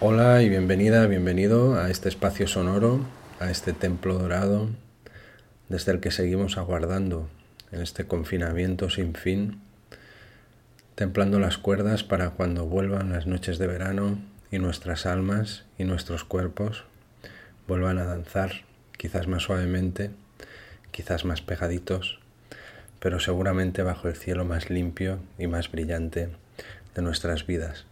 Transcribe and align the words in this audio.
Hola 0.00 0.42
y 0.42 0.48
bienvenida, 0.48 1.08
bienvenido 1.08 1.74
a 1.74 1.90
este 1.90 2.08
espacio 2.08 2.46
sonoro, 2.46 3.00
a 3.40 3.50
este 3.50 3.72
templo 3.72 4.14
dorado, 4.14 4.68
desde 5.68 5.90
el 5.90 5.98
que 5.98 6.12
seguimos 6.12 6.56
aguardando 6.56 7.28
en 7.72 7.82
este 7.82 8.06
confinamiento 8.06 8.90
sin 8.90 9.14
fin, 9.14 9.60
templando 10.94 11.40
las 11.40 11.58
cuerdas 11.58 12.04
para 12.04 12.30
cuando 12.30 12.64
vuelvan 12.64 13.10
las 13.10 13.26
noches 13.26 13.58
de 13.58 13.66
verano 13.66 14.20
y 14.52 14.60
nuestras 14.60 15.04
almas 15.04 15.64
y 15.78 15.84
nuestros 15.84 16.22
cuerpos 16.22 16.84
vuelvan 17.66 17.98
a 17.98 18.04
danzar, 18.04 18.52
quizás 18.96 19.26
más 19.26 19.42
suavemente, 19.42 20.12
quizás 20.92 21.24
más 21.24 21.42
pegaditos, 21.42 22.20
pero 23.00 23.18
seguramente 23.18 23.82
bajo 23.82 24.06
el 24.06 24.14
cielo 24.14 24.44
más 24.44 24.70
limpio 24.70 25.18
y 25.40 25.48
más 25.48 25.72
brillante 25.72 26.28
de 26.94 27.02
nuestras 27.02 27.48
vidas. 27.48 27.84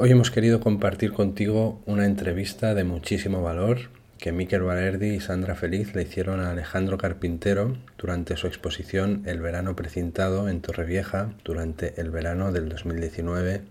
Hoy 0.00 0.12
hemos 0.12 0.30
querido 0.30 0.60
compartir 0.60 1.12
contigo 1.12 1.82
una 1.84 2.06
entrevista 2.06 2.72
de 2.72 2.84
muchísimo 2.84 3.42
valor 3.42 3.90
que 4.18 4.30
Miquel 4.30 4.62
Valerdi 4.62 5.08
y 5.08 5.18
Sandra 5.18 5.56
Feliz 5.56 5.92
le 5.92 6.02
hicieron 6.02 6.38
a 6.38 6.52
Alejandro 6.52 6.98
Carpintero 6.98 7.76
durante 7.98 8.36
su 8.36 8.46
exposición 8.46 9.24
El 9.26 9.40
verano 9.40 9.74
precintado 9.74 10.48
en 10.48 10.60
Torrevieja 10.60 11.32
durante 11.42 12.00
el 12.00 12.12
verano 12.12 12.52
del 12.52 12.68
2019. 12.68 13.62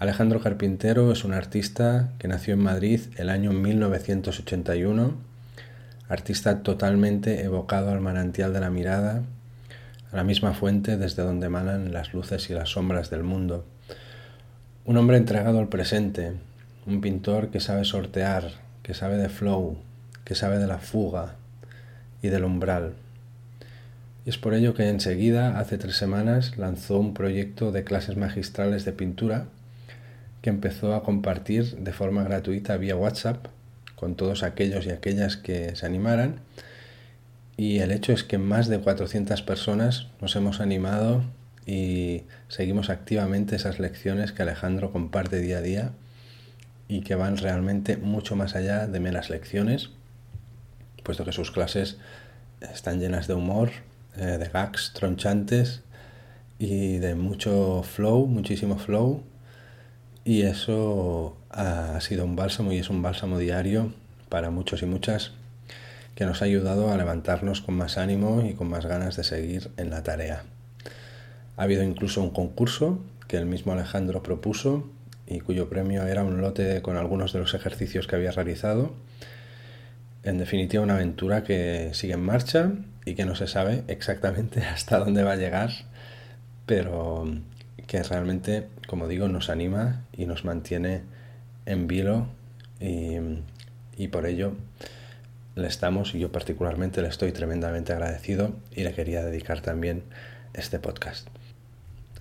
Alejandro 0.00 0.40
Carpintero 0.40 1.12
es 1.12 1.22
un 1.22 1.32
artista 1.32 2.10
que 2.18 2.26
nació 2.26 2.54
en 2.54 2.64
Madrid 2.64 3.00
el 3.14 3.30
año 3.30 3.52
1981, 3.52 5.14
artista 6.08 6.64
totalmente 6.64 7.44
evocado 7.44 7.92
al 7.92 8.00
manantial 8.00 8.52
de 8.52 8.58
la 8.58 8.70
mirada, 8.70 9.22
a 10.10 10.16
la 10.16 10.24
misma 10.24 10.54
fuente 10.54 10.96
desde 10.96 11.22
donde 11.22 11.46
emanan 11.46 11.92
las 11.92 12.14
luces 12.14 12.50
y 12.50 12.52
las 12.52 12.70
sombras 12.70 13.10
del 13.10 13.22
mundo. 13.22 13.64
Un 14.90 14.96
hombre 14.96 15.18
entregado 15.18 15.60
al 15.60 15.68
presente, 15.68 16.32
un 16.84 17.00
pintor 17.00 17.52
que 17.52 17.60
sabe 17.60 17.84
sortear, 17.84 18.54
que 18.82 18.92
sabe 18.92 19.18
de 19.18 19.28
flow, 19.28 19.78
que 20.24 20.34
sabe 20.34 20.58
de 20.58 20.66
la 20.66 20.78
fuga 20.78 21.36
y 22.22 22.28
del 22.28 22.42
umbral. 22.42 22.94
Y 24.26 24.30
es 24.30 24.36
por 24.36 24.52
ello 24.52 24.74
que 24.74 24.88
enseguida, 24.88 25.60
hace 25.60 25.78
tres 25.78 25.94
semanas, 25.94 26.58
lanzó 26.58 26.98
un 26.98 27.14
proyecto 27.14 27.70
de 27.70 27.84
clases 27.84 28.16
magistrales 28.16 28.84
de 28.84 28.90
pintura 28.90 29.44
que 30.42 30.50
empezó 30.50 30.96
a 30.96 31.04
compartir 31.04 31.76
de 31.76 31.92
forma 31.92 32.24
gratuita 32.24 32.76
vía 32.76 32.96
WhatsApp 32.96 33.46
con 33.94 34.16
todos 34.16 34.42
aquellos 34.42 34.86
y 34.86 34.90
aquellas 34.90 35.36
que 35.36 35.76
se 35.76 35.86
animaran. 35.86 36.40
Y 37.56 37.78
el 37.78 37.92
hecho 37.92 38.12
es 38.12 38.24
que 38.24 38.38
más 38.38 38.66
de 38.66 38.80
400 38.80 39.40
personas 39.42 40.08
nos 40.20 40.34
hemos 40.34 40.58
animado 40.58 41.22
y 41.66 42.22
seguimos 42.48 42.90
activamente 42.90 43.56
esas 43.56 43.78
lecciones 43.78 44.32
que 44.32 44.42
Alejandro 44.42 44.92
comparte 44.92 45.40
día 45.40 45.58
a 45.58 45.62
día 45.62 45.92
y 46.88 47.02
que 47.02 47.14
van 47.14 47.36
realmente 47.36 47.96
mucho 47.96 48.34
más 48.34 48.54
allá 48.56 48.86
de 48.86 49.00
meras 49.00 49.30
lecciones, 49.30 49.90
puesto 51.04 51.24
que 51.24 51.32
sus 51.32 51.50
clases 51.50 51.98
están 52.60 53.00
llenas 53.00 53.26
de 53.28 53.34
humor, 53.34 53.70
eh, 54.16 54.38
de 54.38 54.48
gags 54.48 54.92
tronchantes 54.92 55.82
y 56.58 56.98
de 56.98 57.14
mucho 57.14 57.82
flow, 57.82 58.26
muchísimo 58.26 58.78
flow. 58.78 59.22
Y 60.24 60.42
eso 60.42 61.36
ha 61.50 62.00
sido 62.00 62.24
un 62.24 62.36
bálsamo 62.36 62.72
y 62.72 62.78
es 62.78 62.90
un 62.90 63.02
bálsamo 63.02 63.38
diario 63.38 63.94
para 64.28 64.50
muchos 64.50 64.82
y 64.82 64.86
muchas 64.86 65.32
que 66.14 66.26
nos 66.26 66.42
ha 66.42 66.44
ayudado 66.44 66.90
a 66.90 66.96
levantarnos 66.96 67.62
con 67.62 67.76
más 67.76 67.96
ánimo 67.96 68.44
y 68.44 68.54
con 68.54 68.68
más 68.68 68.84
ganas 68.84 69.16
de 69.16 69.24
seguir 69.24 69.70
en 69.76 69.90
la 69.90 70.02
tarea. 70.02 70.44
Ha 71.60 71.64
habido 71.64 71.82
incluso 71.82 72.22
un 72.22 72.30
concurso 72.30 73.00
que 73.28 73.36
el 73.36 73.44
mismo 73.44 73.72
Alejandro 73.72 74.22
propuso 74.22 74.88
y 75.26 75.40
cuyo 75.40 75.68
premio 75.68 76.06
era 76.06 76.24
un 76.24 76.40
lote 76.40 76.80
con 76.80 76.96
algunos 76.96 77.34
de 77.34 77.38
los 77.38 77.52
ejercicios 77.52 78.06
que 78.06 78.16
había 78.16 78.30
realizado. 78.30 78.94
En 80.22 80.38
definitiva, 80.38 80.82
una 80.82 80.94
aventura 80.94 81.44
que 81.44 81.90
sigue 81.92 82.14
en 82.14 82.24
marcha 82.24 82.72
y 83.04 83.14
que 83.14 83.26
no 83.26 83.34
se 83.34 83.46
sabe 83.46 83.84
exactamente 83.88 84.62
hasta 84.74 85.00
dónde 85.00 85.22
va 85.22 85.32
a 85.32 85.36
llegar, 85.36 85.70
pero 86.64 87.30
que 87.86 88.02
realmente, 88.04 88.68
como 88.86 89.06
digo, 89.06 89.28
nos 89.28 89.50
anima 89.50 90.06
y 90.16 90.24
nos 90.24 90.46
mantiene 90.46 91.02
en 91.66 91.86
vilo 91.86 92.26
y, 92.80 93.18
y 93.98 94.08
por 94.08 94.24
ello 94.24 94.54
le 95.56 95.68
estamos, 95.68 96.14
y 96.14 96.20
yo 96.20 96.32
particularmente 96.32 97.02
le 97.02 97.08
estoy 97.08 97.32
tremendamente 97.32 97.92
agradecido 97.92 98.54
y 98.74 98.82
le 98.82 98.94
quería 98.94 99.22
dedicar 99.22 99.60
también 99.60 100.04
este 100.54 100.78
podcast. 100.78 101.28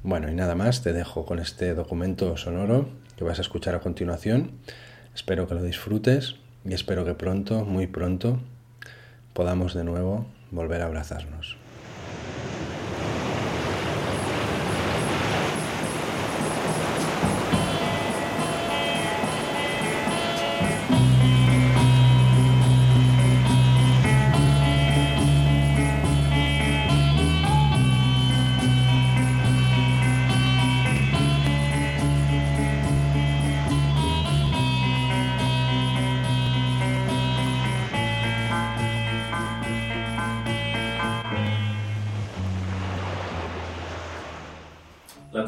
Bueno, 0.01 0.31
y 0.31 0.33
nada 0.33 0.55
más, 0.55 0.81
te 0.81 0.93
dejo 0.93 1.25
con 1.25 1.39
este 1.39 1.73
documento 1.73 2.37
sonoro 2.37 2.87
que 3.17 3.25
vas 3.25 3.39
a 3.39 3.41
escuchar 3.41 3.75
a 3.75 3.81
continuación. 3.81 4.51
Espero 5.13 5.45
que 5.45 5.55
lo 5.55 5.61
disfrutes 5.61 6.35
y 6.63 6.73
espero 6.73 7.03
que 7.03 7.15
pronto, 7.15 7.65
muy 7.65 7.85
pronto, 7.85 8.39
podamos 9.33 9.73
de 9.73 9.83
nuevo 9.83 10.25
volver 10.51 10.83
a 10.83 10.85
abrazarnos. 10.85 11.57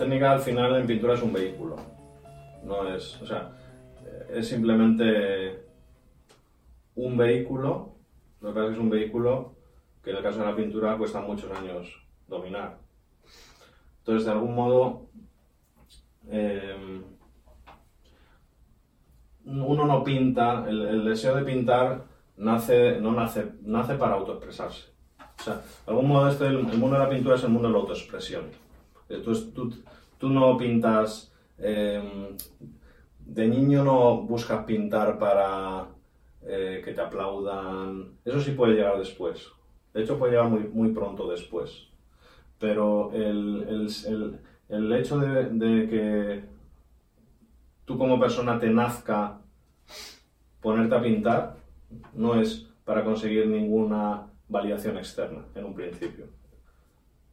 Técnica 0.02 0.32
al 0.32 0.40
final 0.40 0.76
en 0.78 0.88
pintura 0.88 1.14
es 1.14 1.22
un 1.22 1.32
vehículo. 1.32 1.76
No 2.64 2.88
es, 2.88 3.22
o 3.22 3.26
sea, 3.26 3.52
es 4.34 4.48
simplemente 4.48 5.64
un 6.96 7.16
vehículo. 7.16 7.94
Lo 8.42 8.50
que 8.50 8.54
pasa 8.54 8.66
es 8.66 8.70
que 8.70 8.74
es 8.78 8.80
un 8.80 8.90
vehículo 8.90 9.54
que 10.04 10.10
en 10.10 10.18
el 10.18 10.24
caso 10.24 10.40
de 10.40 10.46
la 10.46 10.56
pintura 10.56 10.98
cuesta 10.98 11.22
muchos 11.22 11.52
años 11.52 12.04
dominar. 12.28 12.80
Entonces, 14.00 14.26
de 14.26 14.32
algún 14.32 14.56
modo, 14.56 15.06
eh, 16.30 17.04
uno 19.46 19.86
no 19.86 20.04
pinta, 20.04 20.66
el, 20.68 21.06
deseo 21.06 21.36
de 21.36 21.44
pintar 21.44 22.06
nace, 22.38 23.00
no 23.00 23.12
nace, 23.12 23.52
nace 23.62 23.94
para 23.96 24.16
autoexpresarse. 24.16 24.90
O 25.40 25.44
sea, 25.44 25.56
de 25.56 25.62
algún 25.92 26.08
modo 26.08 26.28
el 26.48 26.64
mundo 26.64 26.98
de 26.98 27.04
la 27.04 27.10
pintura 27.10 27.36
es 27.36 27.44
el 27.44 27.50
mundo 27.50 27.68
de 27.68 27.74
la 27.76 27.80
autoexpresión. 27.82 28.71
Entonces, 29.16 29.54
tú, 29.54 29.72
tú 30.18 30.30
no 30.30 30.58
pintas, 30.58 31.34
eh, 31.58 32.36
de 33.20 33.48
niño 33.48 33.84
no 33.84 34.22
buscas 34.22 34.66
pintar 34.66 35.18
para 35.18 35.88
eh, 36.44 36.82
que 36.84 36.94
te 36.94 37.02
aplaudan, 37.02 38.18
eso 38.26 38.40
sí 38.40 38.52
puede 38.52 38.74
llegar 38.74 38.98
después. 38.98 39.48
De 39.94 40.02
hecho, 40.04 40.18
puede 40.18 40.34
llegar 40.34 40.50
muy, 40.50 40.62
muy 40.70 40.92
pronto 40.92 41.30
después. 41.30 41.88
Pero 42.60 43.12
el, 43.14 43.66
el, 44.08 44.40
el, 44.70 44.94
hecho 44.94 45.20
de, 45.20 45.88
que 45.90 46.44
tú 47.86 47.98
como 47.98 48.20
persona 48.20 48.60
te 48.60 48.70
nazca 48.70 49.40
ponerte 50.62 50.96
a 50.96 51.02
pintar 51.02 51.58
no 52.14 52.40
es 52.40 52.68
para 52.86 53.04
conseguir 53.04 53.48
ninguna 53.48 54.28
validación 54.48 54.98
externa 54.98 55.46
en 55.56 55.66
un 55.66 55.74
principio 55.74 56.41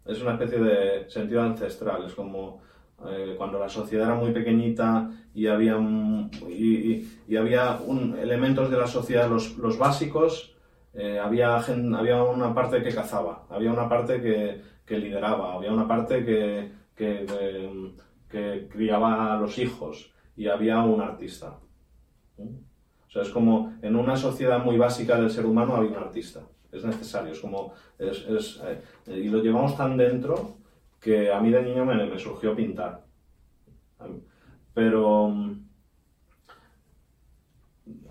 es 0.08 0.22
una 0.22 0.32
especie 0.32 0.58
de 0.58 1.10
sentido 1.10 1.42
ancestral, 1.42 2.06
es 2.06 2.14
como 2.14 2.62
eh, 3.06 3.34
cuando 3.36 3.58
la 3.58 3.68
sociedad 3.68 4.06
era 4.06 4.14
muy 4.16 4.32
pequeñita 4.32 5.10
y 5.34 5.46
había, 5.46 5.76
y, 6.48 7.36
había 7.36 7.78
elementos 8.20 8.70
de 8.70 8.78
la 8.78 8.86
sociedad, 8.86 9.28
los, 9.28 9.58
los 9.58 9.78
básicos, 9.78 10.56
eh, 10.94 11.18
había, 11.18 11.56
había 11.56 12.22
una 12.22 12.54
parte 12.54 12.82
que 12.82 12.94
cazaba, 12.94 13.44
había 13.50 13.70
una 13.70 13.86
parte 13.88 14.20
que, 14.22 14.62
que 14.86 14.98
lideraba, 14.98 15.54
había 15.54 15.72
una 15.72 15.86
parte 15.86 16.24
que, 16.24 16.72
que, 16.96 17.26
que, 18.30 18.66
criaba 18.68 19.34
a 19.34 19.38
los 19.38 19.58
hijos 19.58 20.10
y 20.36 20.48
había 20.48 20.82
un 20.82 21.02
artista. 21.02 21.58
O 22.38 23.10
sea, 23.10 23.22
es 23.22 23.28
como 23.28 23.74
en 23.82 23.94
una 23.94 24.16
sociedad 24.16 24.64
muy 24.64 24.78
básica 24.78 25.20
del 25.20 25.30
ser 25.30 25.44
humano 25.44 25.76
había 25.76 25.90
un 25.90 26.04
artista 26.04 26.40
es 26.72 26.84
necesario, 26.84 27.32
es 27.32 27.40
como, 27.40 27.72
es, 27.98 28.24
es, 28.26 28.60
eh, 28.64 28.82
y 29.06 29.28
lo 29.28 29.42
llevamos 29.42 29.76
tan 29.76 29.96
dentro 29.96 30.58
que 31.00 31.32
a 31.32 31.40
mí 31.40 31.50
de 31.50 31.62
niño 31.62 31.84
me, 31.84 31.94
me 32.06 32.18
surgió 32.18 32.54
pintar. 32.54 33.04
Pero 34.74 35.32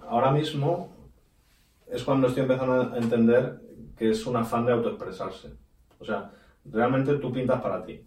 ahora 0.08 0.32
mismo 0.32 0.90
es 1.88 2.04
cuando 2.04 2.28
estoy 2.28 2.44
empezando 2.44 2.94
a 2.94 2.98
entender 2.98 3.62
que 3.96 4.10
es 4.10 4.26
un 4.26 4.36
afán 4.36 4.66
de 4.66 4.74
autoexpresarse. 4.74 5.54
O 6.00 6.06
sea, 6.06 6.32
realmente 6.66 7.16
tú 7.16 7.32
pintas 7.32 7.62
para 7.62 7.84
ti. 7.84 8.06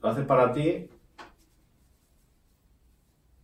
Lo 0.00 0.08
haces 0.08 0.24
para 0.26 0.52
ti 0.52 0.88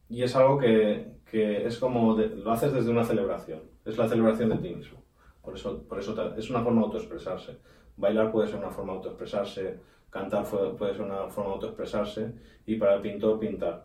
y 0.08 0.22
es 0.22 0.36
algo 0.36 0.58
que, 0.58 1.16
que 1.24 1.66
es 1.66 1.78
como, 1.78 2.16
lo 2.16 2.52
haces 2.52 2.72
desde 2.72 2.90
una 2.90 3.04
celebración, 3.04 3.62
es 3.84 3.98
la 3.98 4.08
celebración 4.08 4.50
de 4.50 4.58
ti 4.58 4.75
mismo. 4.75 4.98
Por 5.42 5.54
eso, 5.54 5.82
por 5.82 5.98
eso 5.98 6.34
es 6.36 6.50
una 6.50 6.62
forma 6.62 6.81
de 6.81 6.86
autoexpresarse. 6.86 7.58
Bailar 7.96 8.32
puede 8.32 8.48
ser 8.48 8.58
una 8.58 8.70
forma 8.70 8.92
de 8.92 8.98
autoexpresarse, 8.98 9.78
cantar 10.10 10.44
puede 10.44 10.94
ser 10.94 11.02
una 11.02 11.28
forma 11.28 11.50
de 11.50 11.54
autoexpresarse 11.56 12.32
y 12.66 12.76
para 12.76 12.94
el 12.94 13.00
pintor 13.02 13.38
pintar. 13.38 13.84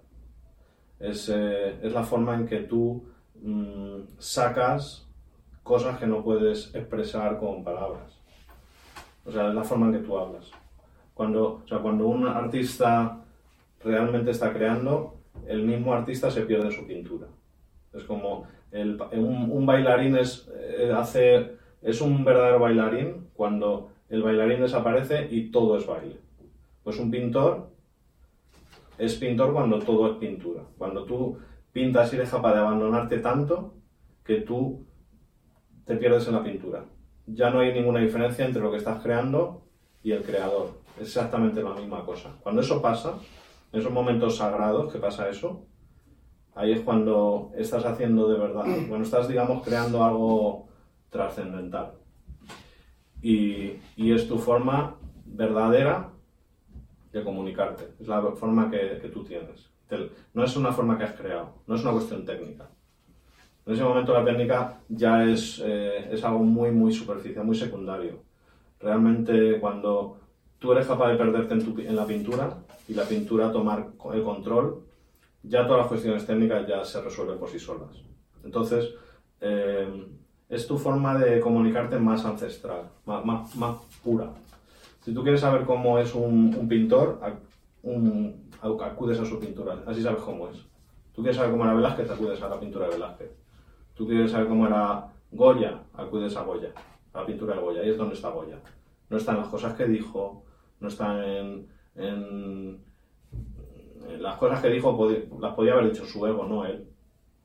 Es, 1.00 1.30
eh, 1.30 1.80
es 1.81 1.94
la 1.94 2.04
forma 2.04 2.36
en 2.36 2.46
que 2.46 2.60
tú 2.62 3.04
mm, 3.42 4.01
sacas 4.18 5.07
cosas 5.63 6.00
que 6.00 6.07
no 6.07 6.24
puedes 6.24 6.74
expresar 6.74 7.38
con 7.40 7.63
palabras. 7.63 8.19
O 9.25 9.31
sea, 9.31 9.50
es 9.50 9.56
la 9.56 9.63
forma 9.63 9.88
en 9.88 9.94
que 9.94 10.00
tú 10.00 10.18
hablas. 10.18 10.51
Cuando, 11.13 11.62
o 11.63 11.68
sea, 11.68 11.80
cuando 11.80 12.07
un 12.07 12.25
artista 12.28 13.22
realmente 13.84 14.31
está 14.31 14.51
creando, 14.54 15.18
el 15.46 15.63
mismo 15.63 15.94
artista 15.94 16.31
se 16.31 16.42
pierde 16.42 16.72
su 16.72 16.88
pintura. 16.88 17.28
Es 17.94 18.04
como 18.04 18.48
un, 18.71 19.66
bailarín 19.66 20.16
es, 20.18 20.50
eh, 20.54 21.57
es 21.81 22.01
un 22.01 22.24
verdadero 22.24 22.60
bailarín 22.60 23.27
cuando 23.33 23.92
el 24.10 24.24
bailarín 24.24 24.62
desaparece 24.62 25.27
y 25.31 25.51
todo 25.51 25.77
es 25.77 25.88
baile. 25.88 26.18
Pues 26.83 27.00
un 27.00 27.12
pintor 27.12 27.69
es 28.98 29.16
pintor 29.16 29.54
cuando 29.54 29.80
todo 29.80 30.12
es 30.12 30.18
pintura. 30.18 30.63
Cuando 30.77 31.06
tú 31.06 31.38
pintas 31.71 32.12
y 32.12 32.18
eres 32.18 32.30
capaz 32.30 32.54
de 32.54 32.60
abandonarte 32.60 33.19
tanto 33.19 33.74
que 34.24 34.42
tú 34.42 34.86
te 35.86 35.95
pierdes 35.95 36.27
en 36.27 36.36
la 36.36 36.44
pintura. 36.44 36.86
Ya 37.25 37.50
no 37.50 37.60
hay 37.60 37.74
ninguna 37.74 38.00
diferencia 38.00 38.45
entre 38.45 38.62
lo 38.62 38.72
que 38.72 38.77
estás 38.77 39.01
creando 39.01 39.63
y 40.04 40.12
el 40.12 40.24
creador. 40.24 40.72
Es 40.98 41.07
exactamente 41.07 41.63
la 41.63 41.74
misma 41.74 42.04
cosa. 42.04 42.36
Cuando 42.42 42.62
eso 42.62 42.81
pasa, 42.81 43.13
en 43.72 43.80
esos 43.80 43.92
momentos 43.92 44.38
sagrados 44.38 44.92
que 44.92 45.00
pasa 45.00 45.30
eso, 45.30 45.65
ahí 46.60 46.74
es 46.74 46.82
cuando 46.82 47.52
estás 47.56 47.86
haciendo 47.86 48.28
de 48.28 48.38
verdad, 48.38 48.66
cuando 48.90 49.06
estás, 49.06 49.30
digamos, 49.30 49.64
creando 49.64 50.04
algo 50.04 50.68
trascendental. 51.10 51.94
Y, 53.22 53.78
y, 53.96 54.12
es 54.12 54.28
tu 54.28 54.38
forma 54.38 54.96
verdadera 55.26 56.10
de 57.14 57.24
comunicarte, 57.24 57.96
es 58.00 58.08
la 58.08 58.22
forma 58.34 58.70
que, 58.70 59.00
que 59.02 59.08
tú 59.10 59.24
tienes. 59.24 59.70
No 60.34 60.44
es 60.44 60.56
una 60.56 60.72
forma 60.72 60.98
que 60.98 61.06
has 61.06 61.14
creado, 61.14 61.56
no 61.66 61.76
es 61.76 61.82
una 61.82 61.94
cuestión 61.94 62.26
técnica. 62.26 62.70
En 63.66 63.74
ese 63.74 63.84
momento 63.84 64.14
la 64.14 64.26
técnica 64.26 64.80
ya 64.90 65.24
es, 65.24 65.62
eh, 65.64 66.10
es 66.12 66.24
algo 66.24 66.40
muy, 66.40 66.72
muy 66.72 66.94
superficial, 66.94 67.46
muy 67.46 67.56
secundario. 67.56 68.24
Realmente 68.80 69.60
cuando 69.60 70.18
tú 70.60 70.74
eres 70.74 70.88
capaz 70.88 71.12
de 71.12 71.18
perderte 71.18 71.54
en, 71.54 71.88
en 71.88 71.96
la 71.96 72.06
pintura 72.06 72.58
y 72.88 72.94
la 72.94 73.04
pintura 73.04 73.52
tomar 73.52 73.88
el 74.14 74.24
control, 74.24 74.88
ya 75.44 75.65
todas 75.65 75.80
las 75.80 75.88
cuestiones 75.88 76.25
técnicas 76.25 76.68
ya 76.68 76.83
se 76.83 77.01
resuelven 77.01 77.39
por 77.39 77.50
sí 77.50 77.59
solas. 77.59 78.03
Entonces, 78.44 78.94
eh, 79.41 80.07
es 80.50 80.68
tu 80.68 80.77
forma 80.77 81.18
de 81.18 81.39
comunicarte 81.39 82.00
más 82.00 82.25
ancestral, 82.25 82.89
más, 83.06 83.56
más, 83.56 83.77
pura. 84.03 84.31
Si 85.01 85.13
tú 85.13 85.21
quieres 85.21 85.41
saber 85.41 85.65
cómo 85.65 86.00
es 86.00 86.13
un, 86.15 86.68
pintor, 86.68 87.19
un, 87.83 88.50
acudes 88.62 89.19
a 89.19 89.25
su 89.25 89.39
pintura, 89.39 89.83
así 89.86 90.01
sabes 90.01 90.21
cómo 90.21 90.50
es. 90.50 90.57
Tú 91.13 91.21
quieres 91.21 91.38
saber 91.38 91.51
cómo 91.51 91.65
era 91.65 91.74
Velázquez, 91.74 92.09
acudes 92.09 92.41
a 92.41 92.50
la 92.50 92.59
pintura 92.59 92.88
de 92.88 92.94
Velázquez. 92.94 93.31
Tú 93.94 94.07
quieres 94.07 94.31
saber 94.31 94.47
cómo 94.47 94.65
era 94.65 95.07
Goya, 95.31 95.83
acudes 95.94 96.36
a 96.36 96.44
Goya, 96.44 96.71
a 97.13 97.19
la 97.21 97.25
pintura 97.25 97.56
de 97.56 97.62
Goya, 97.62 97.81
ahí 97.81 97.89
es 97.89 97.97
donde 97.97 98.15
está 98.15 98.30
Goya. 98.30 98.59
No 99.09 99.18
están 99.18 99.38
las 99.38 99.47
cosas 99.47 99.74
que 99.74 99.86
dijo, 99.86 100.44
no 100.80 100.88
están 100.88 101.68
en, 101.95 102.83
las 104.18 104.36
cosas 104.38 104.62
que 104.62 104.70
dijo, 104.70 105.10
las 105.40 105.54
podía 105.54 105.74
haber 105.74 105.92
dicho 105.92 106.06
su 106.06 106.26
ego, 106.26 106.46
no 106.46 106.66
él. 106.66 106.86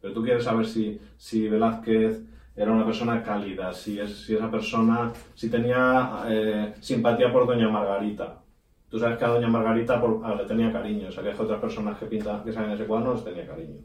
Pero 0.00 0.14
tú 0.14 0.22
quieres 0.22 0.44
saber 0.44 0.66
si, 0.66 1.00
si 1.16 1.48
Velázquez 1.48 2.22
era 2.56 2.72
una 2.72 2.84
persona 2.84 3.22
cálida, 3.22 3.72
si, 3.72 3.98
es, 3.98 4.24
si 4.24 4.34
esa 4.34 4.50
persona, 4.50 5.12
si 5.34 5.50
tenía 5.50 6.24
eh, 6.28 6.74
simpatía 6.80 7.32
por 7.32 7.46
Doña 7.46 7.68
Margarita. 7.68 8.40
Tú 8.88 8.98
sabes 8.98 9.18
que 9.18 9.24
a 9.24 9.28
Doña 9.28 9.48
Margarita 9.48 10.00
ah, 10.22 10.34
le 10.36 10.44
tenía 10.44 10.72
cariño, 10.72 11.08
o 11.08 11.10
sea 11.10 11.22
que 11.22 11.30
hay 11.30 11.36
otras 11.36 11.60
personas 11.60 11.98
que 11.98 12.06
pintan, 12.06 12.44
que 12.44 12.52
salen 12.52 12.70
ese 12.70 12.84
cuadro 12.84 13.08
no 13.08 13.14
les 13.14 13.24
tenía 13.24 13.46
cariño. 13.46 13.80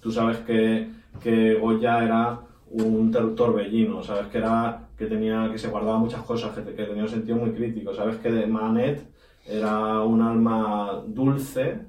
Tú 0.00 0.10
sabes 0.10 0.38
que, 0.38 0.90
que 1.22 1.54
Goya 1.54 2.04
era 2.04 2.40
un 2.70 3.10
torbellino, 3.34 4.02
sabes 4.02 4.26
que 4.26 4.38
era 4.38 4.88
que 4.96 5.06
tenía 5.06 5.48
que 5.50 5.58
se 5.58 5.68
guardaba 5.68 5.98
muchas 5.98 6.22
cosas, 6.22 6.54
que, 6.54 6.62
que 6.74 6.84
tenía 6.84 7.04
un 7.04 7.08
sentido 7.08 7.38
muy 7.38 7.52
crítico, 7.52 7.94
sabes 7.94 8.18
que 8.18 8.30
de 8.30 8.46
Manet 8.46 9.08
era 9.46 10.00
un 10.00 10.20
alma 10.20 11.02
dulce, 11.06 11.80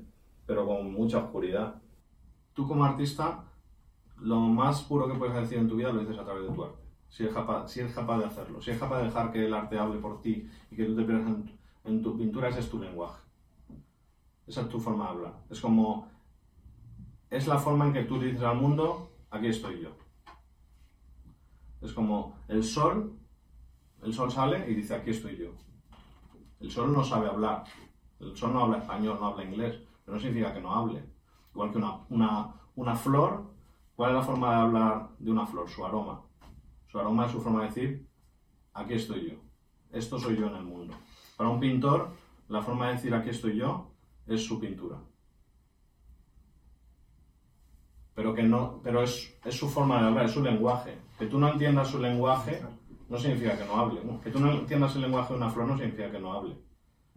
pero 0.51 0.67
con 0.67 0.91
mucha 0.91 1.19
oscuridad. 1.19 1.81
Tú 2.51 2.67
como 2.67 2.83
artista, 2.83 3.45
lo 4.17 4.37
más 4.41 4.81
puro 4.81 5.07
que 5.07 5.17
puedes 5.17 5.33
decir 5.33 5.59
en 5.59 5.69
tu 5.69 5.77
vida 5.77 5.93
lo 5.93 6.01
dices 6.01 6.19
a 6.19 6.25
través 6.25 6.43
de 6.43 6.53
tu 6.53 6.61
arte. 6.61 6.83
Si 7.07 7.23
eres 7.23 7.33
capaz, 7.33 7.69
si 7.69 7.79
eres 7.79 7.93
capaz 7.93 8.17
de 8.17 8.25
hacerlo, 8.25 8.61
si 8.61 8.71
eres 8.71 8.81
capaz 8.81 8.97
de 8.97 9.05
dejar 9.05 9.31
que 9.31 9.45
el 9.45 9.53
arte 9.53 9.79
hable 9.79 9.97
por 9.99 10.19
ti 10.19 10.45
y 10.69 10.75
que 10.75 10.83
tú 10.83 10.93
te 10.93 11.03
pierdas 11.03 11.27
en, 11.27 11.57
en 11.85 12.03
tu 12.03 12.17
pintura, 12.17 12.49
ese 12.49 12.59
es 12.59 12.69
tu 12.69 12.79
lenguaje. 12.79 13.21
Esa 14.45 14.63
es 14.63 14.67
tu 14.67 14.77
forma 14.77 15.05
de 15.05 15.09
hablar. 15.11 15.33
Es 15.49 15.61
como 15.61 16.09
es 17.29 17.47
la 17.47 17.57
forma 17.57 17.85
en 17.85 17.93
que 17.93 18.03
tú 18.03 18.19
dices 18.19 18.41
al 18.41 18.57
mundo, 18.57 19.09
aquí 19.29 19.47
estoy 19.47 19.79
yo. 19.79 19.91
Es 21.79 21.93
como 21.93 22.35
el 22.49 22.61
sol, 22.61 23.17
el 24.03 24.13
sol 24.13 24.29
sale 24.29 24.69
y 24.69 24.75
dice, 24.75 24.95
aquí 24.95 25.11
estoy 25.11 25.37
yo. 25.37 25.51
El 26.59 26.69
sol 26.69 26.91
no 26.91 27.05
sabe 27.05 27.29
hablar, 27.29 27.63
el 28.19 28.35
sol 28.35 28.51
no 28.51 28.63
habla 28.63 28.79
español, 28.79 29.17
no 29.17 29.27
habla 29.27 29.45
inglés, 29.45 29.79
pero 30.03 30.15
no 30.15 30.21
significa 30.21 30.53
que 30.53 30.61
no 30.61 30.73
hable. 30.73 31.03
Igual 31.53 31.71
que 31.71 31.77
una, 31.77 32.53
una, 32.75 32.95
flor, 32.95 33.53
¿cuál 33.95 34.11
es 34.11 34.17
la 34.17 34.23
forma 34.23 34.55
de 34.55 34.61
hablar 34.61 35.09
de 35.19 35.31
una 35.31 35.45
flor? 35.45 35.69
Su 35.69 35.85
aroma. 35.85 36.21
Su 36.87 36.99
aroma 36.99 37.25
es 37.25 37.31
su 37.31 37.41
forma 37.41 37.61
de 37.61 37.67
decir, 37.67 38.07
aquí 38.73 38.93
estoy 38.93 39.29
yo. 39.29 39.35
Esto 39.91 40.19
soy 40.19 40.37
yo 40.37 40.47
en 40.47 40.55
el 40.55 40.63
mundo. 40.63 40.93
Para 41.37 41.49
un 41.49 41.59
pintor, 41.59 42.09
la 42.47 42.61
forma 42.61 42.87
de 42.87 42.93
decir 42.93 43.13
aquí 43.13 43.29
estoy 43.29 43.57
yo 43.57 43.91
es 44.27 44.45
su 44.45 44.59
pintura. 44.59 44.97
pero 48.13 48.35
que 48.35 48.43
no, 48.43 48.79
pero 48.83 49.01
es, 49.01 49.33
es, 49.43 49.55
su 49.55 49.67
forma 49.67 49.99
de 49.99 50.07
hablar, 50.07 50.25
es 50.25 50.31
su 50.31 50.43
lenguaje. 50.43 50.95
Que 51.17 51.25
tú 51.25 51.39
no 51.39 51.49
entiendas 51.49 51.87
su 51.87 51.99
lenguaje 51.99 52.61
no 53.09 53.17
significa 53.17 53.57
que 53.57 53.65
no 53.65 53.77
hable. 53.77 54.01
Que 54.23 54.29
tú 54.29 54.39
no 54.39 54.51
entiendas 54.51 54.95
el 54.95 55.01
lenguaje 55.01 55.33
de 55.33 55.37
una 55.37 55.49
flor 55.49 55.67
no 55.67 55.75
significa 55.75 56.11
que 56.11 56.19
no 56.19 56.33
hable. 56.33 56.55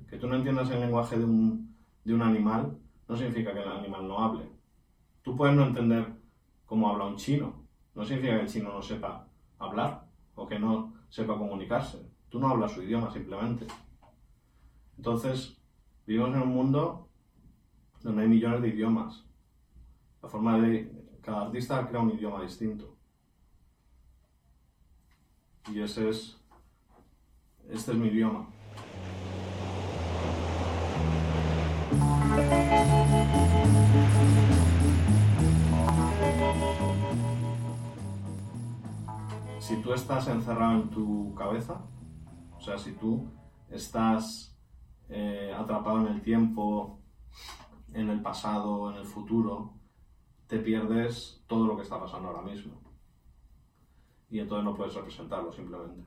Que 0.09 0.17
tú 0.17 0.29
no 0.29 0.37
entiendas 0.37 0.71
el 0.71 0.81
lenguaje 0.81 1.19
de 1.19 1.25
un, 1.25 1.74
de 2.05 2.15
un 2.15 2.23
animal 2.23 2.79
no 3.09 3.17
significa 3.17 3.53
que 3.53 3.63
el 3.63 3.69
animal 3.69 4.07
no 4.07 4.19
hable. 4.19 4.49
Tú 5.23 5.37
puedes 5.37 5.57
no 5.57 5.67
entender 5.67 6.07
cómo 6.67 6.89
habla 6.89 7.07
un 7.07 7.17
chino. 7.17 7.65
No 7.95 8.05
significa 8.05 8.37
que 8.37 8.43
el 8.43 8.49
chino 8.49 8.73
no 8.73 8.83
sepa 8.83 9.29
hablar 9.59 10.07
o 10.35 10.47
que 10.47 10.59
no 10.59 10.95
sepa 11.09 11.39
comunicarse. 11.39 12.11
Tú 12.29 12.39
no 12.39 12.49
hablas 12.49 12.73
su 12.73 12.83
idioma 12.83 13.11
simplemente. 13.11 13.67
Entonces, 14.97 15.57
vivimos 16.07 16.35
en 16.35 16.43
un 16.43 16.49
mundo 16.49 17.09
donde 18.03 18.23
hay 18.23 18.29
millones 18.29 18.63
de 18.63 18.69
idiomas 18.69 19.25
la 20.25 20.31
forma 20.31 20.59
de... 20.59 20.91
Cada 21.21 21.47
artista 21.47 21.87
crea 21.89 22.01
un 22.01 22.11
idioma 22.11 22.43
distinto. 22.43 22.97
Y 25.71 25.81
ese 25.81 26.09
es... 26.09 26.39
Este 27.69 27.93
es 27.93 27.99
mi 27.99 28.09
idioma. 28.09 28.49
Si 39.67 39.81
tú 39.81 39.95
estás 39.95 40.29
encerrado 40.29 40.75
en 40.75 40.91
tu 40.91 41.35
cabeza, 41.35 41.81
o 42.55 42.61
sea, 42.61 42.77
si 42.77 42.93
tú 42.93 43.31
estás 43.71 44.55
eh, 45.09 45.55
atrapado 45.59 46.01
en 46.03 46.09
el 46.09 46.21
tiempo, 46.21 47.01
en 47.95 48.11
el 48.11 48.21
pasado, 48.21 48.91
en 48.91 48.99
el 48.99 49.07
futuro, 49.07 49.73
te 50.49 50.59
pierdes 50.59 51.43
todo 51.47 51.67
lo 51.67 51.77
que 51.77 51.83
está 51.83 51.99
pasando 51.99 52.29
ahora 52.29 52.43
mismo. 52.43 52.75
Y 54.29 54.39
entonces 54.41 54.67
no 54.67 54.75
puedes 54.75 54.93
representarlo 54.97 55.51
simplemente. 55.51 56.03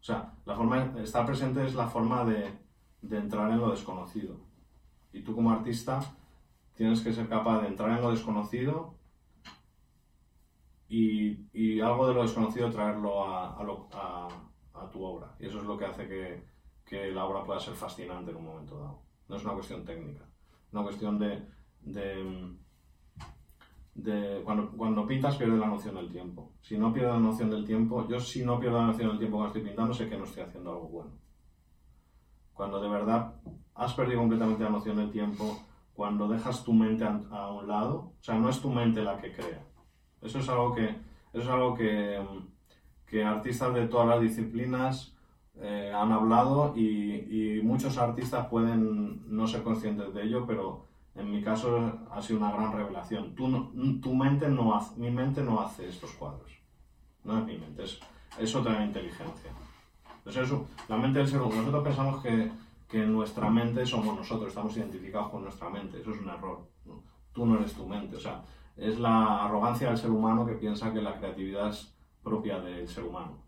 O 0.00 0.02
sea, 0.02 0.32
la 0.46 0.56
forma 0.56 0.94
estar 1.02 1.26
presente 1.26 1.62
es 1.62 1.74
la 1.74 1.88
forma 1.88 2.24
de 2.24 2.58
entrar 3.10 3.50
en 3.50 3.58
lo 3.58 3.70
desconocido. 3.70 4.40
Y 5.12 5.20
tú 5.20 5.34
como 5.34 5.50
artista 5.50 6.00
tienes 6.72 7.02
que 7.02 7.12
ser 7.12 7.28
capaz 7.28 7.60
de 7.60 7.68
entrar 7.68 7.90
en 7.90 8.00
lo 8.00 8.12
desconocido 8.12 8.93
y, 10.94 11.80
algo 11.80 12.06
de 12.06 12.14
lo 12.14 12.22
desconocido 12.22 12.70
traerlo 12.70 13.24
a, 13.24 13.56
a, 13.56 14.28
a, 14.74 14.90
tu 14.90 15.02
obra. 15.02 15.34
Y 15.38 15.46
eso 15.46 15.58
es 15.58 15.64
lo 15.64 15.76
que 15.76 15.86
hace 15.86 16.06
que, 16.08 16.54
la 17.10 17.24
obra 17.24 17.42
pueda 17.42 17.58
ser 17.58 17.74
fascinante 17.74 18.30
en 18.30 18.36
un 18.36 18.44
momento 18.44 18.78
dado. 18.78 19.02
No 19.28 19.34
es 19.36 19.44
una 19.44 19.54
cuestión 19.54 19.84
técnica, 19.84 20.24
es 20.66 20.72
una 20.72 20.84
cuestión 20.84 21.18
de, 21.18 21.42
cuando, 24.44 24.70
cuando 24.76 25.06
pintas 25.06 25.36
pierdes 25.36 25.58
la 25.58 25.66
noción 25.66 25.96
del 25.96 26.12
tiempo. 26.12 26.52
Si 26.60 26.78
no 26.78 26.92
pierdes 26.92 27.14
la 27.14 27.20
noción 27.20 27.50
del 27.50 27.64
tiempo, 27.64 28.06
yo 28.06 28.20
si 28.20 28.44
no 28.44 28.60
pierdo 28.60 28.78
la 28.78 28.86
noción 28.86 29.08
del 29.08 29.18
tiempo 29.18 29.38
cuando 29.38 29.52
estoy 29.54 29.68
pintando, 29.68 29.92
sé 29.92 30.08
que 30.08 30.16
no 30.16 30.24
estoy 30.24 30.44
haciendo 30.44 30.70
algo 30.70 30.88
bueno. 30.88 31.10
Cuando 32.52 32.80
de 32.80 32.88
verdad 32.88 33.34
has 33.74 33.94
perdido 33.94 34.20
completamente 34.20 34.62
la 34.62 34.70
noción 34.70 34.96
del 34.96 35.10
tiempo, 35.10 35.58
cuando 35.94 36.28
dejas 36.28 36.62
tu 36.62 36.72
mente 36.72 37.04
a, 37.04 37.50
un 37.50 37.66
lado, 37.66 38.12
o 38.20 38.22
sea, 38.22 38.36
no 38.36 38.48
es 38.48 38.60
tu 38.60 38.70
mente 38.70 39.02
la 39.02 39.20
que 39.20 39.32
crea. 39.32 39.64
Eso 40.24 40.38
es 40.38 40.48
algo 40.48 40.74
que, 40.74 40.84
eso 40.84 41.42
es 41.42 41.48
algo 41.48 41.74
que, 41.74 42.20
que 43.06 43.22
artistas 43.22 43.74
de 43.74 43.86
todas 43.86 44.08
las 44.08 44.20
disciplinas 44.20 45.14
eh, 45.60 45.92
han 45.94 46.10
hablado 46.10 46.74
y, 46.76 47.60
muchos 47.62 47.96
artistas 47.98 48.46
pueden 48.48 49.22
no 49.34 49.46
ser 49.46 49.62
conscientes 49.62 50.12
de 50.12 50.22
ello, 50.24 50.44
pero 50.46 50.84
en 51.14 51.30
mi 51.30 51.42
caso 51.42 51.98
ha 52.10 52.20
sido 52.20 52.40
una 52.40 52.52
gran 52.52 52.72
revelación. 52.72 53.34
Tú 53.34 54.00
tu 54.00 54.14
mente 54.14 54.48
no 54.48 54.76
hace, 54.76 54.98
mi 55.00 55.10
mente 55.10 55.42
no 55.42 55.60
hace 55.60 55.88
estos 55.88 56.12
cuadros. 56.12 56.52
No 57.24 57.38
es 57.38 57.44
mi 57.46 57.56
mente, 57.56 57.84
es, 57.84 58.00
es 58.38 58.54
otra 58.54 58.84
inteligencia. 58.84 59.50
Entonces 60.18 60.44
eso, 60.44 60.66
la 60.88 60.96
mente 60.96 61.20
del 61.20 61.28
ser 61.28 61.40
humano, 61.40 61.62
nosotros 61.62 61.84
pensamos 61.84 62.22
que, 62.22 62.50
que 62.88 63.06
nuestra 63.06 63.48
mente 63.50 63.86
somos 63.86 64.16
nosotros, 64.16 64.48
estamos 64.48 64.76
identificados 64.76 65.30
con 65.30 65.42
nuestra 65.42 65.70
mente, 65.70 66.00
eso 66.00 66.10
es 66.10 66.20
un 66.20 66.28
error. 66.28 66.66
Tú 67.32 67.46
no 67.46 67.56
eres 67.56 67.72
tu 67.72 67.86
mente, 67.86 68.16
o 68.16 68.20
sea, 68.20 68.42
es 68.76 68.98
la 68.98 69.44
arrogancia 69.44 69.88
del 69.88 69.98
ser 69.98 70.10
humano 70.10 70.46
que 70.46 70.54
piensa 70.54 70.92
que 70.92 71.00
la 71.00 71.16
creatividad 71.18 71.68
es 71.68 71.94
propia 72.22 72.58
del 72.60 72.88
ser 72.88 73.04
humano. 73.04 73.38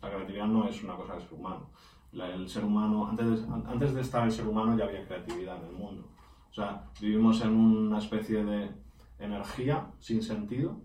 La 0.00 0.10
creatividad 0.10 0.46
no 0.46 0.68
es 0.68 0.82
una 0.82 0.96
cosa 0.96 1.14
del 1.14 1.22
ser 1.22 1.34
humano. 1.34 1.70
el 2.12 2.48
ser 2.48 2.64
humano, 2.64 3.08
antes 3.08 3.26
de, 3.26 3.54
antes 3.66 3.94
de 3.94 4.00
estar 4.00 4.24
el 4.24 4.32
ser 4.32 4.46
humano 4.46 4.76
ya 4.76 4.84
había 4.84 5.06
creatividad 5.06 5.56
en 5.62 5.68
el 5.68 5.72
mundo. 5.72 6.08
O 6.50 6.54
sea, 6.54 6.84
vivimos 7.00 7.40
en 7.42 7.50
una 7.50 7.98
especie 7.98 8.44
de 8.44 8.70
energía 9.18 9.86
sin 9.98 10.22
sentido, 10.22 10.80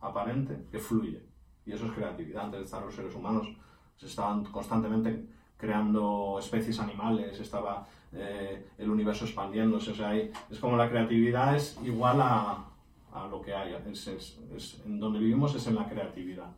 aparente, 0.00 0.66
que 0.70 0.78
fluye. 0.78 1.26
Y 1.64 1.72
eso 1.72 1.86
es 1.86 1.92
creatividad. 1.92 2.44
Antes 2.44 2.60
de 2.60 2.64
estar 2.64 2.82
los 2.82 2.94
seres 2.94 3.14
humanos, 3.14 3.48
se 3.96 4.06
estaban 4.06 4.44
constantemente 4.44 5.26
creando 5.56 6.36
especies 6.38 6.78
animales, 6.80 7.40
estaba 7.40 7.86
eh, 8.12 8.68
el 8.76 8.90
universo 8.90 9.24
expandiéndose. 9.24 9.92
O 9.92 9.94
sea, 9.94 10.14
es 10.14 10.58
como 10.60 10.76
la 10.76 10.90
creatividad 10.90 11.56
es 11.56 11.78
igual 11.82 12.20
a, 12.20 12.64
a 13.14 13.28
lo 13.28 13.40
que 13.40 13.54
hay. 13.54 13.72
Es, 13.72 14.82
donde 14.84 15.18
vivimos 15.18 15.54
es 15.54 15.66
en 15.68 15.76
la 15.76 15.88
creatividad. 15.88 16.50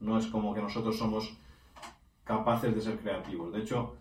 No 0.00 0.18
es 0.18 0.26
como 0.26 0.52
que 0.52 0.60
nosotros 0.60 0.98
somos 0.98 1.32
capaces 2.24 2.74
de 2.74 2.80
ser 2.80 2.98
creativos. 2.98 3.52
De 3.52 3.60
hecho, 3.60 3.94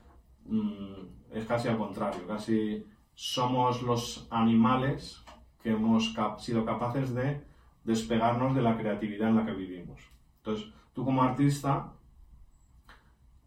mm, 0.45 1.31
es 1.31 1.45
casi 1.45 1.67
al 1.69 1.77
contrario. 1.77 2.27
Casi 2.27 2.85
somos 3.13 3.83
los 3.83 4.27
animales 4.31 5.23
que 5.61 5.71
hemos 5.71 6.15
sido 6.39 6.65
capaces 6.65 7.13
de 7.13 7.43
despegarnos 7.83 8.55
de 8.55 8.63
la 8.63 8.77
creatividad 8.77 9.29
en 9.29 9.35
la 9.35 9.45
que 9.45 9.53
vivimos. 9.53 10.01
Entonces, 10.37 10.67
tú 10.93 11.05
como 11.05 11.21
artista, 11.21 11.93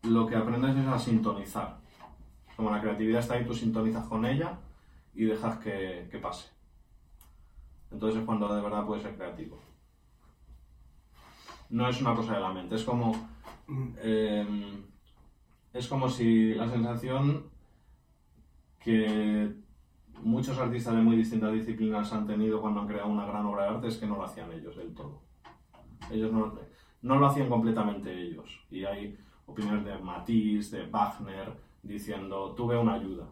lo 0.03 0.27
que 0.27 0.37
aprendes 0.37 0.77
es 0.77 0.87
a 0.87 0.99
sintonizar. 0.99 1.79
Como 2.57 2.71
la 2.71 2.81
creatividad 2.81 3.21
está 3.21 3.35
ahí, 3.35 3.45
tú 3.45 3.55
sintonizas 3.55 4.07
con 4.07 4.25
ella 4.25 4.61
y 5.13 5.25
dejas 5.25 5.59
que 5.59 6.19
pase. 6.23 6.54
Entonces 7.95 8.21
es 8.21 8.27
cuando 8.27 8.53
de 8.53 8.61
verdad 8.61 8.85
puedes 8.85 9.05
ser 9.05 9.15
creativo. 9.15 9.57
No 11.71 11.89
es 11.89 12.01
una 12.01 12.15
cosa 12.15 12.35
de 12.35 12.41
la 12.41 12.53
mente, 12.53 12.75
es 12.75 12.83
como. 12.83 13.15
Eh, 13.99 14.47
es 15.73 15.89
como 15.89 16.09
si 16.09 16.55
la 16.55 16.69
sensación 16.69 17.45
que 18.81 19.55
muchos 20.23 20.59
artistas 20.59 20.95
de 20.95 21.03
muy 21.03 21.17
distintas 21.17 21.53
disciplinas 21.53 22.13
han 22.13 22.27
tenido 22.27 22.61
cuando 22.61 22.81
han 22.81 22.89
creado 22.89 23.09
una 23.09 23.27
gran 23.27 23.47
obra 23.47 23.63
de 23.63 23.69
arte 23.71 23.89
es 23.89 23.97
que 23.97 24.07
no 24.07 24.17
lo 24.17 24.25
hacían 24.25 24.53
ellos 24.53 24.77
del 24.77 24.93
todo. 24.93 25.23
Ellos 26.11 26.33
no, 26.33 26.53
no 27.03 27.19
lo 27.19 27.27
hacían 27.27 27.49
completamente 27.49 28.13
ellos. 28.13 28.61
Y 28.71 28.85
hay 28.85 29.17
opiniones 29.47 29.85
de 29.85 29.99
Matisse, 29.99 30.73
de 30.73 30.87
Wagner, 30.87 31.53
diciendo, 31.83 32.55
tuve 32.57 32.77
una 32.77 32.95
ayuda. 32.95 33.29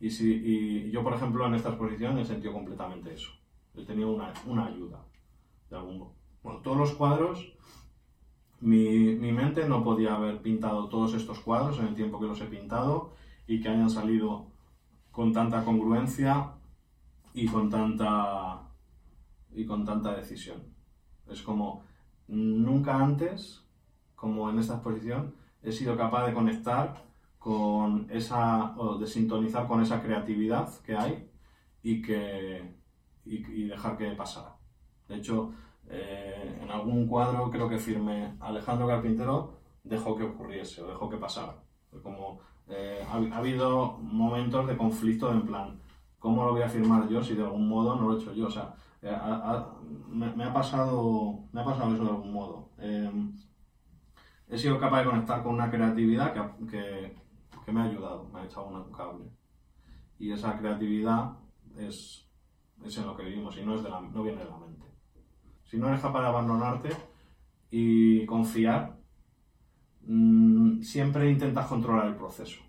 Y, 0.00 0.10
si, 0.10 0.32
y 0.32 0.90
yo, 0.90 1.02
por 1.02 1.14
ejemplo, 1.14 1.46
en 1.46 1.54
esta 1.54 1.68
exposición 1.68 2.18
he 2.18 2.24
sentido 2.24 2.52
completamente 2.52 3.14
eso. 3.14 3.41
He 3.74 3.84
tenido 3.84 4.12
una, 4.12 4.32
una 4.46 4.66
ayuda. 4.66 5.04
De 5.70 5.76
algún 5.76 6.08
Bueno, 6.42 6.60
todos 6.60 6.76
los 6.76 6.92
cuadros, 6.92 7.52
mi, 8.60 9.14
mi 9.14 9.32
mente 9.32 9.68
no 9.68 9.82
podía 9.82 10.14
haber 10.14 10.42
pintado 10.42 10.88
todos 10.88 11.14
estos 11.14 11.40
cuadros 11.40 11.78
en 11.78 11.86
el 11.88 11.94
tiempo 11.94 12.20
que 12.20 12.26
los 12.26 12.40
he 12.40 12.46
pintado 12.46 13.12
y 13.46 13.60
que 13.60 13.68
hayan 13.68 13.90
salido 13.90 14.46
con 15.10 15.32
tanta 15.32 15.64
congruencia 15.64 16.52
y 17.34 17.46
con 17.46 17.70
tanta 17.70 18.62
y 19.54 19.64
con 19.66 19.84
tanta 19.84 20.14
decisión. 20.14 20.62
Es 21.28 21.42
como 21.42 21.84
nunca 22.28 22.98
antes, 22.98 23.64
como 24.14 24.50
en 24.50 24.58
esta 24.58 24.74
exposición, 24.74 25.34
he 25.62 25.72
sido 25.72 25.96
capaz 25.96 26.26
de 26.26 26.34
conectar 26.34 27.04
con 27.38 28.06
esa 28.10 28.74
o 28.78 28.98
de 28.98 29.06
sintonizar 29.06 29.66
con 29.66 29.82
esa 29.82 30.02
creatividad 30.02 30.68
que 30.82 30.96
hay 30.96 31.28
y 31.82 32.00
que 32.00 32.74
y, 33.24 33.64
dejar 33.64 33.96
que 33.96 34.10
pasara. 34.12 34.56
De 35.08 35.16
hecho, 35.16 35.52
eh, 35.88 36.58
en 36.62 36.70
algún 36.70 37.06
cuadro 37.06 37.50
creo 37.50 37.68
que 37.68 37.78
firme 37.78 38.36
Alejandro 38.40 38.86
Carpintero 38.86 39.58
dejó 39.82 40.16
que 40.16 40.24
ocurriese 40.24 40.82
o 40.82 40.88
dejó 40.88 41.08
que 41.08 41.16
pasara. 41.16 41.54
Como 42.02 42.40
eh, 42.68 43.04
ha, 43.06 43.36
habido 43.36 43.98
momentos 43.98 44.66
de 44.66 44.76
conflicto 44.76 45.30
en 45.30 45.42
plan, 45.42 45.80
¿cómo 46.18 46.44
lo 46.44 46.52
voy 46.52 46.62
a 46.62 46.68
firmar 46.68 47.08
yo 47.08 47.22
si 47.22 47.34
de 47.34 47.42
algún 47.42 47.68
modo 47.68 47.96
no 47.96 48.08
lo 48.08 48.14
he 48.14 48.20
hecho 48.20 48.32
yo? 48.32 48.46
O 48.46 48.50
sea, 48.50 48.74
eh, 49.02 49.16
me, 50.08 50.44
ha 50.44 50.52
pasado, 50.52 51.44
me 51.52 51.60
ha 51.60 51.64
pasado 51.64 51.94
eso 51.94 52.04
de 52.04 52.10
algún 52.10 52.32
modo. 52.32 52.70
he 54.48 54.58
sido 54.58 54.78
capaz 54.78 55.00
de 55.00 55.10
conectar 55.10 55.42
con 55.42 55.54
una 55.54 55.70
creatividad 55.70 56.32
que, 56.32 56.66
que, 56.66 57.16
que 57.64 57.72
me 57.72 57.80
ha 57.80 57.84
ayudado, 57.84 58.28
me 58.32 58.40
ha 58.40 58.44
echado 58.44 58.66
un 58.66 58.92
cable. 58.92 59.26
Y 60.18 60.30
esa 60.30 60.56
creatividad 60.56 61.32
es 61.76 62.31
es 62.84 62.98
en 62.98 63.06
lo 63.06 63.16
que 63.16 63.24
vivimos 63.24 63.56
y 63.56 63.64
no, 63.64 63.74
es 63.74 63.82
de 63.82 63.90
la, 63.90 64.00
no 64.00 64.22
viene 64.22 64.44
de 64.44 64.50
la 64.50 64.58
mente. 64.58 64.86
Si 65.64 65.76
no 65.78 65.88
eres 65.88 66.00
capaz 66.00 66.20
de 66.20 66.28
abandonarte 66.28 66.90
y 67.70 68.26
confiar, 68.26 68.98
mm, 70.06 70.82
siempre 70.82 71.30
intentas 71.30 71.66
controlar 71.66 72.06
el 72.06 72.16
proceso. 72.16 72.60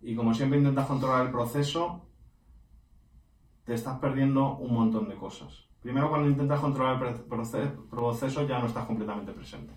Y 0.00 0.14
como 0.14 0.34
siempre 0.34 0.58
intentas 0.58 0.86
controlar 0.86 1.26
el 1.26 1.32
proceso, 1.32 2.06
te 3.64 3.74
estás 3.74 3.98
perdiendo 3.98 4.56
un 4.56 4.74
montón 4.74 5.08
de 5.08 5.16
cosas. 5.16 5.66
Primero, 5.80 6.10
cuando 6.10 6.28
intentas 6.28 6.60
controlar 6.60 7.02
el 7.02 7.14
proceso, 7.88 8.46
ya 8.46 8.58
no 8.58 8.66
estás 8.66 8.86
completamente 8.86 9.32
presente. 9.32 9.72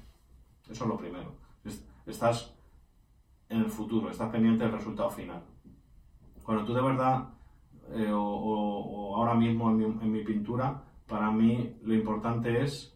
Eso 0.70 0.84
es 0.84 0.90
lo 0.90 0.98
primero. 0.98 1.36
Estás 2.06 2.56
en 3.48 3.60
el 3.60 3.70
futuro, 3.70 4.10
estás 4.10 4.30
pendiente 4.30 4.64
del 4.64 4.74
resultado 4.74 5.10
final. 5.10 5.44
Cuando 6.44 6.66
tú 6.66 6.74
de 6.74 6.82
verdad 6.82 7.30
eh, 7.92 8.12
o, 8.14 9.16
ahora 9.16 9.34
mismo 9.34 9.70
en 9.72 10.12
mi, 10.12 10.24
pintura, 10.24 10.84
para 11.08 11.32
mí 11.32 11.78
lo 11.82 11.94
importante 11.94 12.62
es, 12.62 12.96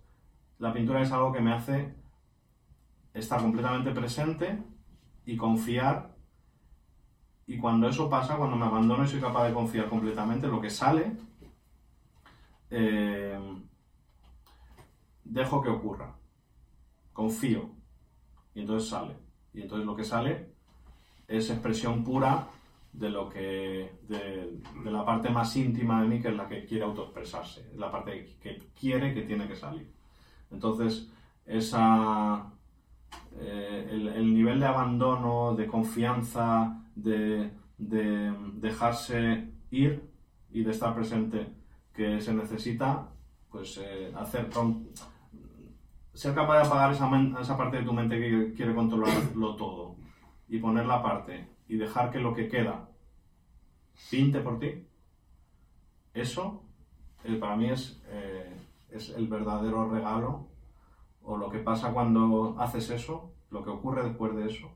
la 0.59 0.71
pintura 0.71 1.01
es 1.01 1.11
algo 1.11 1.31
que 1.31 1.41
me 1.41 1.53
hace 1.53 1.95
estar 3.13 3.41
completamente 3.41 3.91
presente 3.91 4.63
y 5.25 5.35
confiar. 5.35 6.15
Y 7.45 7.57
cuando 7.57 7.89
eso 7.89 8.09
pasa, 8.09 8.37
cuando 8.37 8.55
me 8.55 8.65
abandono 8.65 9.03
y 9.03 9.07
soy 9.07 9.19
capaz 9.19 9.47
de 9.47 9.53
confiar 9.53 9.89
completamente, 9.89 10.47
lo 10.47 10.61
que 10.61 10.69
sale, 10.69 11.17
eh, 12.69 13.39
dejo 15.23 15.61
que 15.61 15.69
ocurra. 15.69 16.15
Confío. 17.11 17.71
Y 18.53 18.61
entonces 18.61 18.89
sale. 18.89 19.17
Y 19.53 19.61
entonces 19.61 19.85
lo 19.85 19.95
que 19.95 20.03
sale 20.03 20.53
es 21.27 21.49
expresión 21.49 22.03
pura 22.03 22.47
de 22.93 23.09
lo 23.09 23.27
que 23.27 23.95
de, 24.07 24.59
la 24.85 25.03
parte 25.03 25.29
más 25.29 25.55
íntima 25.57 26.01
de 26.01 26.07
mí 26.07 26.21
que 26.21 26.29
es 26.29 26.35
la 26.35 26.47
que 26.47 26.63
quiere 26.63 26.83
autoexpresarse 26.83 27.61
es 27.71 27.77
la 27.77 27.91
parte 27.91 28.37
que 28.41 28.59
quiere 28.79 29.13
que 29.13 29.23
tiene 29.23 29.47
que 29.47 29.55
salir. 29.55 29.91
Entonces 30.51 31.09
esa 31.45 32.53
eh, 33.39 33.87
el, 33.91 34.33
nivel 34.33 34.59
de 34.59 34.67
abandono 34.67 35.55
de 35.55 35.65
confianza 35.67 36.79
de, 36.95 37.51
dejarse 37.77 39.49
ir 39.71 40.09
y 40.51 40.63
de 40.63 40.71
estar 40.71 40.93
presente 40.93 41.47
que 41.93 42.21
se 42.21 42.33
necesita 42.33 43.09
pues 43.49 43.77
eh, 43.83 44.11
hacer 44.15 44.49
ser 46.13 46.35
capaz 46.35 46.61
de 46.61 46.67
apagar 46.67 46.91
esa, 46.91 47.09
esa 47.41 47.57
parte 47.57 47.77
de 47.77 47.83
tu 47.83 47.91
mente 47.91 48.19
que 48.19 48.53
quiere 48.53 48.73
controlarlo 48.73 49.55
todo 49.55 49.95
y 50.47 50.59
poner 50.59 50.85
la 50.85 51.01
parte 51.01 51.52
y 51.67 51.77
dejar 51.77 52.11
que 52.11 52.19
lo 52.19 52.33
que 52.33 52.47
queda 52.47 52.89
pinte 54.09 54.39
por 54.39 54.59
ti, 54.59 54.87
eso 56.13 56.63
eh, 57.23 57.35
para 57.35 57.55
mí 57.55 57.69
es, 57.69 58.01
eh, 58.07 58.53
es 58.91 59.09
el 59.09 59.27
verdadero 59.27 59.89
regalo 59.89 60.47
o 61.23 61.37
lo 61.37 61.49
que 61.49 61.59
pasa 61.59 61.93
cuando 61.93 62.55
haces 62.59 62.89
eso, 62.89 63.33
lo 63.49 63.63
que 63.63 63.69
ocurre 63.69 64.03
después 64.03 64.35
de 64.35 64.47
eso, 64.47 64.71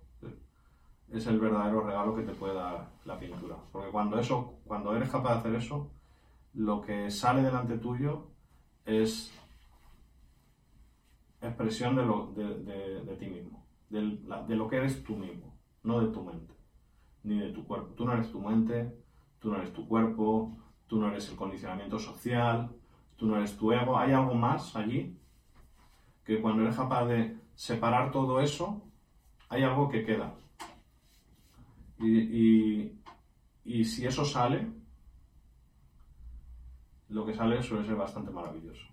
es 1.12 1.26
el 1.28 1.40
verdadero 1.40 1.82
regalo 1.82 2.16
que 2.16 2.24
te 2.24 2.34
puede 2.34 2.54
dar 2.56 2.90
la 3.06 3.18
pintura. 3.18 3.56
Porque 3.72 3.92
cuando, 3.92 4.20
eso, 4.20 4.60
cuando 4.66 4.96
eres 4.96 5.10
capaz 5.10 5.34
de 5.34 5.40
hacer 5.40 5.56
eso, 5.56 5.92
lo 6.54 6.82
que 6.82 7.10
sale 7.12 7.42
delante 7.42 7.78
tuyo 7.78 8.28
es 8.86 9.34
expresión 11.42 11.96
de, 11.96 12.06
lo, 12.06 12.28
de, 12.34 13.16
ti 13.20 13.28
mismo, 13.28 13.66
de 13.90 14.56
lo 14.56 14.68
que 14.68 14.78
eres 14.78 15.04
tú 15.04 15.16
mismo, 15.16 15.54
no 15.84 16.02
de 16.02 16.08
tu 16.12 16.24
mente, 16.24 16.54
ni 17.28 17.40
de 17.40 17.52
tu 17.52 17.66
cuerpo. 17.66 17.94
Tú 17.94 18.06
no 18.06 18.14
eres 18.14 18.32
tu 18.32 18.40
mente, 18.40 18.92
tú 19.40 19.52
no 19.52 19.58
eres 19.58 19.74
tu 19.74 19.88
cuerpo, 19.88 20.58
tú 20.88 21.00
no 21.00 21.10
eres 21.10 21.30
el 21.30 21.36
condicionamiento 21.36 22.00
social, 22.00 22.72
tú 23.18 23.28
no 23.28 23.36
eres 23.36 23.58
tu 23.58 23.72
ego. 23.72 23.98
Hay 23.98 24.14
algo 24.14 24.34
más 24.34 24.76
allí 24.76 25.18
que 26.24 26.42
cuando 26.42 26.64
eres 26.64 26.78
capaz 26.78 27.06
de 27.06 27.38
separar 27.54 28.12
todo 28.12 28.40
eso, 28.40 28.82
hay 29.50 29.64
algo 29.64 29.90
que 29.90 30.06
queda. 30.06 30.34
Y, 32.00 32.92
y 33.66 33.84
si 33.84 34.06
eso 34.06 34.24
sale, 34.24 34.68
lo 37.10 37.26
que 37.26 37.34
sale 37.34 37.62
suele 37.62 37.86
ser 37.86 37.96
bastante 37.96 38.32
maravilloso. 38.32 38.86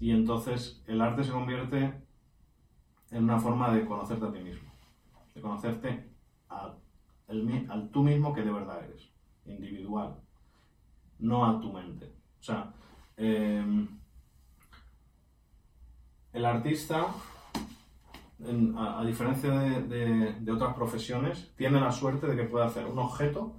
Y 0.00 0.10
entonces 0.10 0.82
el 0.86 1.00
arte 1.00 1.24
se 1.24 1.32
convierte 1.32 1.94
en 3.10 3.24
una 3.24 3.38
forma 3.38 3.72
de 3.72 3.86
conocerte 3.86 4.26
a 4.26 4.32
ti 4.32 4.40
mismo, 4.40 4.70
de 5.34 5.40
conocerte 5.40 6.07
al 6.48 7.90
tú 7.90 8.02
mismo 8.02 8.32
que 8.32 8.42
de 8.42 8.50
verdad 8.50 8.84
eres, 8.84 9.08
individual, 9.46 10.16
no 11.18 11.44
a 11.44 11.60
tu 11.60 11.72
mente. 11.72 12.06
O 12.40 12.42
sea, 12.42 12.72
em, 13.16 13.88
el 16.32 16.44
artista, 16.44 17.06
a, 18.76 19.04
diferencia 19.04 19.50
de, 19.50 20.52
otras 20.52 20.74
profesiones, 20.74 21.52
tiene 21.56 21.80
la 21.80 21.92
suerte 21.92 22.26
de 22.26 22.36
que 22.36 22.44
puede 22.44 22.66
hacer 22.66 22.86
un 22.86 22.98
objeto 22.98 23.56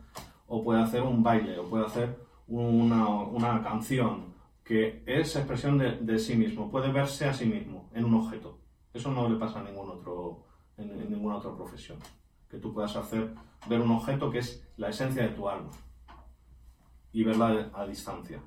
o 0.47 0.63
puede 0.63 0.81
hacer 0.81 1.01
un 1.03 1.21
baile 1.21 1.59
o 1.59 1.69
puede 1.69 1.85
hacer 1.85 2.17
una, 2.47 3.61
canción 3.61 4.33
que 4.63 5.03
es 5.05 5.35
expresión 5.35 5.77
de, 5.77 6.19
sí 6.19 6.35
mismo, 6.35 6.69
puede 6.71 6.91
verse 6.91 7.25
a 7.25 7.33
sí 7.33 7.45
mismo 7.45 7.89
en 7.93 8.05
un 8.05 8.15
objeto. 8.15 8.59
Eso 8.93 9.11
no 9.11 9.27
le 9.27 9.35
pasa 9.37 9.59
a 9.59 9.63
ningún 9.63 9.89
otro, 9.89 10.45
en 10.77 11.09
ninguna 11.11 11.37
otra 11.37 11.55
profesión 11.55 11.99
que 12.49 12.57
tú 12.57 12.73
puedas 12.73 12.95
hacer, 12.95 13.33
ver 13.67 13.81
un 13.81 13.91
objeto 13.91 14.31
que 14.31 14.39
es 14.39 14.67
la 14.77 14.89
esencia 14.89 15.23
de 15.23 15.29
tu 15.29 15.47
alma 15.47 15.69
y 17.11 17.23
verla 17.23 17.69
a 17.73 17.85
distancia. 17.85 18.41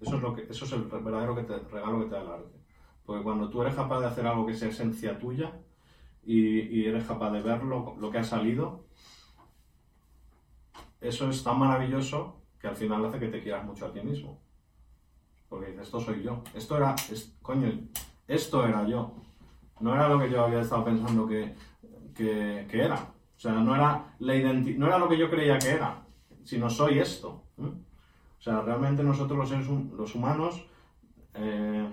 Eso 0.00 0.16
es, 0.16 0.22
lo 0.22 0.34
que, 0.34 0.42
eso 0.42 0.64
es 0.64 0.72
el 0.72 0.82
verdadero 0.84 1.36
que 1.36 1.42
te, 1.42 1.58
regalo 1.58 2.00
que 2.00 2.06
te 2.06 2.14
da 2.14 2.22
el 2.22 2.28
arte. 2.28 2.58
Porque 3.04 3.22
cuando 3.22 3.48
tú 3.50 3.62
eres 3.62 3.74
capaz 3.74 4.00
de 4.00 4.06
hacer 4.06 4.26
algo 4.26 4.46
que 4.46 4.54
sea 4.54 4.68
esencia 4.68 5.18
tuya 5.18 5.52
y, 6.24 6.84
eres 6.84 7.04
capaz 7.04 7.30
de 7.30 7.42
verlo, 7.42 7.96
lo 7.98 8.10
que 8.10 8.18
ha 8.18 8.24
salido, 8.24 8.84
eso 11.00 11.28
es 11.28 11.42
tan 11.42 11.58
maravilloso 11.58 12.40
que 12.60 12.68
al 12.68 12.76
final 12.76 13.04
hace 13.04 13.18
que 13.18 13.28
te 13.28 13.42
quieras 13.42 13.64
mucho 13.64 13.86
a 13.86 13.92
ti 13.92 14.00
mismo. 14.00 14.40
Porque 15.48 15.66
dices, 15.66 15.86
esto 15.86 16.00
soy 16.00 16.22
yo. 16.22 16.42
Esto 16.54 16.76
era, 16.76 16.94
coño, 17.42 17.72
esto 18.28 18.66
era 18.66 18.86
yo. 18.86 19.12
No 19.80 19.94
era 19.94 20.08
lo 20.08 20.18
que 20.18 20.30
yo 20.30 20.44
había 20.44 20.60
estado 20.60 20.84
pensando 20.84 21.26
que 21.26 21.54
era. 22.72 23.12
O 23.40 23.42
sea, 23.42 23.52
no 23.52 23.74
era, 23.74 24.04
la 24.18 24.34
no 24.52 24.86
era 24.86 24.98
lo 24.98 25.08
que 25.08 25.16
yo 25.16 25.30
creía 25.30 25.58
que 25.58 25.70
era, 25.70 26.02
sino 26.44 26.68
soy 26.68 26.98
esto. 26.98 27.42
O 27.56 28.42
sea, 28.42 28.60
realmente 28.60 29.02
nosotros 29.02 29.50
los, 29.50 29.66
los 29.92 30.14
humanos, 30.14 30.62
eh, 31.32 31.90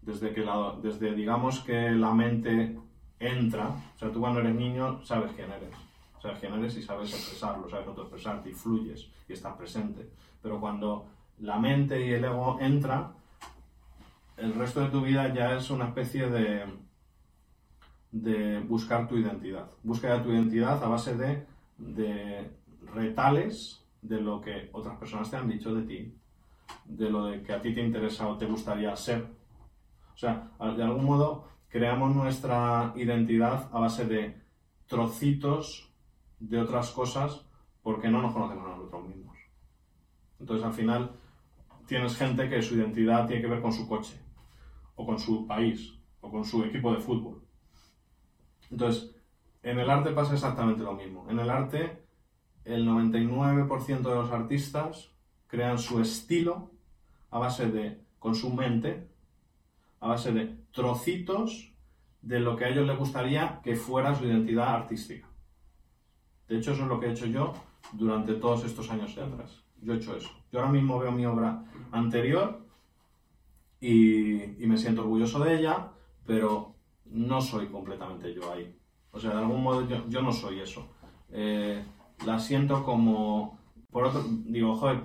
desde 0.00 0.32
que 0.32 0.46
desde 0.80 1.12
digamos 1.16 1.58
que 1.58 1.90
la 1.90 2.14
mente 2.14 2.78
entra, 3.18 3.66
o 3.66 3.98
sea, 3.98 4.12
tú 4.12 4.20
cuando 4.20 4.38
eres 4.38 4.54
niño 4.54 5.04
sabes 5.04 5.32
quién 5.32 5.50
eres, 5.50 5.74
sabes 6.22 6.38
quién 6.38 6.54
eres 6.54 6.76
y 6.76 6.82
sabes 6.82 7.12
expresarlo, 7.12 7.68
sabes 7.68 7.88
expresarte 7.88 8.50
y 8.50 8.52
fluyes 8.52 9.10
y 9.28 9.32
estás 9.32 9.56
presente. 9.56 10.08
Pero 10.40 10.60
cuando 10.60 11.08
la 11.40 11.58
mente 11.58 12.00
y 12.00 12.12
el 12.12 12.24
ego 12.24 12.58
entra, 12.60 13.10
el 14.36 14.54
resto 14.54 14.82
de 14.82 14.90
tu 14.90 15.00
vida 15.00 15.34
ya 15.34 15.56
es 15.56 15.68
una 15.68 15.86
especie 15.86 16.30
de, 16.30 16.64
de 18.12 18.60
buscar 18.60 19.06
tu 19.06 19.16
identidad. 19.16 19.70
Busca 19.82 20.22
tu 20.22 20.32
identidad 20.32 20.82
a 20.82 20.88
base 20.88 21.16
de, 21.16 21.46
de 21.78 22.50
retales 22.92 23.84
de 24.02 24.20
lo 24.20 24.40
que 24.40 24.70
otras 24.72 24.98
personas 24.98 25.30
te 25.30 25.36
han 25.36 25.48
dicho 25.48 25.74
de 25.74 25.82
ti, 25.82 26.14
de 26.84 27.10
lo 27.10 27.26
de 27.26 27.42
que 27.42 27.52
a 27.52 27.60
ti 27.60 27.74
te 27.74 27.82
interesa 27.82 28.28
o 28.28 28.36
te 28.36 28.46
gustaría 28.46 28.94
ser. 28.96 29.26
O 30.14 30.16
sea, 30.16 30.50
de 30.76 30.82
algún 30.82 31.04
modo 31.04 31.48
creamos 31.68 32.14
nuestra 32.14 32.92
identidad 32.96 33.68
a 33.72 33.80
base 33.80 34.04
de 34.06 34.36
trocitos 34.86 35.90
de 36.40 36.60
otras 36.60 36.90
cosas 36.90 37.46
porque 37.82 38.08
no 38.08 38.20
nos 38.20 38.32
conocemos 38.32 38.66
a 38.66 38.76
nosotros 38.76 39.06
mismos. 39.06 39.36
Entonces 40.38 40.66
al 40.66 40.72
final 40.72 41.12
tienes 41.86 42.16
gente 42.16 42.48
que 42.48 42.62
su 42.62 42.74
identidad 42.74 43.26
tiene 43.26 43.42
que 43.42 43.48
ver 43.48 43.62
con 43.62 43.72
su 43.72 43.88
coche, 43.88 44.20
o 44.96 45.06
con 45.06 45.18
su 45.18 45.46
país, 45.46 45.94
o 46.20 46.30
con 46.30 46.44
su 46.44 46.62
equipo 46.64 46.92
de 46.92 47.00
fútbol. 47.00 47.42
Entonces, 48.70 49.14
en 49.62 49.78
el 49.78 49.90
arte 49.90 50.10
pasa 50.10 50.34
exactamente 50.34 50.82
lo 50.82 50.94
mismo. 50.94 51.26
En 51.28 51.38
el 51.38 51.50
arte, 51.50 52.02
el 52.64 52.86
99% 52.86 54.00
de 54.00 54.14
los 54.14 54.30
artistas 54.30 55.10
crean 55.46 55.78
su 55.78 56.00
estilo 56.00 56.70
a 57.30 57.38
base 57.38 57.70
de, 57.70 58.00
con 58.18 58.34
su 58.34 58.50
mente, 58.50 59.08
a 60.00 60.08
base 60.08 60.32
de 60.32 60.56
trocitos 60.72 61.72
de 62.22 62.40
lo 62.40 62.56
que 62.56 62.64
a 62.64 62.68
ellos 62.68 62.86
les 62.86 62.98
gustaría 62.98 63.60
que 63.62 63.76
fuera 63.76 64.14
su 64.14 64.24
identidad 64.24 64.74
artística. 64.74 65.26
De 66.48 66.58
hecho, 66.58 66.72
eso 66.72 66.82
es 66.82 66.88
lo 66.88 66.98
que 66.98 67.06
he 67.06 67.10
hecho 67.12 67.26
yo 67.26 67.52
durante 67.92 68.34
todos 68.34 68.64
estos 68.64 68.90
años 68.90 69.14
de 69.14 69.22
atrás. 69.22 69.62
Yo 69.82 69.94
he 69.94 69.96
hecho 69.96 70.16
eso. 70.16 70.30
Yo 70.52 70.58
ahora 70.58 70.72
mismo 70.72 70.98
veo 70.98 71.12
mi 71.12 71.24
obra 71.24 71.64
anterior 71.92 72.60
y, 73.80 74.62
y 74.62 74.66
me 74.66 74.76
siento 74.76 75.02
orgulloso 75.02 75.40
de 75.40 75.58
ella, 75.58 75.88
pero 76.26 76.74
no 77.10 77.40
soy 77.40 77.66
completamente 77.66 78.32
yo 78.34 78.52
ahí. 78.52 78.74
O 79.12 79.18
sea, 79.18 79.30
de 79.30 79.38
algún 79.38 79.62
modo 79.62 79.86
yo, 80.08 80.22
no 80.22 80.32
soy 80.32 80.60
eso. 80.60 80.88
Eh, 81.30 81.84
la 82.24 82.38
siento 82.38 82.84
como, 82.84 83.58
por 83.90 84.04
otro, 84.04 84.24
digo, 84.44 84.76
joder, 84.76 85.02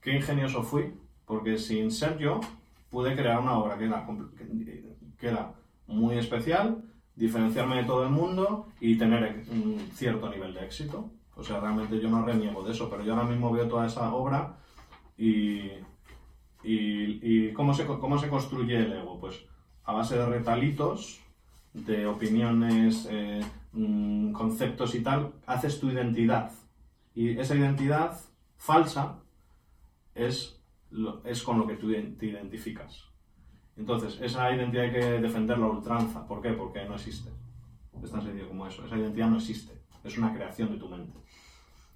qué 0.00 0.16
ingenioso 0.16 0.62
fui, 0.62 0.94
porque 1.24 1.56
sin 1.58 1.90
ser 1.90 2.18
yo 2.18 2.40
pude 2.90 3.14
crear 3.14 3.40
una 3.40 3.58
obra 3.58 3.78
que 3.78 3.84
era, 3.84 4.06
que 5.18 5.28
era 5.28 5.54
muy 5.86 6.16
especial, 6.18 6.84
diferenciarme 7.14 7.76
de 7.76 7.84
todo 7.84 8.04
el 8.04 8.10
mundo 8.10 8.68
y 8.80 8.96
tener 8.96 9.44
un 9.50 9.78
cierto 9.92 10.28
nivel 10.30 10.54
de 10.54 10.64
éxito. 10.64 11.10
O 11.34 11.42
sea, 11.42 11.60
realmente 11.60 12.00
yo 12.00 12.10
no 12.10 12.24
reniego 12.24 12.62
de 12.62 12.72
eso, 12.72 12.90
pero 12.90 13.04
yo 13.04 13.14
ahora 13.14 13.28
mismo 13.28 13.52
veo 13.52 13.68
toda 13.68 13.86
esa 13.86 14.12
obra 14.12 14.56
y, 15.16 15.70
y, 16.62 17.52
¿cómo, 17.52 17.74
se, 17.74 17.86
cómo 17.86 18.18
se 18.18 18.28
construye 18.28 18.76
el 18.76 18.92
ego. 18.92 19.18
Pues 19.20 19.44
a 19.84 19.92
base 19.92 20.18
de 20.18 20.26
retalitos 20.26 21.20
de 21.72 22.06
opiniones, 22.06 23.06
eh, 23.10 23.40
mm, 23.72 24.32
conceptos 24.32 24.94
y 24.94 25.02
tal, 25.02 25.32
haces 25.46 25.78
tu 25.80 25.90
identidad. 25.90 26.50
Y 27.14 27.38
esa 27.38 27.56
identidad 27.56 28.18
falsa 28.56 29.20
es, 30.14 30.60
es 31.24 31.42
con 31.42 31.58
lo 31.58 31.66
que 31.66 31.76
tú 31.76 31.90
te 31.90 32.26
identificas. 32.26 33.08
Entonces, 33.76 34.18
esa 34.20 34.52
identidad 34.52 34.84
hay 34.84 34.92
que 34.92 35.20
defenderla 35.20 35.66
a 35.66 35.70
ultranza. 35.70 36.26
¿Por 36.26 36.42
qué? 36.42 36.50
Porque 36.50 36.84
no 36.84 36.94
existe. 36.94 37.30
Es 38.02 38.10
tan 38.10 38.22
sencillo 38.22 38.48
como 38.48 38.66
eso. 38.66 38.84
Esa 38.84 38.96
identidad 38.96 39.30
no 39.30 39.36
existe. 39.36 39.72
Es 40.02 40.18
una 40.18 40.34
creación 40.34 40.72
de 40.72 40.78
tu 40.78 40.88
mente. 40.88 41.16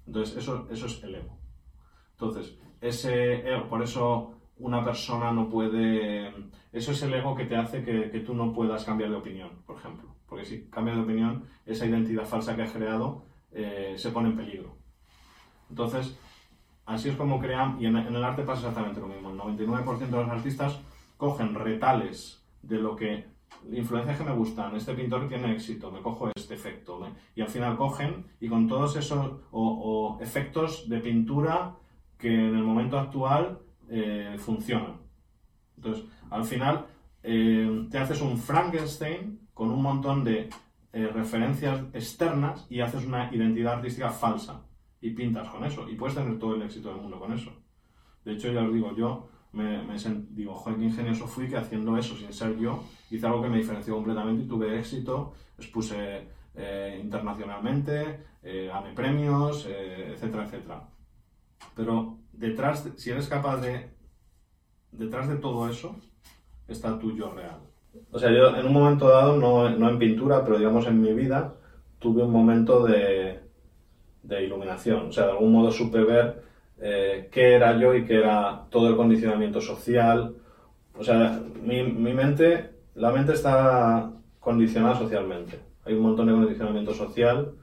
Entonces, 0.07 0.37
eso, 0.37 0.67
eso 0.71 0.85
es 0.85 1.03
el 1.03 1.15
ego. 1.15 1.37
Entonces, 2.11 2.57
ese 2.79 3.49
ego, 3.49 3.67
por 3.67 3.83
eso 3.83 4.35
una 4.57 4.83
persona 4.83 5.31
no 5.31 5.49
puede... 5.49 6.31
Eso 6.71 6.91
es 6.91 7.01
el 7.03 7.13
ego 7.13 7.35
que 7.35 7.45
te 7.45 7.55
hace 7.55 7.83
que, 7.83 8.19
tú 8.19 8.33
no 8.33 8.53
puedas 8.53 8.83
cambiar 8.83 9.09
de 9.09 9.17
opinión, 9.17 9.49
por 9.65 9.77
ejemplo. 9.77 10.15
Porque 10.27 10.45
si 10.45 10.69
cambias 10.69 10.97
de 10.97 11.03
opinión, 11.03 11.43
esa 11.65 11.85
identidad 11.85 12.25
falsa 12.25 12.55
que 12.55 12.63
has 12.63 12.71
creado 12.71 13.25
eh, 13.51 13.93
se 13.97 14.11
pone 14.11 14.29
en 14.29 14.37
peligro. 14.37 14.77
Entonces, 15.69 16.17
así 16.85 17.09
es 17.09 17.15
como 17.15 17.39
crean, 17.39 17.77
y 17.79 17.85
en, 17.85 17.95
el 17.95 18.23
arte 18.23 18.43
pasa 18.43 18.67
exactamente 18.67 19.01
lo 19.01 19.07
mismo. 19.07 19.31
El 19.31 19.39
99% 19.39 19.97
de 19.97 20.11
los 20.11 20.29
artistas 20.29 20.79
cogen 21.17 21.55
retales 21.55 22.43
de 22.61 22.77
lo 22.77 22.95
que 22.95 23.31
influencias 23.71 24.17
que 24.17 24.23
me 24.23 24.33
gustan, 24.33 24.75
este 24.75 24.93
pintor 24.93 25.27
tiene 25.27 25.53
éxito, 25.53 25.91
me 25.91 26.01
cojo 26.01 26.29
este 26.35 26.55
efecto. 26.55 26.99
Y 27.35 27.41
al 27.41 27.47
final 27.49 27.77
cogen 27.77 28.25
y 28.39 28.49
con 28.49 28.67
todos 28.67 28.95
esos 28.95 29.41
o 29.51 30.17
efectos 30.21 30.89
de 30.89 30.99
pintura 30.99 31.75
que 32.17 32.33
en 32.33 32.55
el 32.55 32.63
momento 32.63 32.97
actual 32.97 33.59
eh. 33.93 34.37
Entonces, 35.77 36.05
al 36.29 36.43
final, 36.43 36.85
eh, 37.21 37.87
te 37.91 37.97
haces 37.99 38.21
un 38.21 38.37
Frankenstein 38.37 39.47
con 39.53 39.69
un 39.69 39.81
montón 39.81 40.23
de 40.23 40.49
eh, 40.91 41.07
referencias 41.07 41.81
externas 41.93 42.65
y 42.69 42.81
haces 42.81 43.05
una 43.05 43.33
identidad 43.33 43.75
artística 43.75 44.09
falsa 44.09 44.65
y 44.99 45.11
pintas 45.11 45.47
con 45.49 45.63
eso. 45.63 45.87
Y 45.89 45.95
puedes 45.95 46.15
tener 46.15 46.39
todo 46.39 46.55
el 46.55 46.63
éxito 46.63 46.89
del 46.89 47.01
mundo 47.01 47.19
con 47.19 47.33
eso. 47.33 47.51
De 48.25 48.33
hecho, 48.33 48.51
ya 48.51 48.63
os 48.63 48.73
digo, 48.73 48.95
yo 48.95 49.29
me, 49.51 49.83
digo, 50.31 50.55
joder, 50.55 50.79
qué 50.79 50.85
ingenioso 50.85 51.27
fui 51.27 51.47
que 51.47 51.57
haciendo 51.57 51.95
eso 51.97 52.15
sin 52.15 52.33
ser 52.33 52.57
yo, 52.57 52.83
hice 53.11 53.27
algo 53.27 53.43
que 53.43 53.49
me 53.49 53.57
diferenció 53.57 53.95
completamente 53.95 54.43
y 54.43 54.47
tuve 54.47 54.79
éxito, 54.79 55.33
expuse 55.57 56.27
internacionalmente, 57.01 58.23
gané 58.41 58.93
premios, 58.93 59.67
etcétera, 59.67 60.45
etcétera. 60.45 60.89
Pero 61.75 62.22
detrás, 62.33 62.89
si 62.97 63.11
eres 63.11 63.27
capaz 63.27 63.57
de, 63.61 63.89
detrás 64.91 65.29
de 65.29 65.37
todo 65.37 65.69
eso, 65.69 65.95
está 66.67 66.99
tu 66.99 67.15
yo 67.15 67.31
real. 67.31 67.59
O 68.11 68.19
sea, 68.19 68.31
yo 68.31 68.55
en 68.55 68.65
un 68.65 68.73
momento 68.73 69.07
dado, 69.07 69.37
no, 69.37 69.69
no 69.69 69.89
en 69.89 69.99
pintura, 69.99 70.43
pero 70.43 70.57
digamos 70.57 70.87
en 70.87 71.01
mi 71.01 71.13
vida, 71.13 71.53
tuve 71.99 72.23
un 72.23 72.31
momento 72.31 72.83
de, 72.85 73.39
de 74.23 74.43
iluminación. 74.43 75.07
O 75.07 75.11
sea, 75.11 75.25
de 75.25 75.31
algún 75.31 75.51
modo 75.51 75.71
supe 75.71 76.03
ver 76.03 76.43
eh, 76.79 77.29
qué 77.31 77.53
era 77.53 77.77
yo 77.77 77.93
y 77.93 78.05
qué 78.05 78.15
era 78.15 78.65
todo 78.69 78.89
el 78.89 78.95
condicionamiento 78.95 79.61
social. 79.61 80.35
O 80.97 81.03
sea, 81.03 81.41
mi, 81.61 81.83
mi 81.83 82.13
mente, 82.13 82.71
la 82.95 83.11
mente 83.11 83.33
está 83.33 84.11
condicionada 84.39 84.97
socialmente. 84.97 85.59
Hay 85.85 85.93
un 85.93 86.01
montón 86.01 86.27
de 86.27 86.33
condicionamiento 86.33 86.93
social 86.93 87.53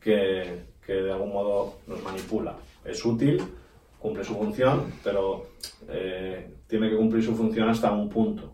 que, 0.00 0.66
que 0.84 0.92
de 0.92 1.12
algún 1.12 1.32
modo 1.32 1.74
nos 1.86 2.02
manipula. 2.02 2.54
Es 2.84 3.04
útil, 3.04 3.42
cumple 4.06 4.22
su 4.22 4.34
función, 4.34 4.84
pero 5.02 5.46
eh, 5.88 6.54
tiene 6.68 6.88
que 6.88 6.96
cumplir 6.96 7.24
su 7.24 7.34
función 7.34 7.68
hasta 7.68 7.90
un 7.90 8.08
punto, 8.08 8.52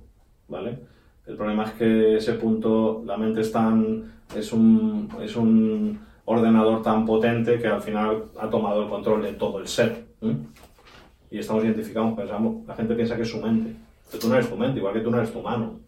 ¿vale? 0.48 0.78
El 1.26 1.36
problema 1.36 1.64
es 1.64 1.72
que 1.72 2.16
ese 2.16 2.32
punto, 2.34 3.02
la 3.04 3.18
mente 3.18 3.42
es 3.42 3.52
tan, 3.52 4.14
es 4.34 4.50
un, 4.52 5.10
es 5.20 5.36
un 5.36 6.00
ordenador 6.24 6.82
tan 6.82 7.04
potente 7.04 7.58
que 7.58 7.68
al 7.68 7.82
final 7.82 8.30
ha 8.40 8.48
tomado 8.48 8.82
el 8.82 8.88
control 8.88 9.22
de 9.22 9.34
todo 9.34 9.58
el 9.58 9.68
ser. 9.68 10.06
Y 11.30 11.38
estamos 11.38 11.64
identificados, 11.64 12.14
pensamos, 12.14 12.66
la 12.66 12.74
gente 12.74 12.94
piensa 12.94 13.16
que 13.16 13.22
es 13.22 13.30
su 13.30 13.40
mente. 13.40 13.76
Pero 14.10 14.22
tú 14.22 14.28
no 14.28 14.34
eres 14.34 14.48
tu 14.48 14.56
mente, 14.56 14.78
igual 14.78 14.94
que 14.94 15.00
tú 15.00 15.10
no 15.10 15.18
eres 15.18 15.32
tu 15.32 15.42
mano. 15.42 15.80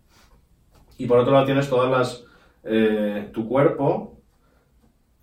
Y 0.98 1.06
por 1.06 1.18
otro 1.18 1.32
lado 1.32 1.46
tienes 1.46 1.68
todas 1.68 1.90
las... 1.90 2.24
Eh, 2.64 3.30
tu 3.32 3.46
cuerpo 3.46 4.20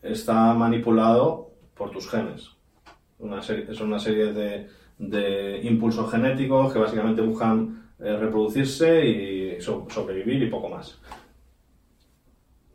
está 0.02 0.54
manipulado 0.54 1.52
por 1.76 1.92
tus 1.92 2.10
genes. 2.10 2.61
Una 3.22 3.42
son 3.42 3.88
una 3.88 4.00
serie 4.00 4.34
de, 4.34 5.62
impulsos 5.64 6.12
genéticos 6.12 6.74
que 6.74 6.80
básicamente 6.80 7.22
buscan 7.22 7.90
eh, 8.00 8.18
reproducirse 8.18 9.06
y 9.06 9.62
sobrevivir 9.62 10.44
y 10.44 10.50
poco 10.50 10.70
más. 10.70 11.00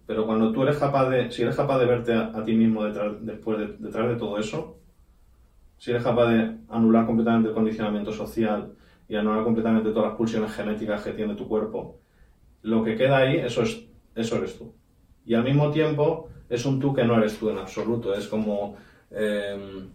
Pero 0.06 0.24
cuando 0.24 0.52
tú 0.52 0.62
eres 0.62 0.78
capaz 0.78 1.08
de, 1.10 1.30
si 1.30 1.42
eres 1.42 1.56
capaz 1.56 1.78
de 1.78 1.86
verte 1.86 2.14
a, 2.14 2.42
ti 2.44 2.54
mismo 2.54 2.84
detrás, 2.84 3.14
después 3.20 3.58
de, 3.58 3.66
detrás 3.78 4.08
de 4.08 4.16
todo 4.16 4.38
eso, 4.38 4.78
si 5.78 5.90
eres 5.90 6.02
capaz 6.02 6.30
de 6.30 6.56
anular 6.68 7.06
completamente 7.06 7.48
el 7.48 7.54
condicionamiento 7.54 8.12
social 8.12 8.72
y 9.08 9.16
anular 9.16 9.44
completamente 9.44 9.90
todas 9.90 10.08
las 10.08 10.16
pulsiones 10.16 10.52
genéticas 10.52 11.02
que 11.02 11.12
tiene 11.12 11.34
tu 11.34 11.48
cuerpo, 11.48 12.00
lo 12.62 12.82
que 12.82 12.96
queda 12.96 13.18
ahí, 13.18 13.36
eso, 13.36 13.62
es, 13.62 13.84
eso 14.14 14.36
eres 14.36 14.56
tú. 14.58 14.72
Y 15.24 15.34
al 15.34 15.44
mismo 15.44 15.70
tiempo 15.70 16.28
es 16.48 16.64
un 16.64 16.78
tú 16.78 16.94
que 16.94 17.04
no 17.04 17.16
eres 17.16 17.38
tú 17.38 17.50
en 17.50 17.58
absoluto, 17.58 18.14
es 18.14 18.28
como 18.28 18.76
em, 19.10 19.88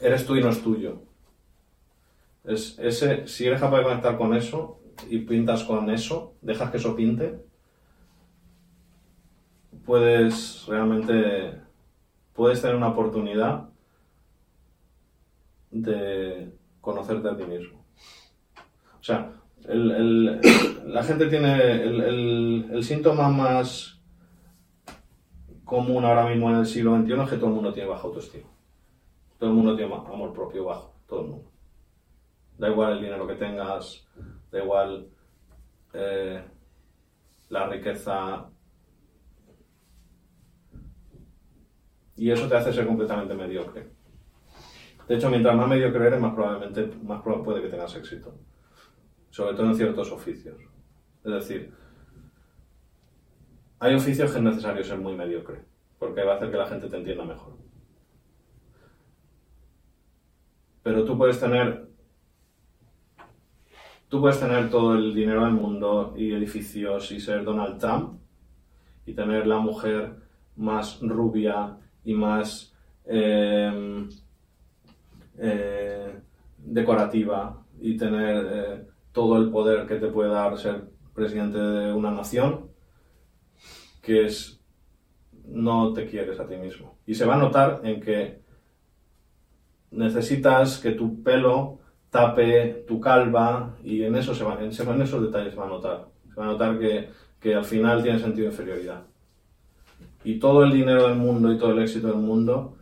eres 0.00 0.26
tú 0.26 0.36
y 0.36 0.42
no 0.42 0.50
es 0.50 0.62
tuyo. 0.62 1.02
Es, 2.44 2.78
ese, 2.78 3.26
si 3.26 3.46
eres 3.46 3.60
capaz 3.60 3.78
de 3.78 3.84
conectar 3.84 4.16
con 4.16 4.34
eso 4.34 4.80
y 5.08 5.18
pintas 5.18 5.64
con 5.64 5.90
eso, 5.90 6.34
dejas 6.40 6.70
que 6.70 6.78
eso 6.78 6.96
pinte, 6.96 7.44
puedes 9.84 10.66
realmente, 10.66 11.60
puedes 12.34 12.60
tener 12.60 12.76
una 12.76 12.88
oportunidad 12.88 13.68
de 15.70 16.52
conocerte 16.80 17.28
a 17.28 17.36
ti 17.36 17.44
mismo. 17.44 17.84
O 19.00 19.02
sea, 19.02 19.32
la 19.66 21.02
gente 21.02 21.26
tiene 21.26 21.82
el, 21.82 22.80
síntoma 22.82 23.28
más 23.28 24.00
común 25.64 26.04
ahora 26.04 26.28
mismo 26.28 26.50
en 26.50 26.56
el 26.56 26.66
siglo 26.66 26.98
XXI 26.98 27.12
es 27.12 27.30
que 27.30 27.36
todo 27.36 27.48
el 27.48 27.54
mundo 27.54 27.72
tiene 27.72 27.88
baja 27.88 28.04
autoestima. 28.04 28.48
Todo 29.38 29.50
el 29.50 29.56
mundo 29.56 29.76
tiene 29.76 29.94
amor 29.94 30.32
propio 30.32 30.64
bajo, 30.64 30.94
todo 31.06 31.20
el 31.20 31.28
mundo. 31.28 31.50
Da 32.58 32.68
igual 32.68 32.94
el 32.94 33.02
dinero 33.02 33.26
que 33.26 33.34
tengas, 33.34 34.06
da 34.50 34.62
igual 34.62 35.08
eh, 35.92 36.44
la 37.48 37.68
riqueza 37.68 38.50
y 42.16 42.30
eso 42.32 42.48
te 42.48 42.56
hace 42.56 42.72
ser 42.72 42.86
completamente 42.86 43.34
mediocre. 43.34 43.90
De 45.06 45.14
hecho, 45.14 45.30
mientras 45.30 45.56
más 45.56 45.68
mediocre 45.68 46.08
eres, 46.08 46.20
más 46.20 46.34
probablemente 46.34 46.90
más 47.02 47.22
puede 47.22 47.62
que 47.62 47.68
tengas 47.68 47.94
éxito. 47.94 48.34
Sobre 49.30 49.54
todo 49.54 49.66
en 49.66 49.76
ciertos 49.76 50.10
oficios. 50.10 50.56
Es 51.24 51.32
decir, 51.32 51.72
hay 53.78 53.94
oficios 53.94 54.32
que 54.32 54.38
es 54.38 54.42
necesario 54.42 54.82
ser 54.82 54.98
muy 54.98 55.14
mediocre, 55.14 55.64
porque 55.98 56.24
va 56.24 56.34
a 56.34 56.36
hacer 56.36 56.50
que 56.50 56.56
la 56.56 56.66
gente 56.66 56.88
te 56.88 56.96
entienda 56.96 57.24
mejor. 57.24 57.67
Pero 60.88 61.04
tú 61.04 61.18
puedes 61.18 61.38
tener 61.38 61.86
tú 64.08 64.22
puedes 64.22 64.40
tener 64.40 64.70
todo 64.70 64.94
el 64.94 65.14
dinero 65.14 65.44
del 65.44 65.52
mundo 65.52 66.14
y 66.16 66.32
edificios 66.32 67.12
y 67.12 67.20
ser 67.20 67.44
Donald 67.44 67.78
Trump 67.78 68.18
y 69.04 69.12
tener 69.12 69.46
la 69.46 69.58
mujer 69.58 70.14
más 70.56 70.98
rubia 71.02 71.76
y 72.04 72.14
más 72.14 72.74
em, 73.04 74.08
eh, 75.36 76.20
decorativa 76.56 77.62
y 77.78 77.98
tener 77.98 78.46
eh, 78.50 78.86
todo 79.12 79.36
el 79.36 79.50
poder 79.50 79.86
que 79.86 79.96
te 79.96 80.06
puede 80.06 80.30
dar 80.30 80.56
ser 80.56 80.88
presidente 81.12 81.58
de 81.58 81.92
una 81.92 82.10
nación, 82.10 82.70
que 84.00 84.24
es 84.24 84.58
no 85.44 85.92
te 85.92 86.06
quieres 86.06 86.40
a 86.40 86.46
ti 86.46 86.56
mismo. 86.56 86.96
Y 87.04 87.14
se 87.14 87.26
va 87.26 87.34
a 87.34 87.38
notar 87.38 87.82
en 87.84 88.00
que 88.00 88.47
necesitas 89.90 90.78
que 90.78 90.92
tu 90.92 91.22
pelo 91.22 91.78
tape 92.10 92.84
tu 92.86 93.00
calva 93.00 93.76
y 93.84 94.02
en 94.02 94.16
eso 94.16 94.34
se 94.34 94.44
va, 94.44 94.58
en, 94.62 94.70
esos 94.70 95.22
detalles 95.22 95.52
se 95.52 95.58
va 95.58 95.66
a 95.66 95.68
notar. 95.68 96.08
Se 96.28 96.34
va 96.34 96.44
a 96.44 96.48
notar 96.48 96.78
que, 96.78 97.10
que 97.40 97.54
al 97.54 97.64
final 97.64 98.02
tiene 98.02 98.18
sentido 98.18 98.46
de 98.46 98.52
inferioridad. 98.52 99.02
Y 100.24 100.38
todo 100.38 100.64
el 100.64 100.72
dinero 100.72 101.08
del 101.08 101.16
mundo 101.16 101.52
y 101.52 101.58
todo 101.58 101.72
el 101.72 101.80
éxito 101.80 102.08
del 102.08 102.16
mundo 102.16 102.76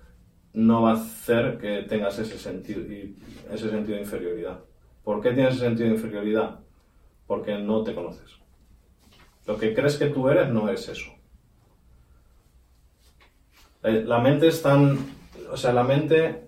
no 0.55 0.83
va 0.83 0.93
a 0.93 0.95
hacer 0.95 1.59
que 1.59 1.83
tengas 1.83 2.19
ese 2.19 2.39
sentido, 2.39 2.81
ese 3.53 3.71
sentido 3.71 3.97
de 3.97 4.03
inferioridad. 4.03 4.61
¿Por 5.05 5.21
qué 5.21 5.33
tienes 5.33 5.55
ese 5.55 5.67
sentido 5.67 5.89
de 5.89 5.97
inferioridad? 5.97 6.61
Porque 7.27 7.59
no 7.59 7.83
te 7.85 7.95
conoces. 7.95 8.37
Lo 9.47 9.59
que 9.59 9.75
crees 9.75 9.97
que 9.97 10.07
tú 10.07 10.29
eres 10.29 10.49
no 10.49 10.69
es 10.69 10.89
eso. 10.89 11.13
Eh, 13.83 14.03
la 14.05 14.19
mente 14.19 14.49
es 14.49 14.63
tan... 14.63 14.99
O 15.51 15.57
sea, 15.57 15.73
la 15.73 15.85
mente 15.85 16.46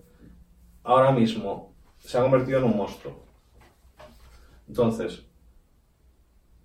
ahora 0.88 1.12
mismo 1.12 1.74
se 1.98 2.16
ha 2.16 2.22
convertido 2.22 2.61
en 2.61 2.64
un 2.64 2.77
monstruo. 2.79 3.22
Entonces, 4.66 5.22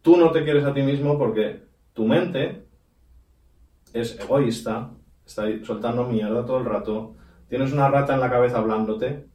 tú 0.01 0.15
no 0.15 0.31
te 0.31 0.45
quieres 0.45 0.63
a 0.63 0.73
ti 0.73 0.81
mismo 0.81 1.17
porque 1.17 1.63
tu 1.91 2.05
mente 2.05 2.63
es 3.91 4.17
egoísta, 4.17 4.91
está 5.25 5.43
soltando 5.63 6.05
mierda 6.05 6.45
todo 6.45 6.59
el 6.59 6.65
rato, 6.65 7.15
tienes 7.49 7.73
una 7.73 7.89
rata 7.89 8.13
en 8.13 8.21
la 8.21 8.31
cabeza 8.31 8.59
hablándote, 8.59 9.27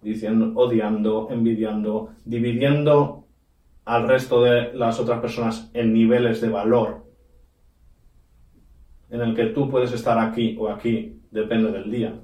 diciendo, 0.00 0.52
odiando, 0.56 1.28
envidiando, 1.30 2.10
dividiendo 2.24 3.26
al 3.84 4.08
resto 4.08 4.42
de 4.42 4.72
las 4.74 4.98
otras 4.98 5.20
personas 5.20 5.70
en 5.72 5.92
niveles 5.92 6.40
de 6.40 6.48
valor, 6.48 7.06
en 9.08 9.20
el 9.20 9.36
que 9.36 9.46
tú 9.46 9.70
puedes 9.70 9.92
estar 9.92 10.18
aquí 10.18 10.56
o 10.58 10.68
aquí, 10.68 11.20
depende 11.30 11.70
del 11.70 11.90
día. 11.92 12.20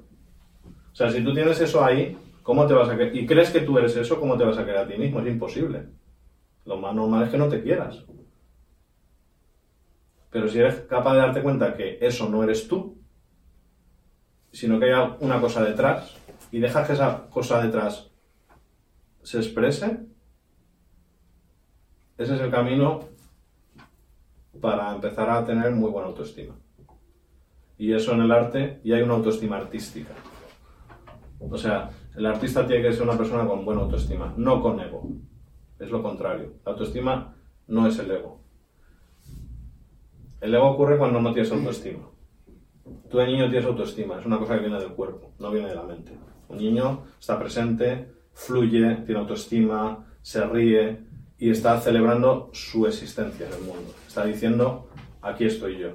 Sea, 0.99 1.09
si 1.09 1.23
tú 1.23 1.33
tienes 1.33 1.57
eso 1.61 1.81
ahí, 1.81 2.17
¿cómo 2.43 2.67
te 2.67 2.73
vas 2.73 2.89
a 2.89 2.97
querer? 2.97 3.15
Y 3.15 3.25
crees 3.25 3.51
que 3.51 3.61
tú 3.61 3.77
eres 3.77 3.95
eso, 3.95 4.19
¿cómo 4.19 4.37
te 4.37 4.43
vas 4.43 4.57
a 4.57 4.65
querer 4.65 4.79
a 4.79 4.85
ti 4.85 4.97
mismo? 4.97 5.21
Es 5.21 5.27
imposible. 5.27 5.85
Lo 6.65 6.75
más 6.75 6.93
normal 6.93 7.23
es 7.23 7.29
que 7.29 7.37
no 7.37 7.47
te 7.47 7.63
quieras. 7.63 8.03
Pero 10.29 10.49
si 10.49 10.59
eres 10.59 10.81
capaz 10.89 11.13
de 11.13 11.19
darte 11.19 11.41
cuenta 11.41 11.73
que 11.73 11.99
eso 12.01 12.27
no 12.27 12.43
eres 12.43 12.67
tú, 12.67 12.97
sino 14.51 14.77
que 14.77 14.93
hay 14.93 15.15
una 15.21 15.39
cosa 15.39 15.63
detrás, 15.63 16.17
y 16.51 16.59
dejas 16.59 16.85
que 16.85 16.91
esa 16.91 17.29
cosa 17.29 17.63
detrás 17.63 18.11
se 19.23 19.37
exprese, 19.37 20.01
ese 22.17 22.35
es 22.35 22.41
el 22.41 22.51
camino 22.51 23.05
para 24.59 24.93
empezar 24.93 25.29
a 25.29 25.45
tener 25.45 25.71
muy 25.71 25.91
buena 25.91 26.09
autoestima. 26.09 26.55
Y 27.77 27.93
eso 27.93 28.11
en 28.11 28.19
el 28.19 28.31
arte, 28.33 28.81
y 28.83 28.91
hay 28.91 29.01
una 29.01 29.13
autoestima 29.13 29.55
artística. 29.55 30.13
O 31.39 31.57
sea, 31.57 31.89
el 32.15 32.25
artista 32.25 32.65
tiene 32.67 32.83
que 32.83 32.93
ser 32.93 33.03
una 33.03 33.17
persona 33.17 33.45
con 33.47 33.63
buena 33.63 33.81
autoestima, 33.81 34.33
no 34.37 34.61
con 34.61 34.79
ego. 34.79 35.07
Es 35.79 35.89
lo 35.89 36.03
contrario. 36.03 36.53
La 36.65 36.73
autoestima 36.73 37.33
no 37.67 37.87
es 37.87 37.97
el 37.99 38.11
ego. 38.11 38.41
El 40.41 40.53
ego 40.53 40.71
ocurre 40.71 40.97
cuando 40.97 41.21
no 41.21 41.33
tienes 41.33 41.51
autoestima. 41.51 42.09
Tú 43.09 43.17
de 43.17 43.27
niño 43.27 43.49
tienes 43.49 43.65
autoestima, 43.65 44.19
es 44.19 44.25
una 44.25 44.37
cosa 44.37 44.55
que 44.55 44.61
viene 44.61 44.79
del 44.79 44.93
cuerpo, 44.93 45.33
no 45.39 45.51
viene 45.51 45.69
de 45.69 45.75
la 45.75 45.83
mente. 45.83 46.11
Un 46.47 46.57
niño 46.57 47.03
está 47.19 47.37
presente, 47.39 48.11
fluye, 48.33 48.97
tiene 49.05 49.19
autoestima, 49.19 50.05
se 50.21 50.45
ríe 50.45 50.99
y 51.37 51.49
está 51.49 51.79
celebrando 51.79 52.49
su 52.53 52.85
existencia 52.87 53.47
en 53.47 53.53
el 53.53 53.61
mundo. 53.61 53.93
Está 54.07 54.25
diciendo, 54.25 54.89
aquí 55.21 55.45
estoy 55.45 55.77
yo. 55.77 55.91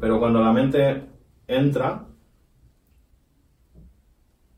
Pero 0.00 0.18
cuando 0.18 0.40
la 0.40 0.52
mente 0.52 1.04
entra, 1.46 2.07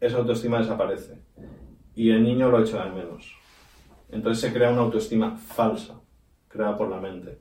esa 0.00 0.18
autoestima 0.18 0.58
desaparece. 0.58 1.20
Y 1.94 2.10
el 2.10 2.22
niño 2.22 2.50
lo 2.50 2.62
echa 2.62 2.84
de 2.84 2.90
menos. 2.90 3.36
Entonces 4.08 4.40
se 4.40 4.52
crea 4.52 4.70
una 4.70 4.80
autoestima 4.80 5.36
falsa 5.36 6.00
creada 6.48 6.76
por 6.76 6.88
la 6.88 7.00
mente, 7.00 7.38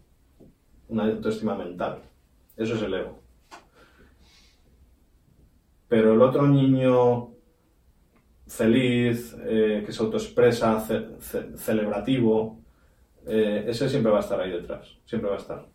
una 0.87 1.05
autoestima 1.05 1.55
mental. 1.55 2.01
Eso 2.55 2.75
es 2.75 2.81
el 2.81 2.93
ego. 2.93 3.19
Pero 5.87 6.13
el 6.13 6.21
otro 6.21 6.45
niño 6.45 7.31
feliz, 8.45 9.35
eh, 9.45 9.83
que 9.85 9.91
se 9.91 10.03
autoexpresa, 10.03 10.79
celebrativo, 11.55 12.59
eh, 13.25 13.65
ese 13.67 13.89
siempre 13.89 14.11
va 14.11 14.17
a 14.17 14.21
estar 14.21 14.39
ahí 14.39 14.51
detrás, 14.51 14.97
siempre 15.05 15.29
va 15.29 15.37
a 15.37 15.39
estar. 15.39 15.67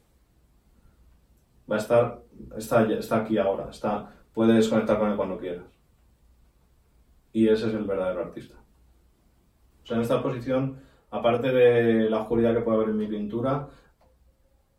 Va 1.71 1.77
a 1.77 1.79
estar, 1.79 2.23
está, 2.57 2.93
está 2.93 3.17
aquí 3.19 3.39
ahora, 3.39 3.71
está, 3.71 4.13
puedes 4.33 4.69
conectar 4.69 4.99
con 4.99 5.11
él 5.11 5.17
cuando 5.17 5.39
quieras. 5.39 5.74
Y 7.35 7.49
ese 7.49 7.69
es 7.69 7.75
el 7.75 7.85
verdadero 7.85 8.21
artista. 8.21 8.55
O 9.83 9.87
sea, 9.87 9.97
en 9.97 10.03
esta 10.03 10.23
posición, 10.23 10.79
aparte 11.11 11.53
de 11.53 12.09
la 12.09 12.23
oscuridad 12.23 12.55
que 12.55 12.61
puede 12.61 12.77
haber 12.79 12.91
en 12.91 12.97
mi 12.97 13.09
pintura, 13.09 13.69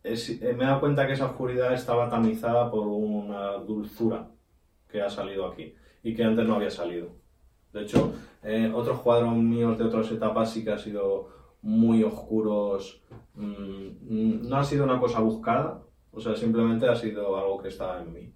eh, 0.02 0.16
me 0.56 0.64
he 0.64 0.66
dado 0.66 0.80
cuenta 0.80 1.06
que 1.06 1.12
esa 1.12 1.26
oscuridad 1.26 1.74
estaba 1.74 2.08
tamizada 2.08 2.70
por 2.70 2.86
una 2.86 3.52
dulzura 3.58 4.30
que 4.88 5.02
ha 5.02 5.10
salido 5.10 5.46
aquí 5.46 5.74
y 6.02 6.14
que 6.14 6.24
antes 6.24 6.46
no 6.46 6.54
había 6.54 6.70
salido. 6.70 7.10
De 7.74 7.82
hecho, 7.82 8.14
eh, 8.42 8.72
otros 8.74 9.00
cuadros 9.00 9.34
míos 9.34 9.76
de 9.76 9.84
otras 9.84 10.10
etapas 10.10 10.50
sí 10.50 10.64
que 10.64 10.72
han 10.72 10.78
sido 10.78 11.28
muy 11.60 12.02
oscuros. 12.02 13.02
Mm, 13.34 14.48
no 14.48 14.56
ha 14.56 14.64
sido 14.64 14.84
una 14.84 14.98
cosa 14.98 15.20
buscada, 15.20 15.82
o 16.10 16.20
sea, 16.20 16.34
simplemente 16.34 16.88
ha 16.88 16.96
sido 16.96 17.36
algo 17.36 17.58
que 17.58 17.68
está 17.68 18.00
en 18.00 18.12
mí. 18.14 18.32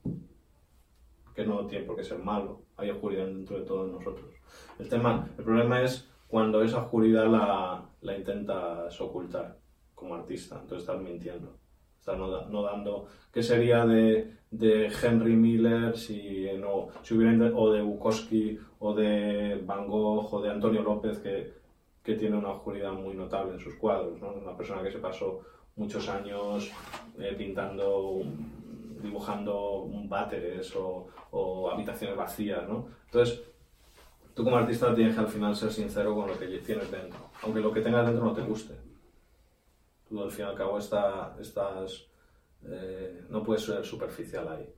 Que 1.35 1.47
no 1.47 1.67
tiene 1.67 1.87
por 1.87 1.97
qué 1.97 2.05
ser 2.05 2.19
malo, 2.19 2.65
hay 2.81 2.91
oscuridad 2.91 3.27
dentro 3.27 3.59
de 3.59 3.65
todos 3.65 3.91
nosotros. 3.91 4.31
El, 4.79 4.89
tema, 4.89 5.29
el 5.37 5.45
problema 5.45 5.83
es 5.83 6.09
cuando 6.29 6.63
esa 6.63 6.79
oscuridad 6.79 7.27
la, 7.27 7.85
la 8.01 8.17
intentas 8.17 9.01
ocultar 9.01 9.59
como 9.95 10.15
artista, 10.15 10.57
entonces 10.61 10.89
estás 10.89 11.01
mintiendo. 11.01 11.61
Estás 11.99 12.17
no, 12.17 12.63
dando. 12.63 13.09
¿Qué 13.31 13.43
sería 13.43 13.85
de, 13.85 14.39
de 14.51 14.87
Henry 14.87 15.37
Miller 15.37 15.99
si 15.99 16.47
no 16.59 16.89
si 17.03 17.15
hubiera 17.15 17.55
o 17.55 17.71
de 17.71 17.83
Bukowski 17.83 18.59
o 18.79 18.95
de 18.95 19.63
Van 19.67 19.87
Gogh 19.87 20.33
o 20.33 20.41
de 20.41 20.51
Antonio 20.51 20.83
López 20.83 21.19
que, 21.19 21.53
que 22.03 22.15
tiene 22.15 22.39
una 22.39 22.53
oscuridad 22.53 22.93
muy 22.93 23.15
notable 23.15 23.53
en 23.53 23.61
sus 23.61 23.75
cuadros, 23.75 24.19
¿no? 24.19 24.33
Una 24.33 24.57
persona 24.57 24.83
que 24.83 24.91
se 24.91 24.99
pasó 24.99 25.41
muchos 25.77 26.09
años 26.09 26.71
eh, 27.19 27.35
pintando, 27.37 28.23
dibujando 29.03 29.87
váteres 30.09 30.75
o, 30.77 31.09
o 31.31 31.71
habitaciones 31.71 32.17
vacías, 32.17 32.69
¿no? 32.69 32.89
Entonces, 33.07 33.43
tú 34.35 34.45
como 34.45 34.57
artista 34.57 34.95
tienes 34.95 35.15
que 35.15 35.21
al 35.21 35.29
final 35.29 35.55
ser 35.55 35.73
sincero 35.73 36.15
con 36.15 36.29
lo 36.29 36.39
que 36.39 36.47
tienes 36.59 36.91
dentro, 36.91 37.31
aunque 37.43 37.61
lo 37.61 37.73
que 37.73 37.81
tengas 37.81 38.07
dentro 38.07 38.25
no 38.25 38.33
te 38.33 38.43
guste 38.43 38.91
tú 40.11 40.21
al 40.21 40.31
fin 40.31 40.45
y 40.45 40.49
al 40.49 40.57
cabo 40.57 40.77
está, 40.77 41.37
estás, 41.41 42.09
eh, 42.65 43.25
no 43.31 43.43
puedes 43.43 43.65
ser 43.65 43.85
superficial 43.85 44.49
ahí. 44.49 44.69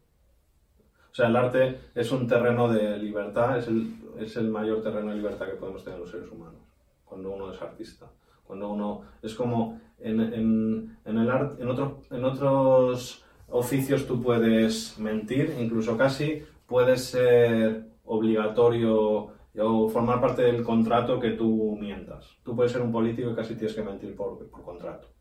O 1.10 1.14
sea, 1.14 1.28
el 1.28 1.36
arte 1.36 1.80
es 1.94 2.12
un 2.12 2.26
terreno 2.26 2.68
de 2.68 2.98
libertad, 2.98 3.58
es 3.58 3.66
el, 3.66 3.94
es 4.18 4.36
el 4.36 4.48
mayor 4.48 4.82
terreno 4.82 5.10
de 5.10 5.16
libertad 5.16 5.46
que 5.46 5.56
podemos 5.56 5.82
tener 5.82 5.98
los 5.98 6.10
seres 6.10 6.30
humanos, 6.30 6.60
cuando 7.04 7.30
uno 7.30 7.50
es 7.50 7.60
artista. 7.60 8.06
Cuando 8.46 8.68
uno, 8.68 9.02
es 9.22 9.34
como 9.34 9.80
en, 9.98 10.20
en, 10.20 10.98
en 11.04 11.18
el 11.18 11.30
arte, 11.30 11.62
en, 11.62 11.68
otro, 11.70 12.02
en 12.10 12.24
otros 12.24 13.24
oficios 13.52 14.06
tú 14.06 14.20
puedes 14.20 14.98
mentir, 14.98 15.54
incluso 15.58 15.96
casi 15.96 16.42
puedes 16.66 17.04
ser 17.04 17.86
obligatorio 18.04 19.30
o 19.58 19.88
formar 19.88 20.20
parte 20.20 20.42
del 20.42 20.64
contrato 20.64 21.20
que 21.20 21.30
tú 21.30 21.76
mientas. 21.80 22.26
Tú 22.42 22.56
puedes 22.56 22.72
ser 22.72 22.82
un 22.82 22.90
político 22.90 23.30
y 23.30 23.34
casi 23.34 23.54
tienes 23.54 23.76
que 23.76 23.82
mentir 23.82 24.16
por, 24.16 24.38
por 24.48 24.62
contrato 24.62 25.12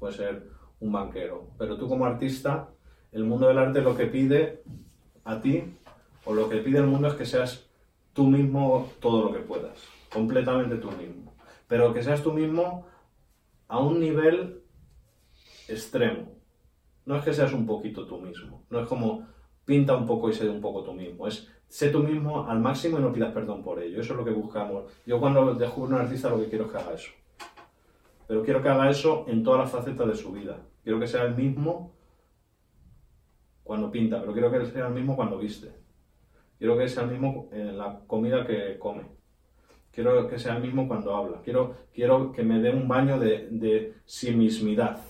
puede 0.00 0.14
ser 0.14 0.50
un 0.80 0.90
banquero. 0.90 1.50
Pero 1.58 1.76
tú 1.76 1.86
como 1.88 2.06
artista, 2.06 2.70
el 3.12 3.24
mundo 3.24 3.46
del 3.46 3.58
arte 3.58 3.82
lo 3.82 3.96
que 3.96 4.06
pide 4.06 4.62
a 5.24 5.40
ti, 5.40 5.76
o 6.24 6.34
lo 6.34 6.48
que 6.48 6.56
pide 6.56 6.78
el 6.78 6.86
mundo 6.86 7.06
es 7.08 7.14
que 7.14 7.26
seas 7.26 7.68
tú 8.12 8.26
mismo 8.26 8.90
todo 9.00 9.24
lo 9.24 9.32
que 9.32 9.40
puedas, 9.40 9.78
completamente 10.12 10.76
tú 10.76 10.90
mismo. 10.92 11.34
Pero 11.68 11.94
que 11.94 12.02
seas 12.02 12.22
tú 12.22 12.32
mismo 12.32 12.86
a 13.68 13.78
un 13.78 14.00
nivel 14.00 14.62
extremo. 15.68 16.32
No 17.10 17.16
es 17.16 17.24
que 17.24 17.32
seas 17.32 17.52
un 17.52 17.66
poquito 17.66 18.06
tú 18.06 18.18
mismo, 18.18 18.64
no 18.70 18.80
es 18.80 18.86
como 18.86 19.26
pinta 19.64 19.96
un 19.96 20.06
poco 20.06 20.30
y 20.30 20.32
sé 20.32 20.48
un 20.48 20.60
poco 20.60 20.82
tú 20.82 20.92
mismo, 20.92 21.26
es 21.26 21.48
sé 21.68 21.90
tú 21.90 22.00
mismo 22.00 22.48
al 22.48 22.60
máximo 22.60 22.98
y 22.98 23.02
no 23.02 23.12
pidas 23.12 23.32
perdón 23.32 23.62
por 23.62 23.82
ello. 23.82 24.00
Eso 24.00 24.12
es 24.12 24.18
lo 24.18 24.24
que 24.24 24.30
buscamos. 24.30 24.84
Yo 25.04 25.20
cuando 25.20 25.54
dejo 25.54 25.82
un 25.82 25.94
artista 25.94 26.30
lo 26.30 26.38
que 26.38 26.48
quiero 26.48 26.66
es 26.66 26.70
que 26.70 26.78
haga 26.78 26.94
eso 26.94 27.10
pero 28.30 28.44
quiero 28.44 28.62
que 28.62 28.68
haga 28.68 28.88
eso 28.88 29.24
en 29.26 29.42
todas 29.42 29.58
las 29.62 29.72
facetas 29.72 30.06
de 30.06 30.14
su 30.14 30.30
vida. 30.30 30.56
Quiero 30.84 31.00
que 31.00 31.08
sea 31.08 31.24
el 31.24 31.34
mismo 31.34 31.96
cuando 33.64 33.90
pinta, 33.90 34.20
pero 34.20 34.32
quiero 34.32 34.52
que 34.52 34.66
sea 34.66 34.86
el 34.86 34.94
mismo 34.94 35.16
cuando 35.16 35.36
viste. 35.36 35.72
Quiero 36.56 36.78
que 36.78 36.88
sea 36.88 37.02
el 37.02 37.10
mismo 37.10 37.48
en 37.50 37.76
la 37.76 37.98
comida 38.06 38.46
que 38.46 38.78
come. 38.78 39.02
Quiero 39.90 40.28
que 40.28 40.38
sea 40.38 40.54
el 40.54 40.62
mismo 40.62 40.86
cuando 40.86 41.16
habla. 41.16 41.40
Quiero, 41.42 41.74
quiero 41.92 42.30
que 42.30 42.44
me 42.44 42.60
dé 42.60 42.72
un 42.72 42.86
baño 42.86 43.18
de, 43.18 43.48
de 43.50 43.94
sí 44.04 44.30
mismidad. 44.32 45.00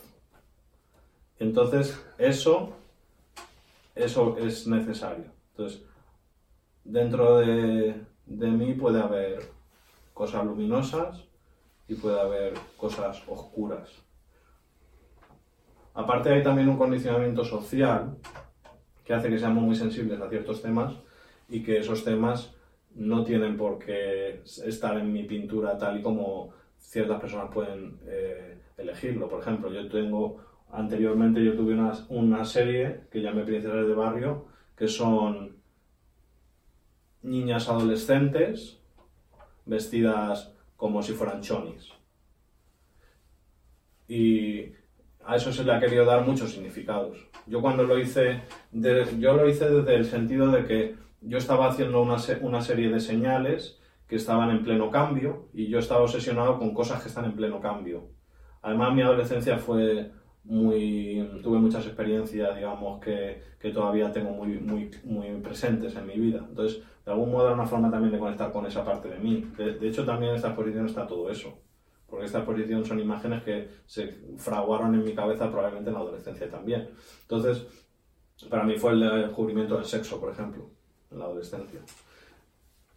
Entonces, 1.40 2.00
eso, 2.18 2.76
eso 3.96 4.38
es 4.38 4.68
necesario. 4.68 5.24
Entonces, 5.50 5.82
dentro 6.84 7.38
de, 7.38 7.96
de 8.26 8.48
mí 8.48 8.74
puede 8.74 9.00
haber 9.00 9.50
cosas 10.14 10.44
luminosas, 10.44 11.24
y 11.90 11.96
puede 11.96 12.20
haber 12.20 12.54
cosas 12.76 13.20
oscuras. 13.26 13.90
Aparte 15.92 16.30
hay 16.30 16.42
también 16.42 16.68
un 16.68 16.78
condicionamiento 16.78 17.44
social 17.44 18.16
que 19.04 19.12
hace 19.12 19.28
que 19.28 19.40
seamos 19.40 19.64
muy 19.64 19.74
sensibles 19.74 20.20
a 20.20 20.28
ciertos 20.28 20.62
temas 20.62 20.94
y 21.48 21.64
que 21.64 21.78
esos 21.78 22.04
temas 22.04 22.54
no 22.94 23.24
tienen 23.24 23.56
por 23.56 23.80
qué 23.80 24.40
estar 24.44 24.96
en 24.98 25.12
mi 25.12 25.24
pintura 25.24 25.76
tal 25.76 25.98
y 25.98 26.02
como 26.02 26.50
ciertas 26.78 27.20
personas 27.20 27.52
pueden 27.52 27.98
eh, 28.06 28.60
elegirlo. 28.78 29.28
Por 29.28 29.40
ejemplo, 29.40 29.72
yo 29.72 29.88
tengo, 29.88 30.38
anteriormente 30.72 31.44
yo 31.44 31.54
tuve 31.54 31.74
una, 31.74 31.92
una 32.08 32.44
serie 32.44 33.02
que 33.10 33.20
llamé 33.20 33.44
Princesas 33.44 33.86
de 33.86 33.94
Barrio, 33.94 34.46
que 34.76 34.88
son 34.88 35.56
niñas 37.22 37.68
adolescentes 37.68 38.80
vestidas 39.66 40.54
como 40.76 41.02
si 41.02 41.12
fueran 41.12 41.42
chonis. 41.42 41.92
Y 44.08 44.72
a 45.24 45.36
eso 45.36 45.52
se 45.52 45.64
le 45.64 45.72
ha 45.72 45.80
querido 45.80 46.04
dar 46.04 46.26
muchos 46.26 46.52
significados. 46.52 47.28
Yo 47.46 47.60
cuando 47.60 47.84
lo 47.84 47.98
hice, 47.98 48.42
yo 48.72 49.34
lo 49.34 49.48
hice 49.48 49.68
desde 49.68 49.94
el 49.94 50.04
sentido 50.04 50.50
de 50.50 50.64
que 50.64 50.96
yo 51.20 51.38
estaba 51.38 51.68
haciendo 51.68 52.02
una, 52.02 52.16
una 52.40 52.62
serie 52.62 52.88
de 52.88 53.00
señales 53.00 53.78
que 54.08 54.16
estaban 54.16 54.50
en 54.50 54.64
pleno 54.64 54.90
cambio 54.90 55.48
y 55.52 55.68
yo 55.68 55.78
estaba 55.78 56.02
obsesionado 56.02 56.58
con 56.58 56.74
cosas 56.74 57.02
que 57.02 57.08
están 57.08 57.26
en 57.26 57.36
pleno 57.36 57.60
cambio. 57.60 58.08
Además, 58.62 58.94
mi 58.94 59.02
adolescencia 59.02 59.58
fue 59.58 60.10
muy. 60.44 61.40
tuve 61.42 61.58
muchas 61.58 61.86
experiencias, 61.86 62.56
digamos, 62.56 63.00
que, 63.00 63.42
que, 63.58 63.70
todavía 63.70 64.10
tengo 64.12 64.30
muy, 64.30 64.58
muy, 64.58 64.90
muy 65.04 65.28
presentes 65.40 65.94
en 65.96 66.06
mi 66.06 66.14
vida. 66.14 66.44
Entonces, 66.48 66.82
de 67.04 67.12
algún 67.12 67.30
modo 67.30 67.46
era 67.46 67.54
una 67.54 67.66
forma 67.66 67.90
también 67.90 68.12
de 68.12 68.18
conectar 68.18 68.52
con 68.52 68.66
esa 68.66 68.84
parte 68.84 69.08
de 69.08 69.18
mí. 69.18 69.46
De, 69.56 69.88
hecho, 69.88 70.04
también 70.04 70.30
en 70.30 70.36
esta 70.36 70.48
exposición 70.48 70.86
está 70.86 71.06
todo 71.06 71.30
eso. 71.30 71.58
Porque 72.06 72.26
esta 72.26 72.38
exposición 72.38 72.84
son 72.84 72.98
imágenes 72.98 73.42
que 73.44 73.68
se 73.86 74.08
fraguaron 74.36 74.94
en 74.94 75.04
mi 75.04 75.14
cabeza 75.14 75.50
probablemente 75.50 75.90
en 75.90 75.94
la 75.94 76.00
adolescencia 76.00 76.50
también. 76.50 76.88
Entonces, 77.22 77.66
para 78.48 78.64
mí 78.64 78.76
fue 78.76 78.92
el 78.92 79.00
descubrimiento 79.00 79.76
del 79.76 79.84
sexo, 79.84 80.18
por 80.18 80.32
ejemplo, 80.32 80.68
en 81.10 81.18
la 81.18 81.26
adolescencia. 81.26 81.80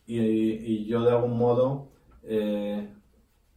Y, 0.07 0.19
y 0.19 0.85
yo, 0.85 1.03
de 1.03 1.11
algún 1.11 1.37
modo, 1.37 1.89
eh, 2.23 2.87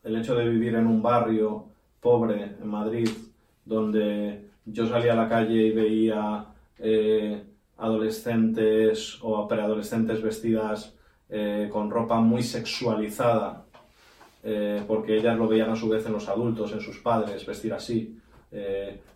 el 0.03 0.17
hecho 0.17 0.35
de 0.35 0.49
vivir 0.49 0.75
en 0.75 0.87
un 0.87 1.03
barrio 1.03 1.67
pobre 2.01 2.57
en 2.61 2.69
Madrid, 2.69 3.09
donde 3.67 4.49
yo 4.65 4.87
salía 4.87 5.13
a 5.13 5.17
la 5.17 5.29
calle 5.29 5.67
y 5.67 5.71
veía 5.73 6.47
eh, 6.79 7.43
adolescentes 7.79 9.19
o 9.21 9.47
preadolescentes 9.47 10.23
vestidas 10.23 10.95
eh, 11.29 11.69
con 11.71 11.91
ropa 11.91 12.21
muy 12.21 12.43
sexualizada, 12.43 13.65
eh, 14.43 14.83
porque 14.87 15.17
ellas 15.17 15.37
lo 15.37 15.49
veían 15.49 15.71
a 15.71 15.77
su 15.77 15.89
vez 15.89 16.07
en 16.07 16.13
los 16.13 16.29
adultos, 16.29 16.73
en 16.73 16.81
sus 16.81 16.99
padres, 16.99 17.45
vestir 17.45 17.75
así. 17.75 18.19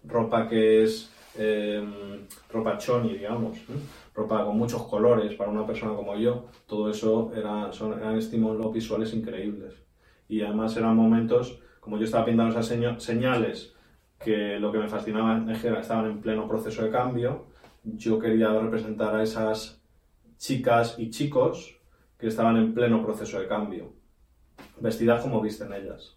ropa 0.04 0.48
que 0.48 0.82
es 0.82 1.10
ropa 2.52 2.76
choni, 2.76 3.14
digamos, 3.16 3.58
ropa 4.14 4.44
con 4.44 4.58
muchos 4.58 4.82
colores 4.82 5.34
para 5.34 5.50
una 5.50 5.64
persona 5.64 5.94
como 5.94 6.16
yo, 6.16 6.46
todo 6.66 6.90
eso 6.90 7.32
era, 7.34 7.72
son, 7.72 7.98
eran 7.98 8.18
estímulos 8.18 8.72
visuales 8.72 9.14
increíbles. 9.14 9.74
Y 10.28 10.42
además 10.42 10.76
eran 10.76 10.96
momentos, 10.96 11.60
como 11.80 11.96
yo 11.96 12.04
estaba 12.04 12.24
pintando 12.24 12.58
esas 12.58 13.02
señales, 13.02 13.72
que 14.22 14.59
lo 14.61 14.70
que 14.70 14.78
me 14.78 14.88
fascinaba 14.88 15.50
es 15.50 15.62
que 15.62 15.72
estaban 15.78 16.06
en 16.06 16.20
pleno 16.20 16.46
proceso 16.46 16.85
de 16.85 16.90
cambio. 16.90 17.46
Yo 17.83 18.18
quería 18.18 18.52
representar 18.52 19.14
a 19.14 19.22
esas 19.22 19.80
chicas 20.37 20.96
y 20.98 21.11
chicos 21.11 21.78
que 22.18 22.28
estaban 22.28 22.56
en 22.59 22.74
pleno 22.74 23.02
proceso 23.02 23.40
de 23.40 23.48
cambio, 23.48 23.92
vestidas 24.78 25.22
como 25.22 25.40
visten 25.40 25.72
ellas. 25.72 26.16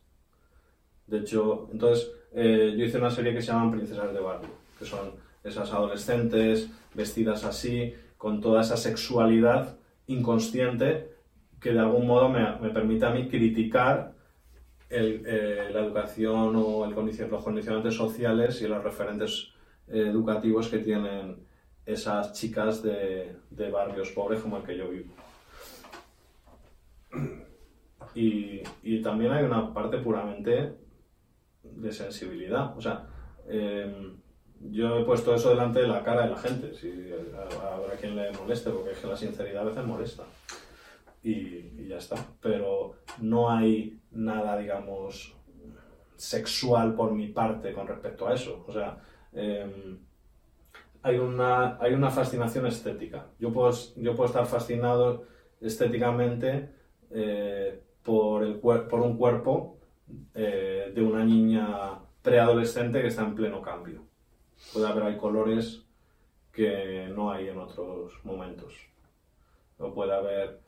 De 1.07 1.19
hecho, 1.19 1.69
entonces 1.71 2.11
eh, 2.33 2.75
yo 2.77 2.85
hice 2.85 2.97
una 2.97 3.09
serie 3.09 3.33
que 3.33 3.41
se 3.41 3.47
llama 3.47 3.71
Princesas 3.71 4.13
de 4.13 4.19
Barrio, 4.19 4.49
que 4.77 4.85
son 4.85 5.11
esas 5.43 5.71
adolescentes 5.71 6.69
vestidas 6.93 7.45
así, 7.45 7.93
con 8.17 8.41
toda 8.41 8.61
esa 8.61 8.75
sexualidad 8.75 9.77
inconsciente 10.07 11.13
que 11.59 11.71
de 11.71 11.79
algún 11.79 12.05
modo 12.05 12.27
me, 12.27 12.57
me 12.59 12.69
permite 12.69 13.05
a 13.05 13.11
mí 13.11 13.29
criticar 13.29 14.12
el, 14.89 15.23
eh, 15.25 15.69
la 15.71 15.81
educación 15.81 16.55
o 16.55 16.85
el 16.85 16.93
los 17.29 17.43
condicionantes 17.43 17.95
sociales 17.95 18.61
y 18.61 18.67
los 18.67 18.83
referentes 18.83 19.53
eh, 19.87 20.07
educativos 20.07 20.67
que 20.69 20.79
tienen 20.79 21.45
esas 21.85 22.33
chicas 22.33 22.81
de, 22.81 23.35
de, 23.49 23.71
barrios 23.71 24.11
pobres 24.11 24.39
como 24.39 24.57
el 24.57 24.63
que 24.63 24.77
yo 24.77 24.89
vivo. 24.89 25.13
Y, 28.15 28.61
y, 28.83 29.01
también 29.01 29.31
hay 29.31 29.43
una 29.43 29.73
parte 29.73 29.97
puramente 29.97 30.75
de 31.63 31.91
sensibilidad. 31.91 32.77
O 32.77 32.81
sea, 32.81 33.07
eh, 33.47 34.13
yo 34.71 34.99
he 34.99 35.03
puesto 35.03 35.35
eso 35.35 35.49
delante 35.49 35.81
de 35.81 35.87
la 35.87 36.03
cara 36.03 36.23
de 36.23 36.29
la 36.29 36.37
gente, 36.37 36.73
si 36.73 37.11
habrá 37.61 37.95
quien 37.99 38.15
le 38.15 38.31
moleste, 38.31 38.69
porque 38.69 38.91
es 38.91 38.99
que 38.99 39.07
la 39.07 39.17
sinceridad 39.17 39.63
a 39.63 39.65
veces 39.65 39.85
molesta. 39.85 40.23
Y, 41.23 41.87
ya 41.87 41.97
está. 41.97 42.15
Pero 42.41 42.95
no 43.21 43.49
hay 43.49 43.99
nada, 44.11 44.57
digamos, 44.57 45.35
sexual 46.15 46.95
por 46.95 47.13
mi 47.13 47.27
parte 47.27 47.73
con 47.73 47.87
respecto 47.87 48.27
a 48.27 48.33
eso. 48.33 48.63
O 48.67 48.71
sea, 48.71 48.97
eh, 49.33 49.97
hay, 51.01 51.17
una, 51.17 51.77
hay 51.79 51.93
una 51.93 52.09
fascinación 52.09 52.65
estética. 52.67 53.27
Yo 53.39 53.51
puedo, 53.51 53.71
yo 53.97 54.15
puedo 54.15 54.27
estar 54.27 54.45
fascinado 54.45 55.25
estéticamente 55.61 56.69
eh, 57.11 57.81
por, 58.03 58.43
el, 58.43 58.55
por 58.55 58.99
un 59.01 59.17
cuerpo 59.17 59.77
eh, 60.33 60.91
de 60.93 61.01
una 61.01 61.23
niña 61.23 61.99
preadolescente 62.21 63.01
que 63.01 63.07
está 63.07 63.23
en 63.23 63.35
pleno 63.35 63.61
cambio. 63.61 64.01
Puede 64.73 64.87
haber 64.87 65.03
hay 65.03 65.17
colores 65.17 65.83
que 66.51 67.11
no 67.13 67.31
hay 67.31 67.49
en 67.49 67.59
otros 67.59 68.13
momentos. 68.23 68.73
O 69.83 69.93
puede 69.93 70.13
haber 70.13 70.61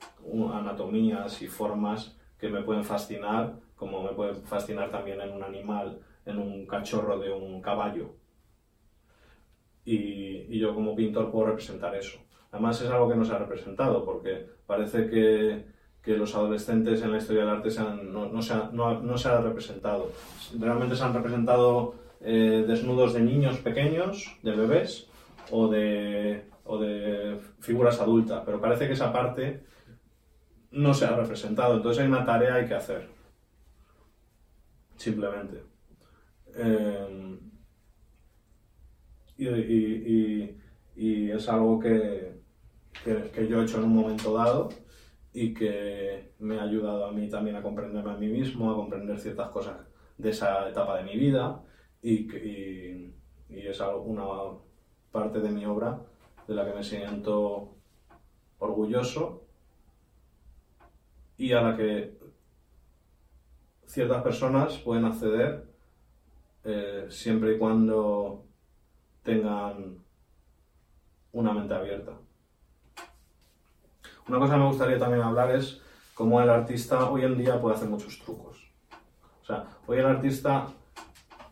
anatomías 0.52 1.40
y 1.42 1.48
formas 1.48 2.16
que 2.38 2.48
me 2.48 2.62
pueden 2.62 2.84
fascinar, 2.84 3.54
como 3.74 4.02
me 4.02 4.10
pueden 4.10 4.36
fascinar 4.42 4.90
también 4.90 5.20
en 5.20 5.32
un 5.32 5.42
animal, 5.42 5.98
en 6.26 6.38
un 6.38 6.66
cachorro 6.66 7.18
de 7.18 7.32
un 7.32 7.62
caballo. 7.62 8.14
Y, 9.84 10.46
y 10.48 10.58
yo 10.58 10.74
como 10.74 10.94
pintor 10.94 11.30
puedo 11.30 11.46
representar 11.46 11.94
eso. 11.94 12.18
Además 12.50 12.80
es 12.80 12.90
algo 12.90 13.08
que 13.08 13.16
no 13.16 13.24
se 13.24 13.32
ha 13.32 13.38
representado, 13.38 14.04
porque 14.04 14.46
parece 14.66 15.08
que, 15.08 15.64
que 16.02 16.16
los 16.16 16.34
adolescentes 16.34 17.02
en 17.02 17.12
la 17.12 17.18
historia 17.18 17.42
del 17.42 17.50
arte 17.50 17.70
se 17.70 17.80
han, 17.80 18.12
no, 18.12 18.28
no, 18.28 18.42
se 18.42 18.52
ha, 18.54 18.70
no, 18.72 19.00
no, 19.00 19.18
se 19.18 19.28
ha, 19.28 19.40
representado. 19.40 20.10
Realmente 20.58 20.96
se 20.96 21.04
han 21.04 21.14
representado 21.14 21.94
eh, 22.20 22.64
desnudos 22.66 23.12
de 23.12 23.20
niños 23.20 23.58
pequeños, 23.58 24.36
de 24.42 24.52
bebés, 24.52 25.08
o 25.50 25.68
de, 25.68 26.44
o 26.66 26.78
de 26.78 27.38
figuras 27.60 28.00
adultas, 28.00 28.42
pero 28.44 28.60
parece 28.60 28.86
que 28.86 28.94
esa 28.94 29.12
parte 29.12 29.64
no 30.72 30.92
se 30.94 31.04
ha 31.06 31.16
representado. 31.16 31.76
Entonces 31.76 32.02
hay 32.02 32.08
una 32.08 32.24
tarea 32.24 32.54
hay 32.54 32.66
que 32.66 32.74
hacer. 32.74 33.08
Simplemente. 34.96 35.62
Eh, 36.56 37.38
y, 39.38 41.30
es 41.30 41.48
algo 41.48 41.78
que, 41.78 42.40
que, 43.04 43.30
que, 43.30 43.46
yo 43.46 43.60
he 43.60 43.64
hecho 43.64 43.78
en 43.78 43.84
un 43.84 43.94
momento 43.94 44.32
dado 44.32 44.70
y 45.34 45.52
que 45.52 46.32
me 46.38 46.58
ha 46.58 46.62
ayudado 46.62 47.04
a 47.04 47.12
mí 47.12 47.28
también 47.28 47.56
a 47.56 47.62
comprenderme 47.62 48.12
a 48.12 48.16
mí 48.16 48.28
mismo, 48.28 48.70
a 48.70 48.76
comprender 48.76 49.18
ciertas 49.18 49.50
cosas 49.50 49.76
de 50.16 50.30
esa 50.30 50.66
etapa 50.68 50.96
de 50.96 51.04
mi 51.04 51.16
vida 51.18 51.62
y, 52.00 52.26
y 53.50 53.66
es 53.66 53.80
algo, 53.82 54.02
una 54.02 54.24
parte 55.12 55.40
de 55.40 55.50
mi 55.50 55.66
obra 55.66 56.00
de 56.46 56.54
la 56.54 56.64
que 56.64 56.74
me 56.74 56.82
siento 56.82 57.74
orgulloso 58.58 59.42
y 61.36 61.52
a 61.52 61.60
la 61.60 61.76
que 61.76 62.16
ciertas 63.86 64.22
personas 64.22 64.78
pueden 64.78 65.04
acceder 65.04 65.66
eh, 66.64 67.06
siempre 67.08 67.54
y 67.54 67.58
cuando 67.58 68.44
tengan 69.22 69.98
una 71.32 71.52
mente 71.52 71.74
abierta. 71.74 72.12
Una 74.28 74.38
cosa 74.38 74.54
que 74.54 74.60
me 74.60 74.66
gustaría 74.66 74.98
también 74.98 75.22
hablar 75.22 75.54
es 75.54 75.80
cómo 76.14 76.40
el 76.40 76.50
artista 76.50 77.10
hoy 77.10 77.24
en 77.24 77.38
día 77.38 77.60
puede 77.60 77.76
hacer 77.76 77.88
muchos 77.88 78.18
trucos. 78.18 78.70
O 79.42 79.44
sea, 79.44 79.64
hoy 79.86 79.98
el 79.98 80.06
artista, 80.06 80.66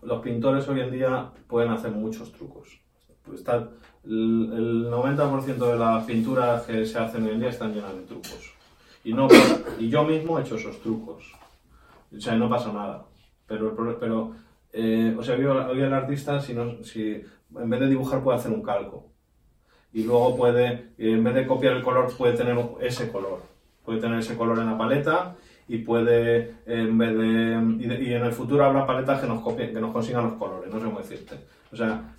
los 0.02 0.20
pintores 0.20 0.66
hoy 0.68 0.80
en 0.80 0.90
día 0.90 1.30
pueden 1.46 1.70
hacer 1.70 1.92
muchos 1.92 2.32
trucos. 2.32 2.80
El 4.06 4.90
90% 4.90 5.56
de 5.56 5.78
las 5.78 6.04
pinturas 6.04 6.62
que 6.64 6.84
se 6.84 6.98
hacen 6.98 7.24
hoy 7.24 7.32
en 7.32 7.40
día 7.40 7.48
están 7.48 7.72
llenas 7.72 7.94
de 7.94 8.02
trucos. 8.02 8.54
Y, 9.02 9.12
no, 9.12 9.28
y 9.78 9.88
yo 9.88 10.04
mismo 10.04 10.38
he 10.38 10.42
hecho 10.42 10.56
esos 10.56 10.80
trucos. 10.80 11.24
O 12.16 12.20
sea, 12.20 12.34
no 12.34 12.48
pasa 12.48 12.72
nada. 12.72 13.04
Pero, 13.46 13.74
pero 13.98 14.32
eh, 14.72 15.14
o 15.18 15.22
sea, 15.22 15.36
hoy 15.36 15.80
el 15.80 15.92
artista, 15.92 16.40
si, 16.40 16.54
no, 16.54 16.82
si 16.82 17.22
en 17.56 17.70
vez 17.70 17.80
de 17.80 17.88
dibujar, 17.88 18.22
puede 18.22 18.38
hacer 18.38 18.52
un 18.52 18.62
calco. 18.62 19.06
Y 19.92 20.02
luego 20.02 20.36
puede, 20.36 20.92
en 20.98 21.22
vez 21.22 21.34
de 21.34 21.46
copiar 21.46 21.76
el 21.76 21.82
color, 21.82 22.12
puede 22.16 22.34
tener 22.36 22.58
ese 22.80 23.10
color. 23.12 23.42
Puede 23.84 24.00
tener 24.00 24.18
ese 24.18 24.36
color 24.36 24.58
en 24.58 24.66
la 24.66 24.78
paleta 24.78 25.36
y 25.66 25.78
puede, 25.78 26.56
en 26.66 26.98
vez 26.98 27.16
de. 27.16 28.02
Y, 28.04 28.12
en 28.12 28.24
el 28.24 28.32
futuro 28.32 28.64
habrá 28.64 28.86
paletas 28.86 29.20
que 29.20 29.26
nos, 29.26 29.42
copien, 29.42 29.72
que 29.72 29.80
nos 29.80 29.92
consigan 29.92 30.24
los 30.24 30.34
colores, 30.34 30.72
no 30.72 30.78
sé 30.78 30.86
cómo 30.86 30.98
decirte. 30.98 31.36
O 31.72 31.76
sea, 31.76 32.16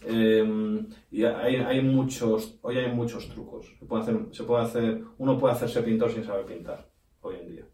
y 1.12 1.23
hay, 1.23 1.55
hay, 1.55 1.81
muchos, 1.81 2.58
hoy 2.62 2.77
hay 2.77 2.91
muchos 2.91 3.29
trucos. 3.29 3.73
Se 3.79 3.86
puede, 3.86 4.01
hacer, 4.01 4.19
se 4.31 4.43
puede 4.43 4.63
hacer, 4.63 5.03
uno 5.17 5.38
puede 5.38 5.53
hacerse 5.53 5.81
pintor 5.81 6.12
sin 6.12 6.23
saber 6.23 6.45
pintar, 6.45 6.86
hoy 7.21 7.36
en 7.41 7.47
día. 7.47 7.65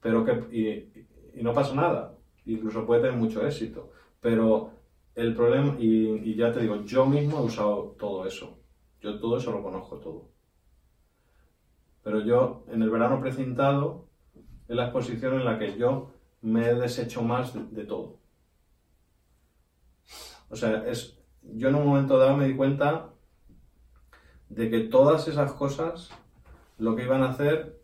Pero 0.00 0.24
que, 0.24 0.32
y, 0.50 1.40
y 1.40 1.42
no 1.42 1.54
pasa 1.54 1.74
nada, 1.74 2.14
incluso 2.44 2.84
puede 2.84 3.02
tener 3.02 3.16
mucho 3.16 3.46
éxito. 3.46 3.92
Pero 4.20 4.72
el 5.14 5.34
problema, 5.34 5.76
y, 5.78 6.08
y, 6.08 6.34
ya 6.34 6.52
te 6.52 6.60
digo, 6.60 6.84
yo 6.84 7.06
mismo 7.06 7.38
he 7.38 7.42
usado 7.42 7.94
todo 7.98 8.26
eso. 8.26 8.58
Yo 9.00 9.18
todo 9.18 9.36
eso 9.36 9.52
lo 9.52 9.62
conozco 9.62 9.98
todo. 9.98 10.28
Pero 12.02 12.20
yo, 12.24 12.64
en 12.68 12.82
el 12.82 12.90
verano 12.90 13.20
precintado, 13.20 14.08
es 14.72 14.76
la 14.76 14.84
exposición 14.84 15.34
en 15.34 15.44
la 15.44 15.58
que 15.58 15.76
yo 15.76 16.12
me 16.40 16.66
he 16.66 16.74
deshecho 16.74 17.22
más 17.22 17.52
de, 17.74 17.84
todo. 17.84 18.16
O 20.48 20.56
sea, 20.56 20.84
es, 20.86 21.18
yo 21.42 21.68
en 21.68 21.74
un 21.74 21.86
momento 21.86 22.16
dado 22.18 22.38
me 22.38 22.48
di 22.48 22.56
cuenta 22.56 23.10
de 24.48 24.70
que 24.70 24.80
todas 24.80 25.28
esas 25.28 25.52
cosas 25.52 26.10
lo 26.78 26.96
que 26.96 27.04
iban 27.04 27.22
a 27.22 27.30
hacer 27.30 27.78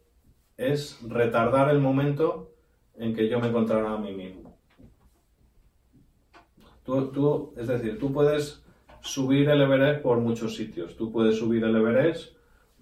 es 0.57 0.99
retardar 1.07 1.69
el 1.69 1.79
momento 1.79 2.55
en 2.97 3.15
que 3.15 3.29
yo 3.29 3.39
me 3.39 3.49
encontrara 3.49 3.93
a 3.93 3.99
mí 3.99 4.15
mismo. 4.15 4.57
Tú, 6.85 7.13
tú, 7.13 7.53
es 7.59 7.69
decir, 7.69 7.99
tú 7.99 8.15
puedes 8.15 8.65
subir 9.03 9.51
el 9.51 9.61
Everest 9.61 10.01
por 10.01 10.19
muchos 10.21 10.57
sitios. 10.57 10.97
Tú 10.97 11.13
puedes 11.13 11.37
subir 11.37 11.63
el 11.65 11.77
Everest 11.77 12.35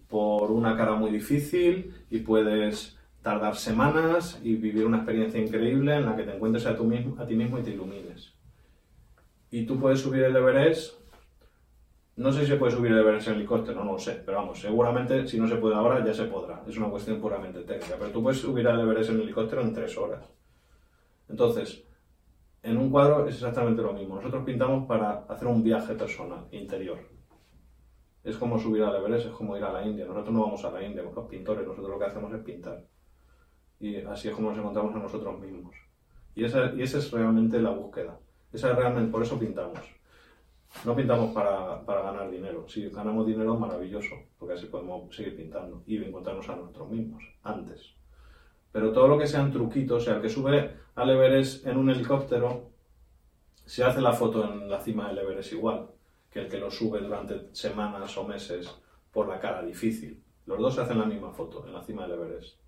por 0.09 0.53
una 0.53 0.77
cara 0.77 0.95
muy 0.95 1.11
difícil 1.11 1.92
y 2.09 2.21
puedes 2.21 2.95
tardar 3.27 3.57
semanas 3.57 4.39
y 4.45 4.55
vivir 4.55 4.87
una 4.87 4.99
experiencia 4.99 5.41
increíble 5.41 5.97
en 5.97 6.07
la 6.07 6.14
que 6.14 6.22
te 6.22 6.33
encuentres 6.33 6.64
a, 6.64 6.74
mismo, 6.74 7.20
a 7.20 7.27
ti 7.27 7.35
mismo 7.35 7.59
y 7.59 7.62
te 7.64 7.70
ilumines. 7.70 8.33
Y 9.51 9.66
tú 9.66 9.81
puedes 9.81 9.99
subir 9.99 10.22
el 10.22 10.37
Everest, 10.37 10.95
no 12.14 12.31
sé 12.31 12.43
si 12.43 12.47
se 12.47 12.57
puede 12.57 12.70
subir 12.70 12.93
el 12.93 12.99
Everest 12.99 13.27
en 13.27 13.35
helicóptero, 13.35 13.85
no 13.85 13.95
lo 13.95 13.99
sé, 13.99 14.22
pero 14.24 14.37
vamos, 14.37 14.61
seguramente 14.61 15.27
si 15.27 15.41
no 15.41 15.49
se 15.49 15.57
puede 15.57 15.74
ahora 15.74 16.05
ya 16.07 16.14
se 16.14 16.27
podrá, 16.27 16.62
es 16.68 16.77
una 16.77 16.89
cuestión 16.89 17.20
puramente 17.20 17.62
técnica, 17.62 17.97
pero 17.99 18.12
tú 18.12 18.22
puedes 18.22 18.39
subir 18.41 18.64
el 18.64 18.79
Everest 18.79 19.11
en 19.11 19.20
helicóptero 19.20 19.61
en 19.62 19.74
tres 19.74 19.99
horas. 19.99 20.24
Entonces, 21.29 21.83
en 22.62 22.77
un 22.77 22.91
cuadro 22.91 23.27
es 23.27 23.35
exactamente 23.35 23.83
lo 23.83 23.93
mismo, 23.93 24.14
nosotros 24.14 24.45
pintamos 24.45 24.87
para 24.87 25.24
hacer 25.29 25.49
un 25.49 25.64
viaje 25.64 25.95
personal, 25.95 26.47
interior. 26.53 27.01
Es 28.22 28.37
como 28.37 28.57
subir 28.57 28.85
al 28.85 28.95
Everest, 28.95 29.27
es 29.27 29.33
como 29.33 29.57
ir 29.57 29.64
a 29.64 29.72
la 29.72 29.85
India, 29.85 30.07
nosotros 30.07 30.33
no 30.33 30.43
vamos 30.43 30.64
a 30.64 30.70
la 30.70 30.85
India, 30.85 31.03
los 31.03 31.27
pintores, 31.27 31.66
nosotros 31.66 31.91
lo 31.91 31.99
que 31.99 32.05
hacemos 32.05 32.33
es 32.33 32.41
pintar. 32.45 32.85
Y 33.81 33.97
así 33.97 34.29
es 34.29 34.35
como 34.35 34.51
nos 34.51 34.59
encontramos 34.59 34.95
a 34.95 34.99
nosotros 34.99 35.39
mismos. 35.39 35.74
Y 36.35 36.45
esa, 36.45 36.72
y 36.74 36.83
esa 36.83 36.99
es 36.99 37.11
realmente 37.11 37.61
la 37.61 37.70
búsqueda. 37.70 38.18
Esa 38.53 38.70
es 38.70 38.77
realmente, 38.77 39.11
por 39.11 39.22
eso 39.22 39.39
pintamos. 39.39 39.81
No 40.85 40.95
pintamos 40.95 41.33
para, 41.33 41.85
para, 41.85 42.03
ganar 42.03 42.31
dinero. 42.31 42.68
Si 42.68 42.89
ganamos 42.91 43.27
dinero, 43.27 43.57
maravilloso, 43.57 44.14
porque 44.39 44.55
así 44.55 44.66
podemos 44.66 45.14
seguir 45.14 45.37
pintando 45.37 45.83
y 45.87 45.97
encontrarnos 45.97 46.49
a 46.49 46.57
nosotros 46.57 46.91
mismos 46.91 47.22
antes. 47.43 47.95
Pero 48.72 48.93
todo 48.93 49.09
lo 49.09 49.18
que 49.18 49.27
sean 49.27 49.51
truquitos, 49.51 50.03
o 50.03 50.05
sea, 50.05 50.16
el 50.16 50.22
que 50.22 50.29
sube 50.29 50.77
al 50.95 51.11
Everest 51.11 51.66
en 51.66 51.79
un 51.79 51.89
helicóptero, 51.89 52.70
se 53.64 53.85
hace 53.85 54.01
la 54.01 54.12
foto 54.12 54.45
en 54.45 54.68
la 54.68 54.81
cima 54.81 55.09
del 55.09 55.18
Everest 55.18 55.53
igual 55.53 55.89
que 56.31 56.41
el 56.41 56.49
que 56.49 56.59
lo 56.59 56.70
sube 56.70 57.01
durante 57.01 57.55
semanas 57.55 58.16
o 58.18 58.24
meses 58.24 58.70
por 59.11 59.29
la 59.29 59.41
cara 59.41 59.62
difícil. 59.62 60.22
Los 60.45 60.59
dos 60.59 60.74
se 60.74 60.83
hacen 60.83 60.99
la 60.99 61.07
misma 61.07 61.33
foto 61.33 61.66
en 61.66 61.72
la 61.72 61.83
cima 61.83 62.07
del 62.07 62.20
Everest. 62.20 62.59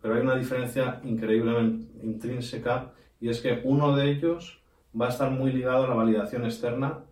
Pero 0.00 0.14
hay 0.14 0.20
una 0.22 0.36
diferencia 0.36 1.00
increíblemente 1.04 2.04
intrínseca 2.04 2.92
y 3.20 3.28
es 3.28 3.40
que 3.40 3.60
uno 3.64 3.94
de 3.96 4.10
ellos 4.10 4.62
va 4.98 5.06
a 5.06 5.10
estar 5.10 5.30
muy 5.30 5.52
ligado 5.52 5.84
a 5.84 5.88
la 5.88 5.94
validación 5.94 6.44
externa 6.44 7.04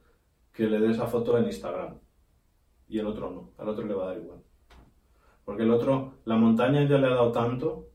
que 0.53 0.66
le 0.66 0.80
dé 0.80 0.91
esa 0.91 1.07
foto 1.07 1.39
en 1.39 1.45
Instagram. 1.45 1.99
y 2.89 2.99
el 2.99 3.07
otro 3.07 3.30
no, 3.30 3.51
al 3.59 3.68
otro 3.68 3.86
le 3.86 3.95
va 3.95 4.05
a 4.05 4.07
dar 4.09 4.18
igual. 4.18 4.39
Porque 5.45 5.62
el 5.62 5.70
otro, 5.70 6.14
la 6.24 6.36
montaña 6.36 6.82
ya 6.84 6.99
le 6.99 7.07
ha 7.07 7.11
dado 7.11 7.32
tanto 7.32 7.89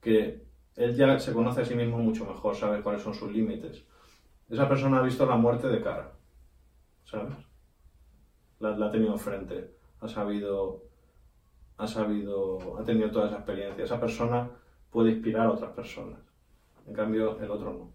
que 0.00 0.44
él 0.76 0.96
ya 0.96 1.18
se 1.18 1.32
conoce 1.32 1.62
a 1.62 1.64
sí 1.64 1.74
mismo 1.74 1.98
mucho 1.98 2.24
mejor, 2.24 2.54
sabe 2.56 2.82
cuáles 2.82 3.02
son 3.02 3.14
sus 3.14 3.32
límites. 3.32 3.84
Esa 4.48 4.68
persona 4.68 4.98
ha 4.98 5.02
visto 5.02 5.26
la 5.26 5.36
muerte 5.36 5.68
de 5.68 5.82
cara, 5.82 6.12
¿sabes? 7.04 7.34
La, 8.60 8.76
la 8.76 8.86
ha 8.86 8.90
tenido 8.90 9.12
enfrente, 9.12 9.76
ha 10.00 10.08
sabido, 10.08 10.84
ha 11.80 11.86
sabido, 11.86 12.78
ha 12.78 12.84
tenido 12.84 13.10
toda 13.10 13.28
esa 13.28 13.36
experiencia. 13.36 13.84
Esa 13.84 13.98
persona 13.98 14.50
puede 14.90 15.12
inspirar 15.12 15.46
a 15.46 15.52
otras 15.52 15.72
personas. 15.72 16.20
En 16.86 16.92
cambio, 16.92 17.40
el 17.40 17.50
otro 17.50 17.72
no. 17.72 17.92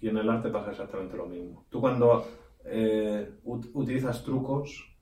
Y 0.00 0.08
en 0.08 0.16
el 0.16 0.30
arte 0.30 0.48
pasa 0.48 0.70
exactamente 0.70 1.16
lo 1.16 1.26
mismo. 1.26 1.66
Tú 1.70 1.80
cuando 1.80 2.24
eh, 2.64 3.32
utilizas 3.42 4.22
trucos, 4.22 4.94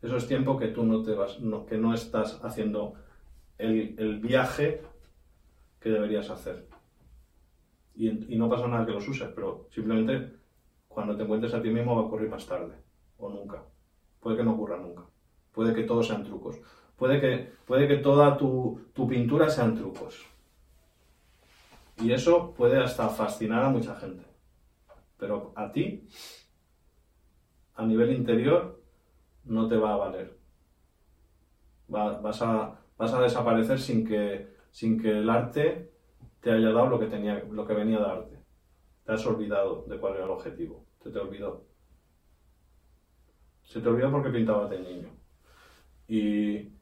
eso 0.00 0.16
es 0.16 0.28
tiempo 0.28 0.56
que 0.56 0.68
tú 0.68 0.84
no 0.84 1.02
te 1.02 1.14
vas, 1.14 1.38
que 1.68 1.76
no 1.76 1.92
estás 1.92 2.40
haciendo 2.44 2.94
el, 3.58 3.96
el 3.98 4.20
viaje 4.20 4.82
que 5.80 5.90
deberías 5.90 6.30
hacer. 6.30 6.68
Y, 7.96 8.32
y, 8.32 8.36
no 8.36 8.48
pasa 8.48 8.68
nada 8.68 8.86
que 8.86 8.92
los 8.92 9.08
uses, 9.08 9.28
pero 9.34 9.68
simplemente 9.70 10.34
cuando 10.88 11.16
te 11.16 11.22
encuentres 11.22 11.54
a 11.54 11.62
ti 11.62 11.70
mismo 11.70 11.96
va 11.96 12.02
a 12.02 12.04
ocurrir 12.04 12.28
más 12.28 12.46
tarde 12.46 12.74
o 13.18 13.28
nunca. 13.28 13.62
Puede 14.20 14.36
que 14.36 14.44
no 14.44 14.54
ocurra 14.54 14.78
nunca. 14.78 15.02
Puede 15.52 15.74
que 15.74 15.84
todos 15.84 16.06
sean 16.06 16.24
trucos. 16.24 16.60
Puede 16.96 17.20
que, 17.20 17.52
puede 17.66 17.88
que 17.88 17.96
toda 17.96 18.36
tu, 18.36 18.80
tu 18.92 19.06
pintura 19.06 19.48
sean 19.48 19.74
trucos. 19.74 20.24
Y 21.98 22.12
eso 22.12 22.54
puede 22.54 22.80
hasta 22.80 23.08
fascinar 23.08 23.64
a 23.64 23.68
mucha 23.68 23.94
gente. 23.96 24.24
Pero 25.16 25.52
a 25.54 25.70
ti, 25.70 26.06
a 27.74 27.84
nivel 27.84 28.12
interior, 28.12 28.80
no 29.44 29.68
te 29.68 29.76
va 29.76 29.94
a 29.94 29.96
valer. 29.96 30.36
vas, 31.88 32.42
a, 32.42 32.80
vas 32.96 33.12
a 33.12 33.20
desaparecer 33.20 33.78
sin 33.80 34.06
que, 34.06 34.54
sin 34.70 35.00
que 35.00 35.18
el 35.18 35.30
arte 35.30 35.92
te 36.40 36.50
haya 36.50 36.70
dado 36.70 36.88
lo 36.88 36.98
que, 36.98 37.06
tenía, 37.06 37.44
lo 37.50 37.66
que 37.66 37.74
venía 37.74 37.98
de 37.98 38.06
arte. 38.06 38.38
Te 39.04 39.12
has 39.12 39.26
olvidado 39.26 39.84
de 39.86 39.98
cuál 39.98 40.14
era 40.14 40.24
el 40.24 40.30
objetivo. 40.30 40.84
Se 41.02 41.10
te 41.10 41.18
olvidó. 41.18 41.64
Se 43.62 43.80
te 43.80 43.88
olvidó 43.88 44.10
porque 44.10 44.30
pintabas 44.30 44.70
de 44.70 44.80
niño. 44.80 45.08
Y, 46.08 46.72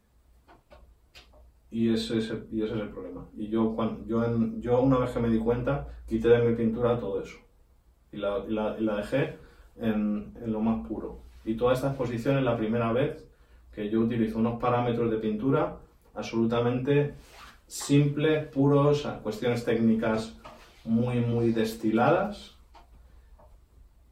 y 1.72 1.90
ese, 1.90 2.18
es 2.18 2.30
el, 2.30 2.46
y 2.52 2.60
problema. 2.92 3.26
Y 3.34 3.48
yo, 3.48 3.74
cuando, 3.74 4.06
yo, 4.06 4.22
yo 4.60 4.82
una 4.82 4.98
vez 4.98 5.10
que 5.10 5.20
me 5.20 5.30
di 5.30 5.38
cuenta, 5.38 5.88
quité 6.06 6.28
de 6.28 6.42
mi 6.42 6.54
pintura 6.54 7.00
todo 7.00 7.22
eso. 7.22 7.38
Y 8.12 8.18
la, 8.18 8.40
la, 8.46 8.78
la 8.78 8.96
dejé 8.96 9.38
en, 9.80 10.34
en, 10.42 10.52
lo 10.52 10.60
más 10.60 10.86
puro. 10.86 11.20
Y 11.46 11.54
toda 11.54 11.72
esta 11.72 11.88
exposición 11.88 12.36
es 12.36 12.44
la 12.44 12.58
primera 12.58 12.92
vez 12.92 13.26
que 13.74 13.88
yo 13.88 14.00
utilizo 14.00 14.38
unos 14.38 14.60
parámetros 14.60 15.10
de 15.10 15.16
pintura 15.16 15.78
absolutamente 16.14 17.14
simples, 17.66 18.48
puros, 18.48 19.08
cuestiones 19.22 19.64
técnicas 19.64 20.38
muy, 20.84 21.20
muy 21.20 21.52
destiladas 21.52 22.54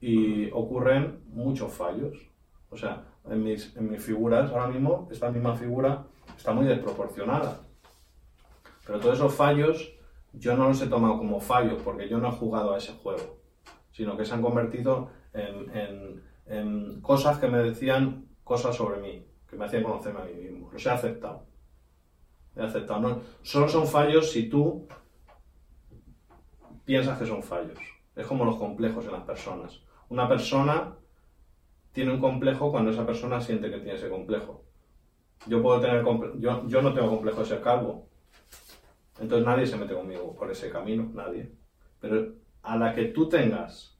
y 0.00 0.50
ocurren 0.52 1.18
muchos 1.34 1.70
fallos. 1.74 2.16
O 2.70 2.78
sea, 2.78 3.04
en 3.28 3.44
mis, 3.44 3.76
en 3.76 3.90
mis 3.90 4.02
figuras, 4.02 4.50
ahora 4.50 4.68
mismo, 4.68 5.10
esta 5.12 5.30
misma 5.30 5.54
figura 5.56 6.06
está 6.40 6.54
muy 6.54 6.64
desproporcionada. 6.64 7.60
Pero 8.86 8.98
todos 8.98 9.16
esos 9.16 9.34
fallos 9.34 9.92
yo 10.32 10.56
no 10.56 10.68
los 10.68 10.80
he 10.80 10.86
tomado 10.86 11.18
como 11.18 11.38
fallos 11.38 11.82
porque 11.82 12.08
yo 12.08 12.18
no 12.18 12.28
he 12.28 12.32
jugado 12.32 12.72
a 12.72 12.78
ese 12.78 12.94
juego, 12.94 13.40
sino 13.92 14.16
que 14.16 14.24
se 14.24 14.32
han 14.32 14.40
convertido 14.40 15.10
en, 15.34 16.22
cosas 17.02 17.38
que 17.38 17.46
me 17.46 17.58
decían 17.58 18.26
cosas 18.42 18.74
sobre 18.74 19.00
mí, 19.00 19.26
que 19.48 19.56
me 19.56 19.66
hacían 19.66 19.82
conocerme 19.82 20.20
a 20.20 20.24
mí 20.24 20.32
mismo. 20.32 20.70
Los 20.72 20.84
he 20.86 20.90
aceptado. 20.90 21.44
He 22.56 22.62
aceptado. 22.62 23.00
No, 23.00 23.20
solo 23.42 23.68
son 23.68 23.86
fallos 23.86 24.32
si 24.32 24.48
tú 24.48 24.88
piensas 26.86 27.18
que 27.18 27.26
son 27.26 27.42
fallos. 27.42 27.78
Es 28.16 28.26
como 28.26 28.46
los 28.46 28.56
complejos 28.56 29.04
en 29.04 29.12
las 29.12 29.24
personas. 29.24 29.82
Una 30.08 30.26
persona 30.26 30.96
tiene 31.92 32.12
un 32.12 32.20
complejo 32.20 32.70
cuando 32.70 32.90
esa 32.90 33.04
persona 33.04 33.40
siente 33.42 33.70
que 33.70 33.76
tiene 33.76 33.94
ese 33.94 34.08
complejo. 34.08 34.69
Yo 35.46 35.62
puedo 35.62 35.80
tener 35.80 36.04
yo, 36.38 36.66
yo 36.66 36.82
no 36.82 36.92
tengo 36.92 37.08
complejo 37.08 37.40
de 37.40 37.46
ser 37.46 37.62
calvo. 37.62 38.06
Entonces 39.20 39.46
nadie 39.46 39.66
se 39.66 39.76
mete 39.76 39.94
conmigo 39.94 40.34
por 40.34 40.50
ese 40.50 40.70
camino, 40.70 41.10
nadie. 41.14 41.52
Pero 42.00 42.34
a 42.62 42.76
la 42.76 42.94
que 42.94 43.06
tú 43.06 43.28
tengas 43.28 43.98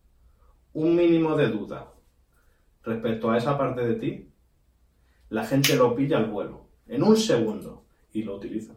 un 0.72 0.94
mínimo 0.94 1.36
de 1.36 1.48
duda 1.48 1.92
respecto 2.82 3.30
a 3.30 3.36
esa 3.36 3.58
parte 3.58 3.86
de 3.86 3.94
ti, 3.94 4.28
la 5.28 5.44
gente 5.44 5.76
lo 5.76 5.94
pilla 5.94 6.18
al 6.18 6.30
vuelo, 6.30 6.66
en 6.86 7.02
un 7.02 7.16
segundo, 7.16 7.84
y 8.12 8.22
lo 8.22 8.36
utilizan. 8.36 8.76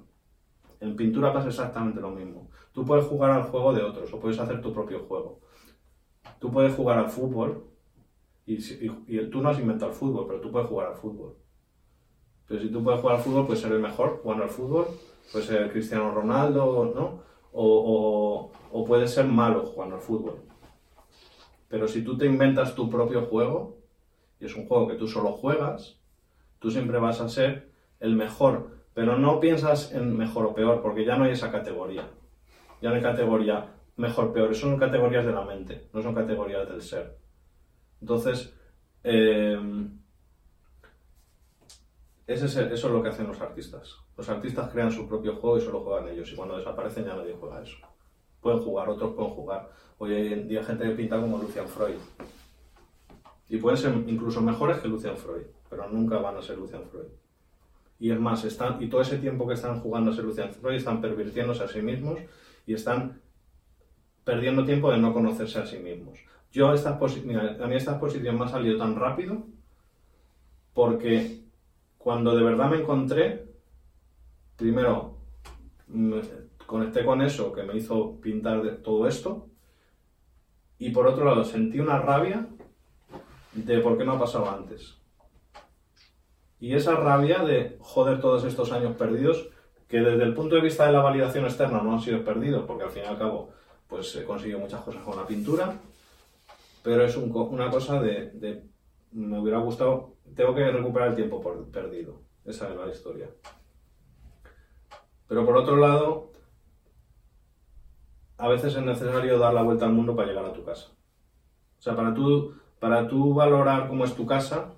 En 0.79 0.95
pintura 0.95 1.33
pasa 1.33 1.47
exactamente 1.47 2.01
lo 2.01 2.11
mismo. 2.11 2.49
Tú 2.73 2.85
puedes 2.85 3.05
jugar 3.05 3.31
al 3.31 3.43
juego 3.43 3.73
de 3.73 3.83
otros 3.83 4.13
o 4.13 4.19
puedes 4.19 4.39
hacer 4.39 4.61
tu 4.61 4.73
propio 4.73 4.99
juego. 5.05 5.39
Tú 6.39 6.51
puedes 6.51 6.75
jugar 6.75 6.99
al 6.99 7.09
fútbol 7.09 7.65
y, 8.45 8.55
y 8.55 9.29
tú 9.29 9.41
no 9.41 9.49
has 9.49 9.59
inventado 9.59 9.91
el 9.91 9.97
fútbol, 9.97 10.25
pero 10.27 10.41
tú 10.41 10.51
puedes 10.51 10.67
jugar 10.67 10.87
al 10.87 10.95
fútbol. 10.95 11.35
Pero 12.47 12.61
si 12.61 12.69
tú 12.69 12.83
puedes 12.83 13.01
jugar 13.01 13.17
al 13.17 13.21
fútbol, 13.21 13.45
puedes 13.45 13.61
ser 13.61 13.71
el 13.71 13.79
mejor 13.79 14.19
jugando 14.21 14.43
al 14.43 14.49
fútbol, 14.49 14.87
puedes 15.31 15.47
ser 15.47 15.71
Cristiano 15.71 16.11
Ronaldo, 16.11 16.91
¿no? 16.95 17.23
O, 17.53 18.51
o, 18.71 18.85
puedes 18.85 19.11
ser 19.11 19.25
malo 19.25 19.65
jugando 19.65 19.95
al 19.95 20.01
fútbol. 20.01 20.39
Pero 21.69 21.87
si 21.87 22.03
tú 22.03 22.17
te 22.17 22.25
inventas 22.25 22.75
tu 22.75 22.89
propio 22.89 23.25
juego, 23.25 23.77
y 24.39 24.45
es 24.45 24.55
un 24.55 24.67
juego 24.67 24.87
que 24.87 24.95
tú 24.95 25.07
solo 25.07 25.33
juegas, 25.33 25.99
tú 26.59 26.71
siempre 26.71 26.97
vas 26.99 27.21
a 27.21 27.29
ser 27.29 27.71
el 27.99 28.15
mejor. 28.15 28.71
Pero 28.93 29.17
no 29.17 29.39
piensas 29.39 29.93
en 29.93 30.17
mejor 30.17 30.45
o 30.45 30.53
peor, 30.53 30.81
porque 30.81 31.05
ya 31.05 31.15
no 31.15 31.25
hay 31.25 31.31
esa 31.31 31.51
categoría. 31.51 32.07
Ya 32.81 32.89
no 32.89 32.95
hay 32.95 33.01
categoría 33.01 33.67
mejor, 33.95 34.33
peor. 34.33 34.53
Son 34.55 34.77
categorías 34.77 35.25
de 35.25 35.31
la 35.31 35.45
mente, 35.45 35.89
no 35.93 36.01
son 36.01 36.13
categorías 36.13 36.67
del 36.67 36.81
ser. 36.81 37.17
Entonces, 38.01 38.53
eh, 39.03 39.57
eso 42.27 42.45
es 42.45 42.83
lo 42.83 43.03
que 43.03 43.09
hacen 43.09 43.27
los 43.27 43.41
artistas. 43.41 43.97
Los 44.15 44.29
artistas 44.29 44.69
crean 44.71 44.91
su 44.91 45.07
propio 45.07 45.35
juego 45.35 45.57
y 45.57 45.61
solo 45.61 45.81
juegan 45.81 46.07
ellos. 46.09 46.31
Y 46.31 46.35
cuando 46.35 46.57
desaparecen 46.57 47.05
ya 47.05 47.15
nadie 47.15 47.35
juega 47.37 47.61
eso. 47.61 47.77
Pueden 48.39 48.59
jugar, 48.59 48.89
otros 48.89 49.13
pueden 49.13 49.31
jugar. 49.31 49.69
Hoy 49.97 50.15
en 50.15 50.47
día 50.47 50.59
hay 50.59 50.65
gente 50.65 50.85
que 50.85 50.95
pinta 50.95 51.19
como 51.19 51.37
Lucian 51.37 51.67
Freud. 51.67 51.97
Y 53.49 53.57
pueden 53.57 53.77
ser 53.77 53.93
incluso 54.07 54.41
mejores 54.41 54.77
que 54.79 54.87
Lucian 54.87 55.17
Freud, 55.17 55.43
pero 55.69 55.87
nunca 55.89 56.17
van 56.17 56.37
a 56.37 56.41
ser 56.41 56.57
Lucian 56.57 56.83
Freud. 56.89 57.07
Y 57.99 58.11
es 58.11 58.19
más, 58.19 58.43
están, 58.43 58.81
y 58.81 58.87
todo 58.87 59.01
ese 59.01 59.17
tiempo 59.17 59.47
que 59.47 59.53
están 59.53 59.79
jugando 59.79 60.11
a 60.11 60.13
ser 60.13 60.23
Lucian 60.23 60.51
Freud 60.51 60.75
están 60.75 61.01
pervirtiéndose 61.01 61.63
a 61.63 61.67
sí 61.67 61.81
mismos 61.81 62.19
y 62.65 62.73
están 62.73 63.21
perdiendo 64.23 64.65
tiempo 64.65 64.91
de 64.91 64.97
no 64.97 65.13
conocerse 65.13 65.59
a 65.59 65.65
sí 65.65 65.77
mismos. 65.77 66.19
Yo 66.51 66.73
esta 66.73 66.99
mira, 67.25 67.57
a 67.61 67.67
mí 67.67 67.75
esta 67.75 67.91
exposición 67.91 68.37
me 68.37 68.45
ha 68.45 68.47
salido 68.47 68.77
tan 68.77 68.95
rápido 68.95 69.45
porque 70.73 71.42
cuando 72.03 72.35
de 72.35 72.43
verdad 72.43 72.69
me 72.69 72.81
encontré, 72.81 73.45
primero 74.57 75.19
me 75.87 76.21
conecté 76.65 77.05
con 77.05 77.21
eso 77.21 77.53
que 77.53 77.63
me 77.63 77.77
hizo 77.77 78.19
pintar 78.19 78.61
todo 78.83 79.07
esto, 79.07 79.47
y 80.77 80.89
por 80.89 81.07
otro 81.07 81.23
lado 81.23 81.45
sentí 81.45 81.79
una 81.79 81.99
rabia 81.99 82.49
de 83.53 83.79
por 83.79 83.97
qué 83.97 84.03
no 84.03 84.13
ha 84.13 84.19
pasado 84.19 84.49
antes. 84.49 84.97
Y 86.59 86.73
esa 86.73 86.95
rabia 86.95 87.39
de 87.39 87.77
joder 87.79 88.19
todos 88.19 88.43
estos 88.43 88.73
años 88.73 88.97
perdidos, 88.97 89.47
que 89.87 90.01
desde 90.01 90.23
el 90.23 90.33
punto 90.33 90.55
de 90.55 90.61
vista 90.61 90.85
de 90.85 90.91
la 90.91 91.01
validación 91.01 91.45
externa 91.45 91.81
no 91.81 91.93
han 91.93 92.01
sido 92.01 92.21
perdidos, 92.25 92.65
porque 92.65 92.83
al 92.83 92.91
fin 92.91 93.03
y 93.05 93.07
al 93.07 93.17
cabo 93.17 93.51
pues 93.87 94.13
he 94.17 94.25
conseguido 94.25 94.59
muchas 94.59 94.81
cosas 94.81 95.03
con 95.03 95.15
la 95.15 95.25
pintura, 95.25 95.77
pero 96.83 97.05
es 97.05 97.15
una 97.15 97.69
cosa 97.69 98.01
de, 98.01 98.63
me 99.13 99.39
hubiera 99.39 99.59
gustado 99.59 100.12
tengo 100.35 100.55
que 100.55 100.71
recuperar 100.71 101.09
el 101.09 101.15
tiempo 101.15 101.41
por 101.41 101.69
perdido. 101.69 102.21
Esa 102.45 102.69
es 102.69 102.75
la 102.75 102.89
historia. 102.89 103.29
Pero 105.27 105.45
por 105.45 105.57
otro 105.57 105.77
lado, 105.77 106.31
a 108.37 108.47
veces 108.47 108.75
es 108.75 108.83
necesario 108.83 109.39
dar 109.39 109.53
la 109.53 109.63
vuelta 109.63 109.85
al 109.85 109.93
mundo 109.93 110.15
para 110.15 110.27
llegar 110.27 110.45
a 110.45 110.53
tu 110.53 110.63
casa. 110.63 110.89
O 111.79 111.81
sea, 111.81 111.95
para 111.95 112.13
tú, 112.13 112.55
para 112.79 113.07
tú 113.07 113.33
valorar 113.33 113.87
cómo 113.87 114.05
es 114.05 114.15
tu 114.15 114.25
casa, 114.25 114.73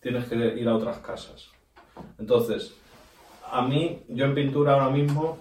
tienes 0.00 0.26
que 0.26 0.36
ir 0.36 0.68
a 0.68 0.76
otras 0.76 0.98
casas. 0.98 1.50
Entonces, 2.18 2.74
a 3.50 3.62
mí, 3.62 4.02
yo 4.08 4.24
en 4.24 4.34
pintura 4.34 4.74
ahora 4.74 4.90
mismo 4.90 5.38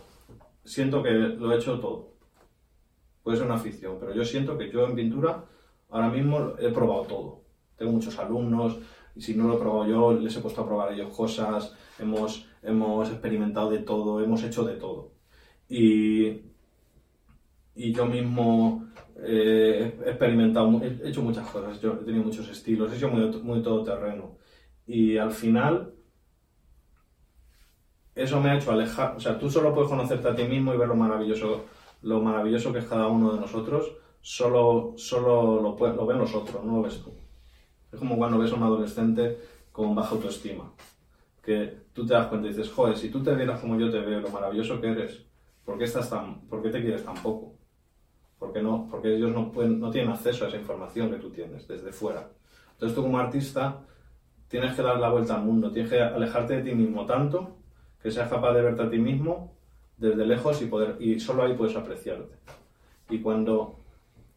siento 0.64 1.02
que 1.02 1.12
lo 1.12 1.52
he 1.52 1.56
hecho 1.56 1.80
todo. 1.80 2.10
Puede 3.24 3.38
ser 3.38 3.46
una 3.46 3.56
afición, 3.56 3.98
pero 4.00 4.14
yo 4.14 4.24
siento 4.26 4.58
que 4.58 4.70
yo 4.70 4.86
en 4.86 4.96
pintura 4.96 5.46
ahora 5.90 6.10
mismo 6.10 6.54
he 6.60 6.70
probado 6.70 7.04
todo. 7.04 7.42
Tengo 7.78 7.92
muchos 7.92 8.18
alumnos, 8.20 8.78
y 9.16 9.22
si 9.22 9.36
no 9.36 9.48
lo 9.48 9.56
he 9.56 9.60
probado 9.60 9.88
yo, 9.88 10.14
les 10.14 10.36
he 10.36 10.42
puesto 10.42 10.62
a 10.62 10.66
probar 10.66 10.94
ellos 10.94 11.16
cosas, 11.16 11.76
hemos, 12.00 12.48
hemos 12.62 13.10
experimentado 13.10 13.70
de 13.70 13.80
todo, 13.80 14.22
hemos 14.24 14.44
hecho 14.44 14.64
de 14.64 14.76
todo. 14.76 15.12
Y, 15.70 16.42
y 17.76 17.94
yo 17.94 18.06
mismo 18.06 18.88
eh, 19.18 20.00
he 20.06 20.10
experimentado, 20.10 20.82
he 20.82 21.10
hecho 21.10 21.22
muchas 21.22 21.48
cosas, 21.50 21.80
yo 21.82 21.94
he 21.94 22.06
tenido 22.06 22.24
muchos 22.24 22.50
estilos, 22.50 22.92
he 22.92 22.98
hecho 22.98 23.10
muy, 23.10 23.30
muy 23.42 23.62
todoterreno. 23.62 24.38
Y 24.88 25.18
al 25.18 25.32
final, 25.32 25.94
eso 28.16 28.40
me 28.42 28.50
ha 28.52 28.58
hecho 28.58 28.72
alejar, 28.72 29.16
o 29.16 29.20
sea, 29.20 29.38
tú 29.38 29.50
solo 29.50 29.74
puedes 29.74 29.90
conocerte 29.90 30.28
a 30.28 30.36
ti 30.36 30.44
mismo 30.44 30.74
y 30.74 30.78
ver 30.78 30.88
lo 30.88 30.96
maravilloso, 30.96 31.66
lo 32.02 32.22
maravilloso 32.22 32.74
que 32.74 32.80
es 32.80 32.86
cada 32.86 33.08
uno 33.08 33.34
de 33.34 33.40
nosotros, 33.40 33.94
solo, 34.22 34.94
solo 34.98 35.62
lo, 35.62 35.94
lo 35.94 36.06
ven 36.06 36.18
los 36.18 36.34
otros, 36.36 36.64
no 36.64 36.78
lo 36.78 36.82
ves 36.84 37.02
tú. 37.02 37.23
Es 37.94 38.00
como 38.00 38.18
cuando 38.18 38.40
ves 38.40 38.52
a 38.52 38.56
un 38.56 38.64
adolescente 38.64 39.38
con 39.72 39.94
baja 39.94 40.16
autoestima, 40.16 40.72
que 41.44 41.84
tú 41.94 42.06
te 42.06 42.14
das 42.14 42.28
cuenta 42.28 42.48
y 42.48 42.50
dices, 42.50 42.72
joder, 42.72 42.98
si 42.98 43.10
tú 43.10 43.22
te 43.22 43.36
vieras 43.36 43.60
como 43.60 43.80
yo 43.80 43.92
te 43.92 44.00
veo, 44.00 44.20
lo 44.20 44.30
maravilloso 44.30 44.82
que 44.82 44.88
eres, 44.88 45.24
¿por 45.64 45.78
qué, 45.78 45.84
estás 45.84 46.10
tan, 46.10 46.42
por 46.42 46.62
qué 46.64 46.70
te 46.70 46.82
quieres 46.82 47.06
tan 47.06 47.16
poco? 47.16 47.54
Porque, 48.40 48.62
no, 48.62 48.88
porque 48.90 49.16
ellos 49.16 49.32
no, 49.32 49.52
pueden, 49.52 49.80
no 49.80 49.92
tienen 49.92 50.12
acceso 50.12 50.46
a 50.46 50.48
esa 50.48 50.58
información 50.58 51.12
que 51.12 51.18
tú 51.18 51.30
tienes 51.30 51.68
desde 51.68 51.92
fuera. 51.92 52.30
Entonces 52.74 52.96
tú 52.96 53.04
como 53.04 53.20
artista 53.20 53.82
tienes 54.48 54.76
que 54.76 54.82
dar 54.82 55.00
la 55.00 55.10
vuelta 55.10 55.36
al 55.36 55.44
mundo, 55.44 55.72
tienes 55.72 55.92
que 55.92 56.02
alejarte 56.02 56.58
de 56.58 56.64
ti 56.64 56.76
mismo 56.76 57.06
tanto 57.06 57.58
que 58.02 58.12
seas 58.12 58.30
capaz 58.30 58.54
de 58.54 58.62
verte 58.62 58.82
a 58.82 58.90
ti 58.90 58.98
mismo 58.98 59.56
desde 59.98 60.26
lejos 60.26 60.62
y, 60.62 60.66
poder, 60.66 60.98
y 61.00 61.20
solo 61.20 61.44
ahí 61.44 61.54
puedes 61.54 61.76
apreciarte. 61.76 62.36
Y 63.10 63.20
cuando 63.20 63.80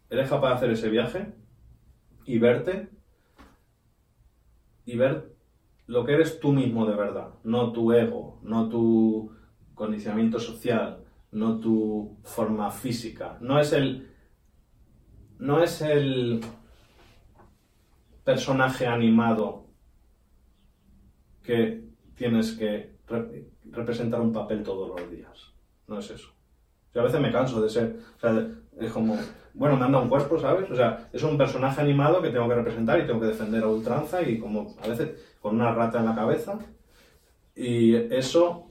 eres 0.08 0.28
capaz 0.28 0.50
de 0.50 0.54
hacer 0.54 0.70
ese 0.70 0.88
viaje 0.88 1.32
y 2.24 2.38
verte 2.38 2.88
y 4.86 4.96
ver 4.96 5.36
lo 5.86 6.04
que 6.04 6.14
eres 6.14 6.40
tú 6.40 6.52
mismo 6.52 6.86
de 6.86 6.96
verdad, 6.96 7.34
no 7.44 7.72
tu 7.72 7.92
ego, 7.92 8.40
no 8.42 8.68
tu 8.68 9.30
condicionamiento 9.74 10.38
social, 10.40 11.04
no 11.32 11.60
tu 11.60 12.16
forma 12.24 12.70
física, 12.70 13.36
no 13.40 13.60
es 13.60 13.72
el 13.74 14.08
no 15.38 15.62
es 15.62 15.82
el 15.82 16.40
personaje 18.24 18.86
animado 18.86 19.66
que 21.42 21.84
tienes 22.14 22.52
que 22.52 22.96
re- 23.06 23.50
representar 23.70 24.20
un 24.20 24.32
papel 24.32 24.62
todos 24.62 24.98
los 24.98 25.10
días. 25.10 25.52
No 25.86 25.98
es 25.98 26.10
eso. 26.10 26.32
Yo 26.94 27.02
a 27.02 27.04
veces 27.04 27.20
me 27.20 27.30
canso 27.30 27.60
de 27.60 27.68
ser, 27.68 27.98
o 28.16 28.18
sea, 28.18 28.48
es 28.80 28.92
como, 28.92 29.16
bueno, 29.56 29.76
me 29.78 29.86
anda 29.86 30.00
un 30.00 30.08
cuerpo, 30.10 30.38
¿sabes? 30.38 30.70
O 30.70 30.76
sea, 30.76 31.08
es 31.12 31.22
un 31.22 31.38
personaje 31.38 31.80
animado 31.80 32.20
que 32.20 32.28
tengo 32.28 32.46
que 32.46 32.54
representar 32.54 33.00
y 33.00 33.06
tengo 33.06 33.20
que 33.20 33.28
defender 33.28 33.64
a 33.64 33.68
ultranza 33.68 34.20
y 34.20 34.38
como 34.38 34.74
a 34.82 34.88
veces 34.88 35.36
con 35.40 35.54
una 35.54 35.72
rata 35.72 35.98
en 35.98 36.04
la 36.04 36.14
cabeza. 36.14 36.58
Y 37.54 37.94
eso, 37.94 38.70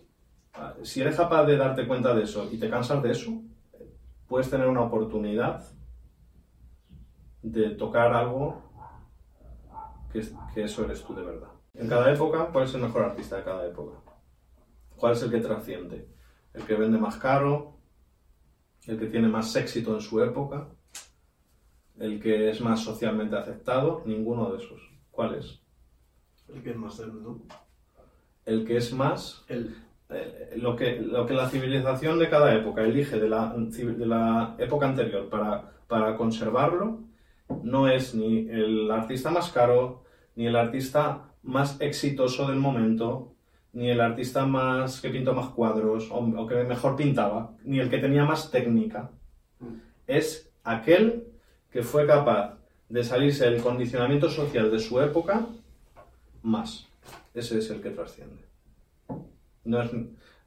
si 0.83 1.01
eres 1.01 1.15
capaz 1.15 1.45
de 1.45 1.57
darte 1.57 1.87
cuenta 1.87 2.13
de 2.13 2.23
eso 2.23 2.47
y 2.51 2.59
te 2.59 2.69
cansas 2.69 3.01
de 3.01 3.11
eso, 3.11 3.31
puedes 4.27 4.49
tener 4.49 4.67
una 4.67 4.81
oportunidad 4.81 5.63
de 7.41 7.71
tocar 7.71 8.13
algo 8.13 8.61
que, 10.13 10.23
que 10.53 10.65
eso 10.65 10.85
eres 10.85 11.03
tú 11.03 11.15
de 11.15 11.23
verdad. 11.23 11.49
En 11.73 11.89
cada 11.89 12.13
época, 12.13 12.49
¿cuál 12.53 12.65
es 12.65 12.73
el 12.75 12.81
mejor 12.81 13.05
artista 13.05 13.37
de 13.37 13.43
cada 13.43 13.65
época? 13.65 13.97
¿Cuál 14.95 15.13
es 15.13 15.23
el 15.23 15.31
que 15.31 15.39
trasciende? 15.39 16.07
¿El 16.53 16.63
que 16.63 16.75
vende 16.75 16.99
más 16.99 17.17
caro? 17.17 17.74
¿El 18.87 18.99
que 18.99 19.07
tiene 19.07 19.27
más 19.27 19.55
éxito 19.55 19.95
en 19.95 20.01
su 20.01 20.21
época? 20.21 20.67
¿El 21.99 22.19
que 22.19 22.49
es 22.49 22.61
más 22.61 22.81
socialmente 22.81 23.35
aceptado? 23.35 24.03
Ninguno 24.05 24.51
de 24.51 24.63
esos. 24.63 24.81
¿Cuál 25.11 25.35
es? 25.35 25.61
El 26.53 26.61
que 26.61 26.71
es 26.71 26.77
más 26.77 26.99
¿no? 26.99 27.41
El 28.45 28.65
que 28.65 28.77
es 28.77 28.93
más 28.93 29.43
El. 29.47 29.75
eh, 30.09 30.55
lo, 30.57 30.75
que, 30.75 30.99
lo 30.99 31.25
que 31.25 31.33
la 31.33 31.49
civilización 31.49 32.19
de 32.19 32.29
cada 32.29 32.53
época 32.53 32.83
elige 32.83 33.19
de 33.19 33.29
la, 33.29 33.53
de 33.55 34.05
la 34.05 34.55
época 34.59 34.87
anterior 34.87 35.29
para, 35.29 35.71
para 35.87 36.15
conservarlo 36.15 36.99
no 37.63 37.87
es 37.87 38.15
ni 38.15 38.49
el 38.49 38.89
artista 38.91 39.29
más 39.29 39.51
caro, 39.51 40.03
ni 40.35 40.47
el 40.47 40.55
artista 40.55 41.31
más 41.43 41.79
exitoso 41.79 42.47
del 42.47 42.57
momento, 42.57 43.34
ni 43.75 43.89
el 43.89 43.99
artista 44.01 44.45
más 44.45 44.99
que 45.01 45.09
pintó 45.09 45.33
más 45.33 45.49
cuadros 45.49 46.09
o, 46.09 46.15
o 46.19 46.47
que 46.47 46.55
mejor 46.63 46.95
pintaba, 46.95 47.51
ni 47.63 47.79
el 47.79 47.89
que 47.89 47.99
tenía 47.99 48.23
más 48.25 48.49
técnica. 48.49 49.11
Es 50.07 50.49
aquel 50.63 51.25
que 51.71 51.83
fue 51.83 52.07
capaz 52.07 52.57
de 52.89 53.03
salirse 53.03 53.49
del 53.49 53.61
condicionamiento 53.61 54.29
social 54.29 54.71
de 54.71 54.79
su 54.79 54.99
época 55.01 55.45
más. 56.41 56.87
Ese 57.33 57.57
es 57.59 57.69
el 57.69 57.81
que 57.81 57.89
trasciende. 57.89 58.43
No 59.65 59.81
es, 59.81 59.91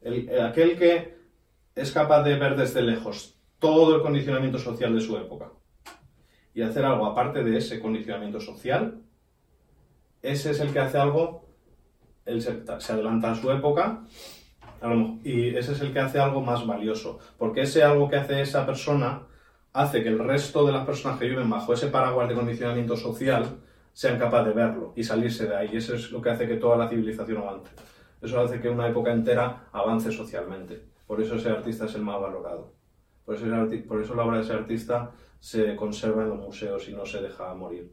el- 0.03 0.29
el- 0.31 0.41
aquel 0.41 0.79
que 0.79 1.19
es 1.75 1.93
capaz 1.93 2.23
de 2.23 2.39
ver 2.39 2.57
desde 2.57 2.81
lejos 2.83 3.35
todo 3.59 3.97
el 3.97 4.03
condicionamiento 4.03 4.59
social 4.59 4.95
de 4.95 5.01
su 5.01 5.17
época 5.19 5.51
y 6.55 6.63
hacer 6.63 6.85
algo 6.85 7.05
aparte 7.07 7.45
de 7.45 7.59
ese 7.59 7.79
condicionamiento 7.81 8.41
social, 8.41 9.03
ese 10.23 10.51
es 10.53 10.61
el 10.61 10.73
que 10.73 10.79
hace 10.79 10.97
algo, 10.99 11.45
él 12.29 12.43
se, 12.43 12.93
adelanta 12.93 13.33
a 13.33 13.35
su 13.35 13.51
época 13.51 14.05
y 15.25 15.57
ese 15.57 15.73
es 15.73 15.81
el 15.81 15.93
que 15.93 15.99
hace 15.99 16.21
algo 16.21 16.41
más 16.41 16.65
valioso, 16.67 17.19
porque 17.37 17.63
ese 17.63 17.83
algo 17.83 18.09
que 18.09 18.17
hace 18.17 18.41
esa 18.41 18.65
persona 18.65 19.23
hace 19.73 20.03
que 20.03 20.09
el 20.09 20.19
resto 20.19 20.65
de 20.67 20.73
las 20.73 20.87
personas 20.87 21.19
que 21.19 21.29
viven 21.29 21.51
bajo 21.51 21.73
ese 21.73 21.89
paraguas 21.89 22.29
de 22.29 22.35
condicionamiento 22.35 22.97
social 22.97 23.59
sean 23.93 24.19
capaces 24.19 24.55
de 24.55 24.61
verlo 24.61 24.93
y 24.95 25.03
salirse 25.03 25.47
de 25.47 25.57
ahí. 25.57 25.71
Y 25.73 25.79
eso 25.79 25.95
es 25.95 26.13
lo 26.13 26.23
que 26.23 26.31
hace 26.31 26.47
que 26.47 26.57
toda 26.57 26.77
la 26.77 26.89
civilización 26.89 27.39
avance. 27.39 27.71
Eso 28.23 28.41
hace 28.41 28.61
que 28.61 28.69
una 28.69 28.89
época 28.89 29.13
entera 29.13 29.69
avance 29.73 30.13
socialmente. 30.13 30.85
Por 31.07 31.21
eso 31.21 31.35
ese 31.35 31.51
artista 31.51 31.87
es 31.87 31.95
el 31.97 32.03
más 32.03 32.21
valorado. 32.21 32.73
Por 33.25 33.35
eso, 33.35 33.45
por 33.89 34.01
eso 34.01 34.15
la 34.15 34.25
obra 34.25 34.39
de 34.39 34.45
ese 34.45 34.53
artista 34.53 35.11
se 35.41 35.75
conserva 35.77 36.23
en 36.23 36.31
los 36.31 36.39
museos 36.39 36.89
y 36.89 36.93
no 36.93 37.05
se 37.05 37.21
deja 37.21 37.53
morir. 37.55 37.93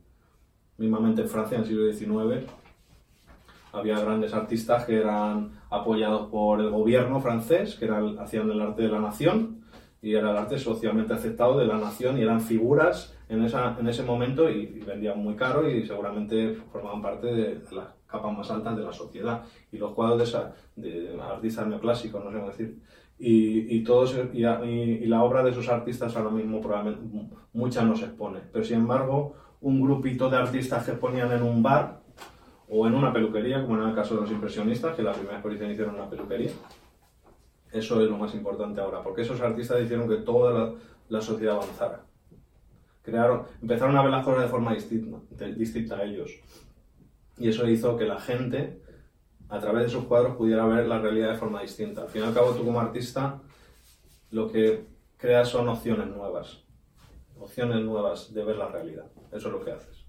Mismamente 0.78 1.24
en 1.24 1.30
Francia, 1.30 1.56
en 1.58 1.64
el 1.64 1.68
siglo 1.68 1.92
XIX, 1.92 2.46
había 3.76 4.00
grandes 4.00 4.34
artistas 4.34 4.86
que 4.86 4.98
eran 4.98 5.52
apoyados 5.70 6.30
por 6.30 6.60
el 6.62 6.70
gobierno 6.70 7.20
francés, 7.20 7.76
que 7.76 7.86
era 7.86 8.00
hacían 8.20 8.50
el 8.50 8.62
arte 8.62 8.84
de 8.84 8.90
la 8.90 9.00
nación, 9.00 9.62
y 10.02 10.14
era 10.14 10.32
el 10.32 10.38
arte 10.38 10.58
socialmente 10.60 11.14
aceptado 11.14 11.58
de 11.58 11.66
la 11.66 11.78
nación, 11.78 12.18
y 12.18 12.22
eran 12.22 12.40
figuras 12.42 13.16
en, 13.28 13.44
esa, 13.44 13.76
en 13.80 13.88
ese 13.88 14.04
momento 14.04 14.50
y, 14.50 14.78
y 14.78 14.80
vendían 14.86 15.18
muy 15.20 15.36
caro 15.36 15.68
y 15.70 15.86
seguramente 15.86 16.56
formaban 16.72 17.02
parte 17.02 17.28
de, 17.28 17.56
de 17.60 17.76
las 17.76 17.88
capas 18.06 18.38
más 18.38 18.52
altas 18.52 18.78
de 18.78 18.84
la 18.84 18.94
sociedad. 18.94 19.42
Y 19.72 19.78
los 19.78 19.94
cuadros 19.94 20.20
de, 20.20 20.24
esa, 20.26 20.54
de 20.76 21.20
artistas 21.20 21.66
neoclásicos, 21.68 22.24
no 22.24 22.30
sé 22.32 22.38
cómo 22.38 22.50
decir, 22.50 22.80
y, 23.18 23.76
y, 23.78 23.84
todos, 23.84 24.16
y, 24.34 24.44
y- 24.46 25.06
la 25.08 25.24
obra 25.24 25.42
de 25.44 25.52
esos 25.52 25.70
artistas 25.70 26.16
ahora 26.16 26.30
mismo 26.30 26.62
probablemente 26.62 27.30
mucha 27.54 27.84
no 27.84 27.96
se 27.96 28.06
expone. 28.06 28.42
Pero 28.52 28.64
sin 28.64 28.78
embargo, 28.80 29.34
un 29.62 29.82
grupito 29.82 30.30
de 30.30 30.38
artistas 30.38 30.86
que 30.86 30.92
exponían 30.92 31.32
en 31.32 31.42
un 31.42 31.64
bar 31.64 32.02
o 32.68 32.88
en 32.88 32.96
una 32.96 33.14
peluquería, 33.14 33.62
como 33.62 33.82
en 33.82 33.90
el 33.90 33.96
caso 33.96 34.16
de 34.16 34.22
los 34.22 34.32
impresionistas, 34.32 34.96
que 34.96 35.04
la 35.04 35.14
primera 35.14 35.36
exposición 35.36 35.72
hicieron 35.72 35.96
en 35.96 36.02
una 36.02 36.10
peluquería. 36.10 36.52
Eso 37.72 38.02
es 38.02 38.10
lo 38.10 38.18
más 38.18 38.34
importante 38.34 38.82
ahora, 38.82 39.04
porque 39.04 39.22
esos 39.22 39.42
artistas 39.42 39.82
hicieron 39.82 40.08
que 40.08 40.18
toda 40.18 40.54
la, 40.54 40.74
la 41.10 41.22
sociedad 41.22 41.56
avanzara. 41.56 42.06
Crearon, 43.02 43.44
empezaron 43.62 43.96
a 43.98 44.02
ver 44.02 44.12
las 44.12 44.26
cosas 44.26 44.44
de 44.44 44.50
forma 44.50 44.74
distinta, 44.74 45.46
distinta 45.46 45.98
a 45.98 46.04
ellos. 46.04 46.32
Y 47.38 47.50
eso 47.50 47.68
hizo 47.68 47.98
que 47.98 48.06
la 48.06 48.20
gente, 48.20 48.82
a 49.50 49.60
través 49.60 49.84
de 49.84 49.90
sus 49.90 50.06
cuadros, 50.06 50.38
pudiera 50.38 50.66
ver 50.66 50.88
la 50.88 51.00
realidad 51.00 51.30
de 51.30 51.38
forma 51.38 51.62
distinta. 51.62 52.02
Al 52.02 52.10
fin 52.10 52.24
y 52.24 52.26
al 52.26 52.34
cabo, 52.34 52.52
tú 52.52 52.64
como 52.64 52.80
artista, 52.80 53.42
lo 54.32 54.52
que 54.52 54.86
creas 55.18 55.50
son 55.50 55.68
opciones 55.68 56.08
nuevas. 56.08 56.64
Opciones 57.38 57.84
nuevas 57.84 58.34
de 58.34 58.44
ver 58.44 58.56
la 58.56 58.70
realidad. 58.70 59.06
Eso 59.32 59.48
es 59.48 59.54
lo 59.54 59.64
que 59.64 59.72
haces. 59.72 60.05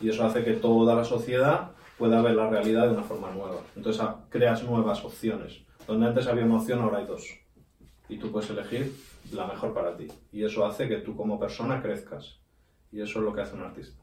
Y 0.00 0.08
eso 0.08 0.24
hace 0.24 0.44
que 0.44 0.54
toda 0.54 0.94
la 0.94 1.04
sociedad 1.04 1.72
pueda 1.98 2.22
ver 2.22 2.34
la 2.34 2.48
realidad 2.48 2.86
de 2.86 2.94
una 2.94 3.02
forma 3.02 3.30
nueva. 3.30 3.60
Entonces 3.76 4.00
ah, 4.02 4.24
creas 4.30 4.62
nuevas 4.64 5.04
opciones. 5.04 5.62
Donde 5.86 6.06
antes 6.06 6.26
había 6.26 6.44
una 6.44 6.56
opción, 6.56 6.80
ahora 6.80 6.98
hay 6.98 7.06
dos. 7.06 7.26
Y 8.08 8.16
tú 8.16 8.32
puedes 8.32 8.48
elegir 8.50 8.94
la 9.32 9.46
mejor 9.46 9.74
para 9.74 9.96
ti. 9.96 10.08
Y 10.32 10.44
eso 10.44 10.64
hace 10.64 10.88
que 10.88 10.96
tú 10.96 11.14
como 11.14 11.38
persona 11.38 11.82
crezcas. 11.82 12.40
Y 12.90 13.00
eso 13.00 13.18
es 13.18 13.24
lo 13.24 13.32
que 13.34 13.42
hace 13.42 13.54
un 13.54 13.62
artista. 13.62 14.02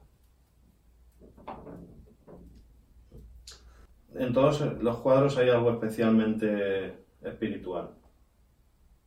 En 4.14 4.32
todos 4.32 4.60
los 4.80 4.96
cuadros 4.98 5.36
hay 5.36 5.50
algo 5.50 5.70
especialmente 5.70 7.04
espiritual. 7.22 7.90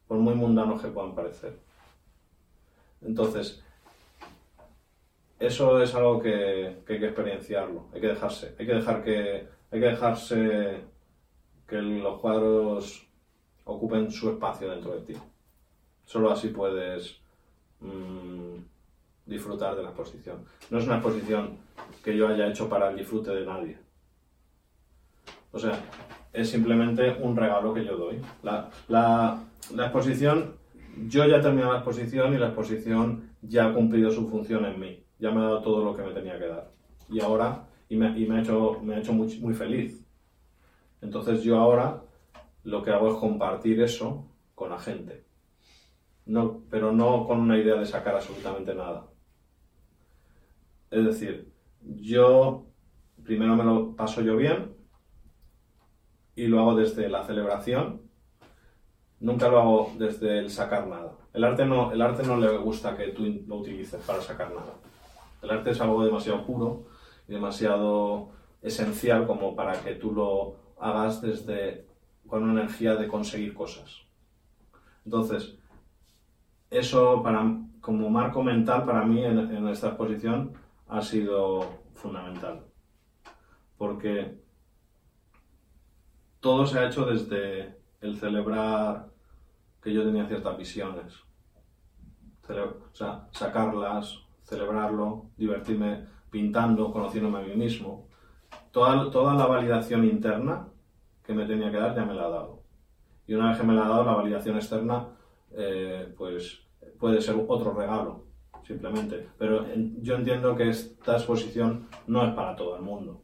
Por 0.08 0.18
muy 0.18 0.36
mundanos 0.36 0.82
que 0.82 0.90
puedan 0.90 1.16
parecer. 1.16 1.58
Entonces, 3.02 3.64
eso 5.42 5.82
es 5.82 5.94
algo 5.96 6.20
que, 6.22 6.78
hay 6.88 7.00
que 7.00 7.06
experienciarlo, 7.06 7.88
hay 7.94 8.02
que 8.02 8.08
dejarse, 8.08 8.56
hay 8.60 8.66
que 8.66 8.74
dejar 8.76 9.04
que, 9.04 9.48
hay 9.72 9.80
que 9.80 9.86
dejarse 9.88 10.82
que 11.68 11.82
los 11.82 12.20
cuadros 12.20 13.08
ocupen 13.66 14.12
su 14.12 14.30
espacio 14.30 14.70
dentro 14.70 14.94
de 14.94 15.02
ti. 15.02 15.14
Solo 16.04 16.32
así 16.32 16.50
puedes 16.50 17.20
mm, 17.80 18.56
disfrutar 19.26 19.76
de 19.76 19.84
la 19.84 19.90
exposición. 19.90 20.44
No 20.70 20.78
es 20.80 20.86
una 20.86 20.96
exposición 20.98 21.58
que 22.04 22.16
yo 22.18 22.28
haya 22.28 22.48
hecho 22.48 22.68
para 22.70 22.90
el 22.90 22.98
disfrute 22.98 23.32
de 23.32 23.46
nadie. 23.46 23.78
O 25.54 25.60
sea, 25.60 25.80
es 26.34 26.50
simplemente 26.50 27.18
un 27.22 27.36
regalo 27.36 27.74
que 27.74 27.84
yo 27.86 27.98
doy. 27.98 28.22
La, 28.44 28.70
la- 28.88 29.44
la 29.76 29.84
exposición, 29.86 30.56
yo 31.08 31.26
ya 31.26 31.38
he 31.38 31.42
terminado 31.42 31.72
la 31.74 31.80
exposición 31.80 32.34
y 32.34 32.38
la 32.38 32.48
exposición 32.48 33.30
ya 33.42 33.68
ha 33.68 33.74
cumplido 33.74 34.12
su 34.12 34.28
función 34.30 34.66
en 34.66 34.80
mí. 34.80 35.04
Ya 35.22 35.32
me 35.32 35.40
ha 35.40 35.44
dado 35.44 35.62
todo 35.62 35.86
lo 35.86 35.96
que 35.96 36.02
me 36.02 36.12
tenía 36.12 36.38
que 36.38 36.48
dar. 36.48 36.70
Y 37.08 37.22
ahora, 37.22 37.66
y 37.88 37.96
me, 37.96 38.20
y 38.20 38.28
me 38.28 38.40
ha 38.40 38.42
hecho, 38.42 38.80
me 38.84 38.96
ha 38.96 39.00
hecho 39.00 39.14
muy, 39.14 39.40
muy 39.40 39.54
feliz. 39.54 40.06
Entonces 41.00 41.42
yo 41.44 41.58
ahora 41.58 42.04
lo 42.64 42.84
que 42.84 42.92
hago 42.92 43.10
es 43.10 43.16
compartir 43.16 43.82
eso 43.82 44.28
con 44.56 44.72
la 44.72 44.80
gente. 44.80 45.24
No, 46.26 46.64
pero 46.70 46.92
no 46.92 47.26
con 47.26 47.40
una 47.40 47.58
idea 47.58 47.76
de 47.76 47.86
sacar 47.86 48.16
absolutamente 48.16 48.76
nada. 48.76 49.08
Es 50.92 51.06
decir, 51.06 51.52
yo 51.82 52.66
primero 53.24 53.56
me 53.56 53.64
lo 53.64 53.96
paso 53.96 54.22
yo 54.22 54.36
bien 54.36 54.76
y 56.36 56.48
lo 56.48 56.60
hago 56.60 56.76
desde 56.76 57.10
la 57.10 57.24
celebración. 57.24 58.02
Nunca 59.20 59.50
lo 59.50 59.60
hago 59.60 59.92
desde 59.98 60.40
el 60.40 60.50
sacar 60.50 60.88
nada. 60.88 61.14
El 61.34 61.44
arte 61.44 61.66
no, 61.66 61.92
el 61.92 62.02
arte 62.02 62.24
no 62.24 62.38
le 62.38 62.58
gusta 62.58 62.98
que 62.98 63.10
tú 63.10 63.24
lo 63.48 63.58
utilices 63.58 64.04
para 64.04 64.22
sacar 64.22 64.50
nada. 64.52 64.74
El 65.42 65.50
arte 65.50 65.72
es 65.72 65.82
algo 65.82 66.04
demasiado 66.04 66.46
puro 66.46 66.86
y 67.28 67.34
demasiado 67.34 68.30
esencial 68.62 69.26
como 69.26 69.56
para 69.56 69.74
que 69.82 69.96
tú 69.96 70.12
lo 70.12 70.56
hagas 70.80 71.22
desde 71.22 71.86
con 72.28 72.44
una 72.44 72.62
energía 72.62 72.96
de 72.96 73.08
conseguir 73.08 73.54
cosas. 73.54 74.04
Entonces, 75.06 75.58
eso 76.70 77.22
para, 77.22 77.44
como 77.82 78.10
marco 78.10 78.44
mental 78.44 78.86
para 78.86 79.04
mí 79.04 79.24
en, 79.24 79.68
esta 79.68 79.90
exposición 79.90 80.54
ha 80.88 81.02
sido 81.02 81.82
fundamental. 81.94 82.64
Porque 83.78 84.40
todo 86.40 86.66
se 86.66 86.80
ha 86.80 86.88
hecho 86.88 87.06
desde 87.06 87.78
el 88.00 88.18
celebrar 88.18 89.10
que 89.82 89.94
yo 89.94 90.04
tenía 90.04 90.28
ciertas 90.28 90.58
visiones. 90.58 91.14
O 92.48 92.96
sea, 92.96 93.28
sacarlas, 93.32 94.20
celebrarlo, 94.44 95.32
divertirme 95.38 96.06
pintando, 96.30 96.92
conociéndome 96.92 97.40
a 97.40 97.42
mí 97.42 97.56
mismo. 97.56 98.08
Toda, 98.72 99.12
toda 99.12 99.36
la 99.36 99.46
validación 99.46 100.06
interna 100.06 100.68
que 101.24 101.34
me 101.34 101.46
tenía 101.46 101.72
que 101.72 101.78
dar 101.78 101.96
ya 101.96 102.06
me 102.06 102.14
la 102.14 102.24
ha 102.24 102.30
dado. 102.30 102.64
Y 103.28 103.34
una 103.34 103.50
vez 103.50 103.60
que 103.60 103.68
me 103.68 103.74
la 103.74 103.86
ha 103.86 103.90
dado, 103.90 104.06
la 104.06 104.16
validación 104.16 104.56
externa, 104.56 105.08
eh, 105.52 106.14
pues 106.18 106.62
puede 107.00 107.22
ser 107.22 107.36
otro 107.48 107.74
regalo, 107.74 108.26
simplemente. 108.64 109.30
Pero 109.38 109.66
yo 110.02 110.16
entiendo 110.16 110.56
que 110.56 110.70
esta 110.70 111.14
exposición 111.14 111.88
no 112.08 112.26
es 112.26 112.34
para 112.34 112.56
todo 112.56 112.76
el 112.76 112.82
mundo. 112.82 113.24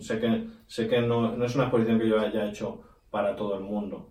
Sé 0.00 0.18
que, 0.18 0.48
sé 0.66 0.88
que 0.88 1.00
no, 1.00 1.36
no 1.36 1.44
es 1.44 1.54
una 1.54 1.64
exposición 1.64 1.98
que 1.98 2.08
yo 2.08 2.18
haya 2.20 2.48
hecho 2.48 2.82
para 3.10 3.36
todo 3.36 3.56
el 3.56 3.62
mundo. 3.62 4.10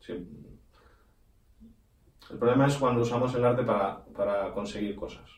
Sí. 0.00 0.14
El 2.30 2.38
problema 2.38 2.66
es 2.66 2.76
cuando 2.76 3.02
usamos 3.02 3.34
el 3.34 3.44
arte 3.44 3.62
para, 3.62 4.04
para 4.16 4.52
conseguir 4.52 4.96
cosas, 4.96 5.28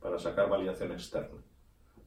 para 0.00 0.18
sacar 0.18 0.48
validación 0.48 0.92
externa. 0.92 1.38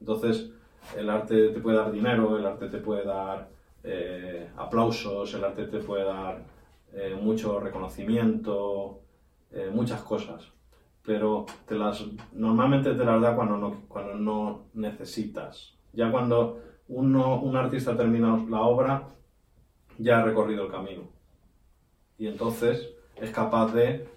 Entonces, 0.00 0.50
el 0.96 1.10
arte 1.10 1.48
te 1.48 1.60
puede 1.60 1.78
dar 1.78 1.90
dinero, 1.90 2.36
el 2.38 2.46
arte 2.46 2.68
te 2.68 2.78
puede 2.78 3.04
dar 3.04 3.48
eh, 3.82 4.50
aplausos, 4.56 5.32
el 5.34 5.44
arte 5.44 5.66
te 5.66 5.78
puede 5.78 6.04
dar 6.04 6.42
eh, 6.92 7.16
mucho 7.20 7.58
reconocimiento, 7.60 9.00
eh, 9.52 9.70
muchas 9.72 10.02
cosas. 10.02 10.52
Pero 11.02 11.46
te 11.66 11.76
las, 11.76 12.04
normalmente 12.32 12.94
te 12.94 13.04
las 13.04 13.20
da 13.20 13.34
cuando 13.34 13.56
no, 13.56 13.82
cuando 13.88 14.14
no 14.14 14.64
necesitas. 14.74 15.74
Ya 15.92 16.10
cuando 16.10 16.60
uno, 16.88 17.40
un 17.40 17.56
artista 17.56 17.96
termina 17.96 18.44
la 18.48 18.60
obra, 18.62 19.08
ya 19.98 20.18
ha 20.18 20.24
recorrido 20.24 20.64
el 20.64 20.70
camino. 20.70 21.02
Y 22.18 22.26
entonces 22.26 22.90
es 23.16 23.30
capaz 23.30 23.72
de 23.72 24.08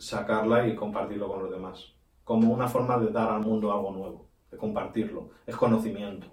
sacarla 0.00 0.66
y 0.66 0.74
compartirlo 0.74 1.28
con 1.28 1.42
los 1.42 1.50
demás. 1.50 1.92
Como 2.24 2.52
una 2.52 2.68
forma 2.68 2.98
de 2.98 3.12
dar 3.12 3.30
al 3.30 3.42
mundo 3.42 3.70
algo 3.72 3.92
nuevo, 3.92 4.26
de 4.50 4.56
compartirlo. 4.56 5.30
Es 5.46 5.54
conocimiento. 5.56 6.26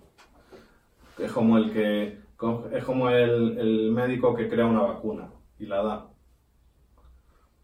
Es 1.17 1.31
como 1.31 1.57
el 1.57 1.71
que 1.73 2.19
es 2.71 2.83
como 2.83 3.09
el, 3.09 3.57
el 3.57 3.91
médico 3.91 4.35
que 4.35 4.47
crea 4.47 4.65
una 4.65 4.81
vacuna 4.81 5.29
y 5.59 5.65
la 5.65 5.83
da. 5.83 6.07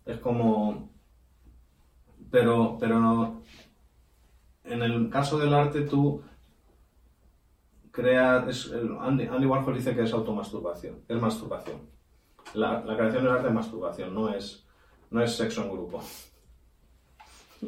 Es 0.06 0.18
como 0.20 0.90
pero 2.30 2.78
pero 2.80 3.00
no 3.00 3.42
en 4.64 4.82
el 4.82 5.10
caso 5.10 5.38
del 5.38 5.54
arte 5.54 5.82
tú 5.82 6.22
creas 7.92 8.72
Andy, 9.02 9.28
Andy 9.28 9.46
Warhol 9.46 9.76
dice 9.76 9.96
que 9.96 10.02
es 10.02 10.14
automasturbación, 10.14 11.04
es 11.08 11.22
masturbación. 11.22 11.78
La, 12.56 12.84
la 12.84 12.98
creación 12.98 13.24
del 13.24 13.34
arte 13.34 13.48
es 13.48 13.54
masturbación, 13.54 14.14
no 14.14 14.30
es 14.30 14.63
no 15.14 15.24
es 15.24 15.36
sexo 15.36 15.64
en 15.64 15.72
grupo. 15.72 16.04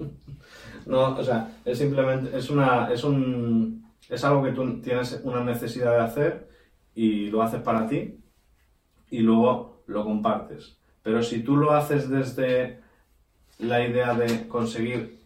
No, 0.86 1.16
o 1.18 1.24
sea, 1.24 1.58
es 1.66 1.80
simplemente, 1.80 2.38
es 2.38 2.50
una, 2.52 2.92
es 2.94 3.04
un, 3.04 3.86
es 4.08 4.24
algo 4.24 4.44
que 4.44 4.52
tú 4.52 4.82
tienes 4.82 5.20
una 5.24 5.44
necesidad 5.44 5.94
de 5.98 6.04
hacer 6.04 6.50
y 6.94 7.32
lo 7.32 7.42
haces 7.42 7.62
para 7.62 7.88
ti 7.88 8.20
y 9.10 9.20
luego 9.20 9.82
lo 9.88 10.04
compartes. 10.04 10.78
Pero 11.02 11.24
si 11.24 11.42
tú 11.42 11.58
lo 11.58 11.72
haces 11.74 12.10
desde 12.10 12.82
la 13.60 13.88
idea 13.88 14.14
de 14.14 14.48
conseguir 14.48 15.22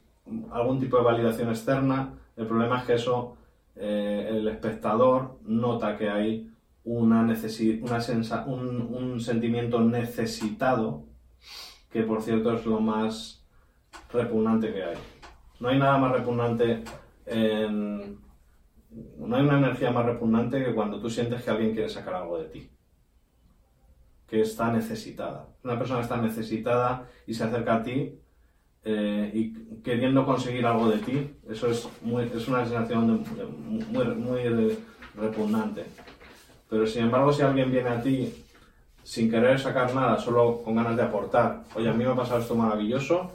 algún 0.52 0.80
tipo 0.80 0.98
de 0.98 1.04
validación 1.04 1.50
externa, 1.50 2.14
el 2.38 2.48
problema 2.48 2.80
es 2.80 2.86
que 2.86 2.94
eso, 2.94 3.36
eh, 3.76 4.28
el 4.32 4.48
espectador 4.48 5.40
nota 5.46 5.98
que 5.98 6.10
hay 6.10 6.50
una 6.86 7.24
necesi- 7.24 7.82
una 7.82 8.00
sensa- 8.00 8.46
un, 8.46 8.82
un 8.94 9.20
sentimiento 9.20 9.82
necesitado, 9.82 11.04
que 11.92 12.04
por 12.04 12.22
cierto 12.22 12.54
es 12.54 12.66
lo 12.66 12.80
más 12.80 13.44
repugnante 14.14 14.72
que 14.74 14.84
hay. 14.84 14.98
No 15.60 15.70
hay 15.70 15.80
nada 15.80 15.98
más 15.98 16.12
repugnante 16.12 16.84
en... 17.26 18.20
No 19.18 19.36
hay 19.36 19.44
una 19.44 19.58
energía 19.60 19.92
más 19.92 20.06
repugnante 20.06 20.64
que 20.64 20.74
cuando 20.74 21.00
tú 21.00 21.10
sientes 21.10 21.44
que 21.44 21.50
alguien 21.52 21.74
quiere 21.74 21.90
sacar 21.90 22.16
algo 22.16 22.40
de 22.40 22.46
ti. 22.46 22.70
Que 24.28 24.42
está 24.42 24.72
necesitada. 24.72 25.48
Una 25.64 25.78
persona 25.78 26.02
está 26.02 26.18
necesitada 26.18 27.08
y 27.28 27.34
se 27.34 27.44
acerca 27.44 27.76
a 27.76 27.84
ti 27.84 28.20
eh, 28.84 29.32
y 29.34 29.54
queriendo 29.84 30.26
conseguir 30.26 30.66
algo 30.66 30.90
de 30.90 31.00
ti. 31.00 31.36
Eso 31.50 31.68
es, 31.68 31.88
muy, 32.02 32.24
es 32.24 32.48
una 32.48 32.66
sensación 32.66 33.24
de- 33.24 33.46
muy, 33.46 34.06
muy 34.16 34.78
repugnante. 35.16 35.86
Pero 36.70 36.88
sin 36.88 37.04
embargo, 37.04 37.32
si 37.34 37.42
alguien 37.42 37.72
viene 37.72 37.90
a 37.90 38.02
ti 38.02 38.34
sin 39.10 39.28
querer 39.28 39.60
sacar 39.60 39.96
nada, 39.96 40.20
solo 40.20 40.62
con 40.62 40.76
ganas 40.76 40.96
de 40.96 41.02
aportar, 41.02 41.64
oye, 41.74 41.90
a 41.90 41.94
mí 41.94 42.04
me 42.04 42.12
ha 42.12 42.16
pasado 42.16 42.42
esto 42.42 42.54
maravilloso, 42.54 43.32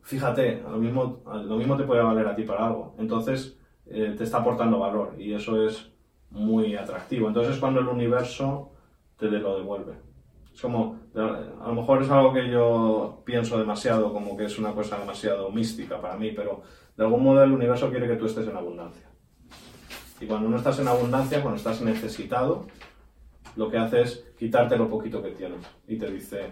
fíjate, 0.00 0.62
lo 0.62 0.76
mismo, 0.76 1.18
lo 1.26 1.56
mismo 1.56 1.76
te 1.76 1.82
puede 1.82 2.00
valer 2.02 2.28
a 2.28 2.36
ti 2.36 2.44
para 2.44 2.68
algo. 2.68 2.94
Entonces, 2.96 3.58
eh, 3.86 4.14
te 4.16 4.22
está 4.22 4.38
aportando 4.38 4.78
valor 4.78 5.16
y 5.18 5.32
eso 5.32 5.66
es 5.66 5.90
muy 6.30 6.76
atractivo. 6.76 7.26
Entonces, 7.26 7.58
cuando 7.58 7.80
el 7.80 7.88
universo 7.88 8.70
te 9.18 9.26
lo 9.26 9.58
devuelve. 9.58 9.94
Es 10.54 10.60
como, 10.60 11.00
a 11.16 11.66
lo 11.66 11.74
mejor 11.74 12.04
es 12.04 12.10
algo 12.10 12.32
que 12.32 12.48
yo 12.48 13.22
pienso 13.24 13.58
demasiado, 13.58 14.12
como 14.12 14.36
que 14.36 14.44
es 14.44 14.56
una 14.56 14.70
cosa 14.70 15.00
demasiado 15.00 15.50
mística 15.50 16.00
para 16.00 16.16
mí, 16.16 16.30
pero 16.30 16.62
de 16.96 17.02
algún 17.02 17.24
modo 17.24 17.42
el 17.42 17.50
universo 17.50 17.90
quiere 17.90 18.06
que 18.06 18.14
tú 18.14 18.26
estés 18.26 18.46
en 18.46 18.56
abundancia. 18.56 19.08
Y 20.20 20.26
cuando 20.26 20.48
no 20.48 20.58
estás 20.58 20.78
en 20.78 20.86
abundancia, 20.86 21.42
cuando 21.42 21.56
estás 21.56 21.80
necesitado, 21.80 22.66
lo 23.56 23.68
que 23.68 23.76
hace 23.76 24.02
es 24.02 24.29
quitarte 24.40 24.76
lo 24.78 24.88
poquito 24.88 25.22
que 25.22 25.32
tienes. 25.32 25.60
Y 25.86 25.98
te 25.98 26.10
dice, 26.10 26.48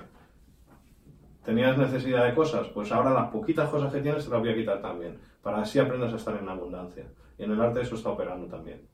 ¿tenías 1.42 1.76
necesidad 1.78 2.26
de 2.26 2.34
cosas? 2.34 2.68
Pues 2.68 2.92
ahora 2.92 3.10
las 3.14 3.30
poquitas 3.30 3.70
cosas 3.70 3.90
que 3.92 4.02
tienes 4.02 4.24
te 4.26 4.30
las 4.30 4.40
voy 4.40 4.50
a 4.50 4.54
quitar 4.54 4.82
también, 4.82 5.18
para 5.42 5.62
así 5.62 5.78
aprendas 5.78 6.12
a 6.12 6.16
estar 6.16 6.36
en 6.36 6.48
abundancia. 6.48 7.06
Y 7.38 7.44
en 7.44 7.52
el 7.52 7.60
arte 7.60 7.80
eso 7.80 7.94
está 7.94 8.10
operando 8.10 8.46
también. 8.46 8.86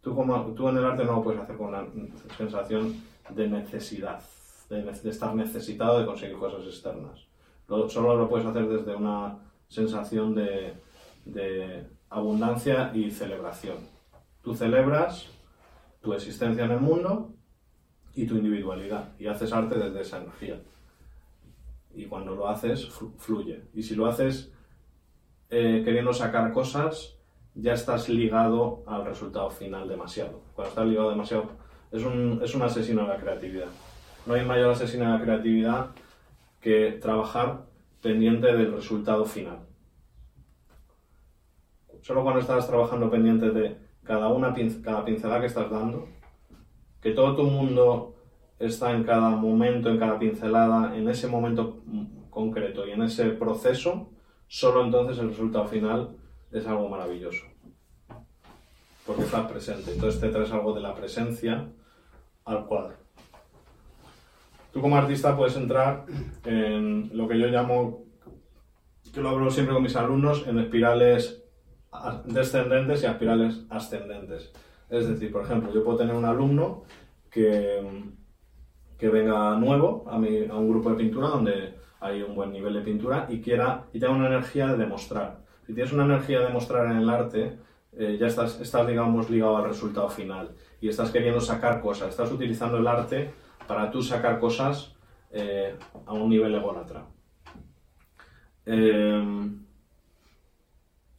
Tú, 0.00 0.14
como, 0.14 0.34
tú 0.54 0.66
en 0.70 0.78
el 0.78 0.84
arte 0.86 1.04
no 1.04 1.16
lo 1.16 1.22
puedes 1.22 1.42
hacer 1.42 1.56
con 1.58 1.68
una 1.68 1.84
sensación 2.38 2.94
de 3.28 3.48
necesidad, 3.48 4.22
de, 4.70 4.88
estar 5.10 5.34
necesitado 5.34 6.00
de 6.00 6.06
conseguir 6.06 6.38
cosas 6.38 6.64
externas. 6.64 7.26
Lo- 7.68 7.86
solo 7.90 8.16
lo 8.16 8.28
puedes 8.30 8.46
hacer 8.46 8.66
desde 8.66 8.96
una 8.96 9.36
sensación 9.68 10.34
de 10.34 11.84
abundancia 12.08 12.90
y 12.94 13.10
celebración. 13.10 13.76
Tú 14.42 14.54
celebras 14.54 15.28
tu 16.00 16.14
existencia 16.14 16.64
en 16.64 16.70
el 16.70 16.80
mundo 16.80 17.34
y 18.14 18.26
tu 18.26 18.36
individualidad 18.36 19.10
y 19.18 19.26
haces 19.26 19.52
arte 19.52 19.76
desde 19.78 20.00
esa 20.00 20.18
energía. 20.18 20.60
Y 21.94 22.06
cuando 22.06 22.34
lo 22.34 22.48
haces, 22.48 22.88
flu- 22.90 23.12
fluye. 23.16 23.62
Y 23.74 23.82
si 23.82 23.94
lo 23.94 24.06
haces 24.06 24.52
eh, 25.50 25.82
queriendo 25.84 26.12
sacar 26.12 26.52
cosas, 26.52 27.16
ya 27.54 27.72
estás 27.74 28.08
ligado 28.08 28.84
al 28.86 29.04
resultado 29.04 29.50
final 29.50 29.88
demasiado. 29.88 30.40
Cuando 30.54 30.70
estás 30.70 30.86
ligado 30.86 31.10
demasiado, 31.10 31.50
es 31.90 32.04
un, 32.04 32.40
es 32.44 32.54
un 32.54 32.62
asesino 32.62 33.02
de 33.02 33.08
la 33.08 33.16
creatividad. 33.16 33.68
No 34.26 34.34
hay 34.34 34.44
mayor 34.44 34.70
asesino 34.70 35.06
de 35.06 35.18
la 35.18 35.24
creatividad 35.24 35.90
que 36.60 36.92
trabajar 37.00 37.64
pendiente 38.02 38.46
del 38.48 38.72
resultado 38.72 39.24
final. 39.24 39.58
Solo 42.02 42.22
cuando 42.22 42.40
estás 42.40 42.66
trabajando 42.66 43.10
pendiente 43.10 43.50
de 43.50 43.76
cada, 44.04 44.28
una, 44.28 44.54
cada 44.82 45.04
pincelada 45.04 45.40
que 45.40 45.46
estás 45.46 45.70
dando, 45.70 46.08
que 47.00 47.12
todo 47.12 47.36
tu 47.36 47.44
mundo 47.44 48.14
está 48.58 48.92
en 48.92 49.04
cada 49.04 49.30
momento, 49.30 49.88
en 49.88 49.98
cada 49.98 50.18
pincelada, 50.18 50.96
en 50.96 51.08
ese 51.08 51.26
momento 51.28 51.82
concreto 52.28 52.86
y 52.86 52.92
en 52.92 53.02
ese 53.02 53.30
proceso, 53.30 54.10
solo 54.46 54.84
entonces 54.84 55.18
el 55.18 55.30
resultado 55.30 55.66
final 55.66 56.10
es 56.52 56.66
algo 56.66 56.88
maravilloso. 56.88 57.46
Porque 59.06 59.22
estás 59.22 59.50
presente. 59.50 59.92
Entonces 59.92 60.20
te 60.20 60.28
traes 60.28 60.52
algo 60.52 60.74
de 60.74 60.80
la 60.80 60.94
presencia 60.94 61.68
al 62.44 62.66
cuadro. 62.66 62.96
Tú 64.72 64.80
como 64.80 64.96
artista 64.96 65.36
puedes 65.36 65.56
entrar 65.56 66.04
en 66.44 67.10
lo 67.16 67.26
que 67.26 67.38
yo 67.38 67.46
llamo, 67.48 68.04
que 69.12 69.20
lo 69.20 69.30
hablo 69.30 69.50
siempre 69.50 69.74
con 69.74 69.82
mis 69.82 69.96
alumnos, 69.96 70.46
en 70.46 70.58
espirales 70.58 71.42
descendentes 72.26 73.02
y 73.02 73.06
espirales 73.06 73.64
ascendentes. 73.68 74.52
Es 74.90 75.08
decir, 75.08 75.30
por 75.30 75.44
ejemplo, 75.44 75.72
yo 75.72 75.84
puedo 75.84 75.98
tener 75.98 76.14
un 76.14 76.24
alumno 76.24 76.82
que, 77.30 77.80
que 78.98 79.08
venga 79.08 79.56
nuevo 79.56 80.04
a, 80.08 80.16
a 80.16 80.18
un 80.18 80.68
grupo 80.68 80.90
de 80.90 80.96
pintura 80.96 81.28
donde 81.28 81.74
hay 82.00 82.22
un 82.22 82.34
buen 82.34 82.52
nivel 82.52 82.74
de 82.74 82.80
pintura 82.80 83.26
y 83.28 83.40
quiera 83.40 83.84
y 83.92 84.00
tenga 84.00 84.14
una 84.14 84.26
energía 84.26 84.66
de 84.68 84.76
demostrar. 84.76 85.38
Si 85.66 85.74
tienes 85.74 85.92
una 85.92 86.04
energía 86.04 86.40
de 86.40 86.46
demostrar 86.46 86.86
en 86.86 86.98
el 86.98 87.08
arte, 87.08 87.58
eh, 87.96 88.16
ya 88.18 88.26
estás, 88.26 88.60
estás, 88.60 88.86
digamos, 88.86 89.30
ligado 89.30 89.56
al 89.56 89.64
resultado 89.64 90.08
final 90.08 90.50
y 90.80 90.88
estás 90.88 91.10
queriendo 91.10 91.40
sacar 91.40 91.80
cosas, 91.80 92.08
estás 92.08 92.32
utilizando 92.32 92.78
el 92.78 92.86
arte 92.86 93.30
para 93.66 93.90
tú 93.90 94.02
sacar 94.02 94.40
cosas 94.40 94.94
eh, 95.30 95.76
a 96.06 96.12
un 96.12 96.28
nivel 96.28 96.54
ególatra. 96.54 97.04
Eh, 98.66 99.50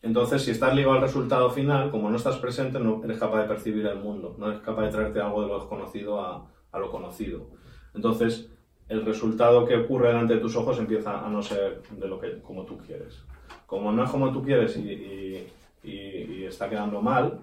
entonces, 0.02 0.44
si 0.44 0.52
estás 0.52 0.76
ligado 0.76 0.96
al 0.96 1.02
resultado 1.02 1.50
final, 1.52 1.92
como 1.92 2.10
no 2.10 2.18
estás 2.18 2.38
presente, 2.38 2.80
no 2.80 3.02
eres 3.04 3.20
capaz 3.20 3.44
de 3.44 3.48
percibir 3.48 3.86
el 3.86 4.00
mundo, 4.00 4.36
no 4.38 4.50
eres 4.50 4.62
capaz 4.62 4.84
de 4.84 4.90
traerte 4.92 5.22
algo 5.22 5.42
de 5.42 5.48
lo 5.48 5.60
desconocido 5.60 6.20
a, 6.20 6.48
a 6.72 6.80
lo 6.80 6.90
conocido. 6.90 7.48
Entonces, 7.94 8.50
el 8.90 9.06
resultado 9.06 9.66
que 9.66 9.78
ocurre 9.78 10.10
delante 10.10 10.36
de 10.36 10.40
tus 10.40 10.56
ojos 10.56 10.80
empieza 10.80 11.26
a 11.26 11.30
no 11.30 11.42
ser 11.42 11.82
de 11.92 12.08
lo 12.08 12.20
que 12.20 12.42
como 12.42 12.66
tú 12.66 12.78
quieres. 12.78 13.24
Como 13.66 13.92
no 13.92 14.04
es 14.04 14.10
como 14.10 14.32
tú 14.34 14.44
quieres 14.44 14.76
y, 14.76 15.48
y, 15.84 16.44
está 16.44 16.70
quedando 16.70 17.02
mal, 17.02 17.40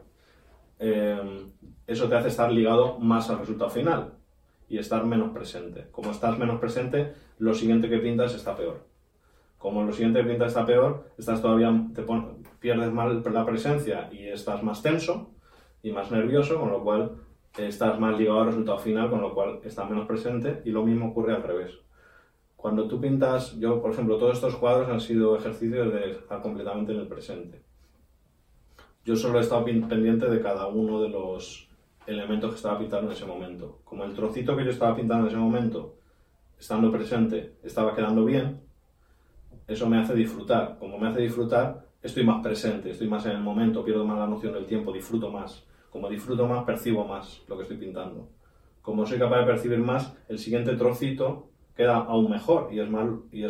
eh, 0.78 1.46
eso 1.86 2.08
te 2.08 2.16
hace 2.16 2.28
estar 2.28 2.52
ligado 2.52 2.98
más 2.98 3.30
al 3.30 3.38
resultado 3.38 3.70
final 3.70 4.12
y 4.68 4.76
estar 4.78 5.04
menos 5.06 5.30
presente. 5.30 5.86
Como 5.90 6.10
estás 6.10 6.38
menos 6.38 6.60
presente, 6.60 7.14
lo 7.38 7.54
siguiente 7.54 7.88
que 7.88 7.98
pintas 7.98 8.34
está 8.34 8.54
peor. 8.54 8.87
Como 9.58 9.84
lo 9.84 9.92
siguiente 9.92 10.22
que 10.22 10.30
pintas 10.30 10.48
está 10.48 10.64
peor, 10.64 11.10
estás 11.18 11.42
todavía 11.42 11.72
te 11.94 12.04
pierdes 12.60 12.92
mal 12.92 13.22
la 13.30 13.44
presencia 13.44 14.08
y 14.12 14.28
estás 14.28 14.62
más 14.62 14.82
tenso 14.82 15.32
y 15.82 15.92
más 15.92 16.10
nervioso, 16.10 16.58
con 16.58 16.70
lo 16.70 16.82
cual 16.82 17.16
estás 17.58 17.98
más 17.98 18.16
ligado 18.16 18.40
al 18.40 18.46
resultado 18.46 18.78
final, 18.78 19.10
con 19.10 19.20
lo 19.20 19.34
cual 19.34 19.60
estás 19.64 19.88
menos 19.90 20.06
presente 20.06 20.62
y 20.64 20.70
lo 20.70 20.84
mismo 20.84 21.08
ocurre 21.08 21.34
al 21.34 21.42
revés. 21.42 21.78
Cuando 22.56 22.88
tú 22.88 23.00
pintas, 23.00 23.58
yo 23.58 23.80
por 23.82 23.92
ejemplo, 23.92 24.16
todos 24.16 24.34
estos 24.34 24.56
cuadros 24.56 24.88
han 24.88 25.00
sido 25.00 25.36
ejercicios 25.36 25.92
de 25.92 26.10
estar 26.12 26.40
completamente 26.40 26.92
en 26.92 27.00
el 27.00 27.08
presente 27.08 27.68
yo 29.08 29.16
solo 29.16 29.38
he 29.38 29.40
estado 29.40 29.64
pendiente 29.64 30.28
de 30.28 30.42
cada 30.42 30.66
uno 30.66 31.00
de 31.00 31.08
los 31.08 31.66
elementos 32.06 32.50
que 32.50 32.56
estaba 32.56 32.78
pintando 32.78 33.06
en 33.06 33.16
ese 33.16 33.24
momento. 33.24 33.80
Como 33.82 34.04
el 34.04 34.12
trocito 34.12 34.54
que 34.54 34.66
yo 34.66 34.70
estaba 34.70 34.94
pintando 34.94 35.24
en 35.24 35.28
ese 35.28 35.40
momento, 35.40 35.96
estando 36.58 36.92
presente, 36.92 37.54
estaba 37.62 37.94
quedando 37.94 38.26
bien, 38.26 38.60
eso 39.68 39.88
me 39.88 39.98
hace 39.98 40.14
disfrutar. 40.14 40.76
Como 40.80 40.98
me 40.98 41.08
hace 41.08 41.20
disfrutar, 41.20 41.86
estoy 42.02 42.24
más 42.24 42.42
presente, 42.42 42.90
estoy 42.90 43.06
más 43.06 43.24
en 43.26 43.32
el 43.32 43.40
momento, 43.40 43.84
pierdo 43.84 44.04
más 44.04 44.18
la 44.18 44.26
noción 44.26 44.54
del 44.54 44.66
tiempo, 44.66 44.92
disfruto 44.92 45.30
más. 45.30 45.64
Como 45.90 46.08
disfruto 46.08 46.48
más, 46.48 46.64
percibo 46.64 47.04
más 47.04 47.42
lo 47.46 47.56
que 47.56 47.62
estoy 47.62 47.76
pintando. 47.76 48.30
Como 48.82 49.04
soy 49.06 49.18
capaz 49.18 49.40
de 49.40 49.46
percibir 49.46 49.78
más, 49.78 50.16
el 50.28 50.38
siguiente 50.38 50.74
trocito 50.74 51.50
queda 51.76 51.96
aún 51.96 52.30
mejor 52.30 52.70
y 52.72 52.80
es 52.80 52.88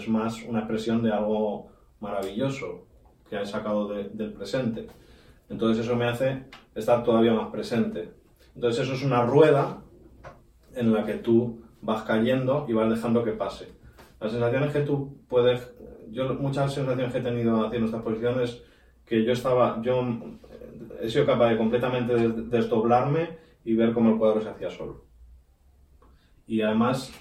más, 0.09 0.37
es 0.37 0.49
una 0.49 0.59
expresión 0.59 1.03
de 1.03 1.13
algo 1.13 1.69
maravilloso 2.01 2.87
que 3.31 3.41
he 3.41 3.47
sacado 3.47 3.89
del 3.89 4.33
presente. 4.33 4.89
Entonces 5.49 5.85
eso 5.85 5.97
me 5.97 6.07
hace 6.07 6.45
estar 6.75 7.05
todavía 7.05 7.33
más 7.33 7.51
presente. 7.51 8.13
Entonces 8.55 8.85
eso 8.85 8.95
es 8.95 9.05
una 9.05 9.25
rueda 9.25 9.83
en 10.75 10.93
la 10.93 11.05
que 11.05 11.15
tú 11.15 11.63
vas 11.81 12.03
cayendo 12.03 12.67
y 12.69 12.73
vas 12.73 12.91
dejando 12.91 13.25
que 13.25 13.33
pase. 13.33 13.73
Las 14.21 14.33
sensaciones 14.33 14.73
que 14.73 14.81
tú 14.81 15.17
puedes... 15.29 15.73
Yo 16.11 16.35
muchas 16.35 16.73
sensaciones 16.73 17.13
que 17.13 17.19
he 17.19 17.23
tenido 17.23 17.67
haciendo 17.67 17.87
estas 17.87 18.03
posiciones 18.03 18.63
que 19.05 19.25
yo 19.25 19.33
estaba... 19.33 19.81
Yo 19.83 20.03
he 21.01 21.09
sido 21.09 21.27
capaz 21.27 21.51
de 21.51 21.57
completamente 21.57 22.15
desdoblarme 22.15 23.39
y 23.65 23.75
ver 23.75 23.93
cómo 23.93 24.13
el 24.13 24.19
cuadro 24.19 24.41
se 24.41 24.49
hacía 24.49 24.71
solo. 24.71 25.05
Y 26.47 26.63
además 26.63 27.13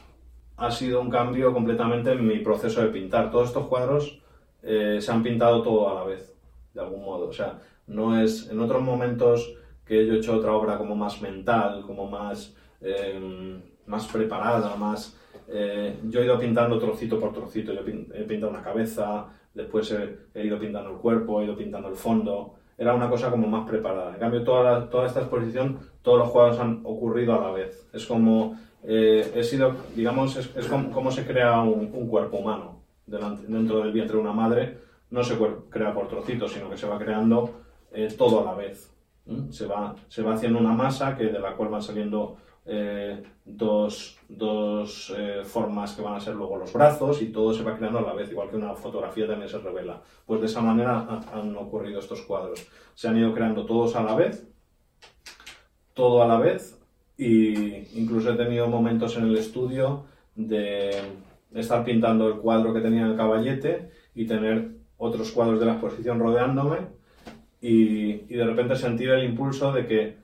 ha 0.57 0.71
sido 0.71 1.01
un 1.01 1.09
cambio 1.09 1.53
completamente 1.53 2.11
en 2.11 2.27
mi 2.27 2.39
proceso 2.39 2.81
de 2.81 2.87
pintar. 2.87 3.31
Todos 3.31 3.49
estos 3.49 3.67
cuadros 3.67 4.21
eh, 4.63 4.97
se 4.99 5.11
han 5.11 5.23
pintado 5.23 5.61
todo 5.61 5.89
a 5.89 5.95
la 5.95 6.03
vez, 6.03 6.35
de 6.73 6.81
algún 6.81 7.03
modo. 7.03 7.27
O 7.27 7.33
sea, 7.33 7.59
no 7.87 8.19
es, 8.19 8.49
en 8.49 8.59
otros 8.59 8.81
momentos 8.81 9.53
que 9.85 10.05
yo 10.05 10.13
he 10.13 10.17
hecho 10.17 10.35
otra 10.35 10.53
obra 10.53 10.77
como 10.77 10.95
más 10.95 11.21
mental, 11.21 11.83
como 11.85 12.09
más, 12.09 12.55
em, 12.81 13.61
más 13.85 14.07
preparada, 14.07 14.75
más... 14.75 15.15
Eh, 15.49 15.99
yo 16.03 16.21
he 16.21 16.25
ido 16.25 16.37
pintando 16.37 16.77
trocito 16.77 17.19
por 17.19 17.33
trocito, 17.33 17.73
yo 17.73 17.81
he 17.81 18.23
pintado 18.23 18.51
una 18.51 18.61
cabeza, 18.61 19.27
después 19.53 19.93
he, 20.33 20.45
ido 20.45 20.59
pintando 20.59 20.91
el 20.91 20.97
cuerpo, 20.97 21.41
he 21.41 21.45
ido 21.45 21.55
pintando 21.55 21.87
el 21.87 21.95
fondo, 21.95 22.55
era 22.77 22.93
una 22.93 23.09
cosa 23.09 23.31
como 23.31 23.47
más 23.47 23.67
preparada. 23.67 24.13
En 24.13 24.19
cambio, 24.19 24.43
toda, 24.43 24.89
toda 24.89 25.07
esta 25.07 25.21
exposición, 25.21 25.79
todos 26.01 26.19
los 26.19 26.29
cuadros 26.29 26.59
han 26.59 26.81
ocurrido 26.83 27.33
a 27.33 27.41
la 27.41 27.51
vez. 27.51 27.89
Es 27.93 28.05
como, 28.05 28.59
eh, 28.83 29.31
he 29.33 29.43
sido, 29.43 29.75
digamos, 29.95 30.35
es, 30.35 30.67
como, 30.67 31.11
se 31.11 31.25
crea 31.25 31.61
un, 31.61 31.89
un 31.93 32.07
cuerpo 32.07 32.37
humano 32.37 32.83
dentro 33.05 33.79
del 33.79 33.91
vientre 33.91 34.15
de 34.15 34.21
una 34.21 34.33
madre. 34.33 34.77
No 35.09 35.23
se 35.23 35.37
crea 35.69 35.93
por 35.93 36.07
trocitos, 36.07 36.51
sino 36.51 36.69
que 36.69 36.77
se 36.77 36.87
va 36.87 36.99
creando 36.99 37.61
eh, 37.93 38.13
todo 38.15 38.41
a 38.41 38.45
la 38.45 38.53
vez. 38.53 38.93
Se, 39.49 39.65
va, 39.65 39.95
se 40.07 40.21
va 40.21 40.35
haciendo 40.35 40.59
una 40.59 40.71
masa 40.71 41.17
que, 41.17 41.25
de 41.25 41.39
la 41.39 41.53
cual 41.53 41.69
van 41.69 41.81
saliendo 41.81 42.37
eh, 42.69 43.23
dos, 43.45 44.19
dos 44.27 45.13
eh, 45.17 45.41
formas 45.45 45.93
que 45.93 46.01
van 46.01 46.15
a 46.15 46.19
ser 46.19 46.35
luego 46.35 46.57
los 46.57 46.73
brazos 46.73 47.21
y 47.21 47.27
todo 47.27 47.53
se 47.53 47.63
va 47.63 47.77
creando 47.77 47.99
a 47.99 48.01
la 48.01 48.13
vez, 48.13 48.29
igual 48.29 48.49
que 48.49 48.57
una 48.57 48.75
fotografía 48.75 49.25
también 49.25 49.49
se 49.49 49.59
revela. 49.59 50.01
Pues 50.25 50.41
de 50.41 50.47
esa 50.47 50.61
manera 50.61 51.23
han, 51.33 51.55
ocurrido 51.55 51.99
estos 51.99 52.21
cuadros. 52.23 52.67
Se 52.93 53.07
han 53.07 53.17
ido 53.17 53.33
creando 53.33 53.65
todos 53.65 53.95
a 53.95 54.03
la 54.03 54.15
vez, 54.15 54.47
todo 55.93 56.21
a 56.21 56.27
la 56.27 56.37
vez, 56.37 56.77
y 57.17 57.99
incluso 57.99 58.33
he 58.33 58.35
tenido 58.35 58.67
momentos 58.67 59.15
en 59.17 59.25
el 59.25 59.37
estudio 59.37 60.05
de 60.35 60.91
estar 61.55 61.85
pintando 61.85 62.27
el 62.27 62.35
cuadro 62.35 62.73
que 62.73 62.81
tenía 62.81 63.01
en 63.01 63.07
el 63.07 63.17
caballete 63.17 63.89
y 64.13 64.27
tener 64.27 64.71
otros 64.97 65.31
cuadros 65.31 65.59
de 65.59 65.65
la 65.65 65.73
exposición 65.73 66.19
rodeándome 66.19 66.97
y, 67.61 68.35
de 68.35 68.45
repente 68.45 68.75
sentí 68.75 69.05
el 69.05 69.23
impulso 69.23 69.71
de 69.71 69.87
que 69.87 70.17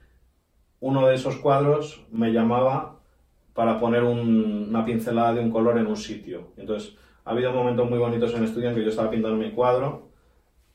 uno 0.84 1.08
de 1.08 1.16
esos 1.16 1.38
cuadros 1.38 2.06
me 2.12 2.34
llamaba 2.34 3.00
para 3.54 3.80
poner 3.80 4.04
una 4.04 4.84
pincelada 4.84 5.34
de 5.34 5.40
un 5.40 5.50
color 5.50 5.78
en 5.78 5.88
un 5.88 5.96
sitio. 5.96 6.52
Entonces, 6.58 6.98
ha 7.24 7.32
habido 7.32 7.54
momentos 7.54 7.90
muy 7.90 8.00
bonitos 8.00 8.34
en 8.34 8.40
el 8.40 8.44
estudio 8.44 8.68
en 8.68 8.76
que 8.76 8.84
yo 8.84 8.90
estaba 8.90 9.10
pintando 9.10 9.38
mi 9.38 9.52
cuadro 9.52 10.10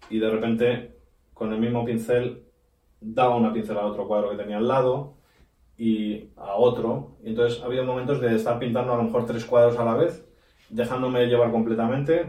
y 0.08 0.18
de 0.18 0.30
repente 0.30 0.96
con 1.34 1.52
el 1.52 1.60
mismo 1.60 1.84
pincel 1.84 2.42
daba 3.02 3.36
una 3.36 3.52
pincelada 3.52 3.84
a 3.84 3.90
otro 3.90 4.08
cuadro 4.08 4.30
que 4.30 4.38
tenía 4.38 4.56
al 4.56 4.66
lado 4.66 5.18
y 5.76 6.30
a 6.36 6.54
otro. 6.54 7.18
Entonces 7.22 7.60
ha 7.62 7.66
habido 7.66 7.84
momentos 7.84 8.18
de 8.22 8.34
estar 8.34 8.58
pintando 8.58 8.94
a 8.94 8.96
lo 8.96 9.02
mejor 9.02 9.26
tres 9.26 9.44
cuadros 9.44 9.78
a 9.78 9.84
la 9.84 9.92
vez, 9.92 10.26
dejándome 10.70 11.26
llevar 11.26 11.50
completamente, 11.50 12.26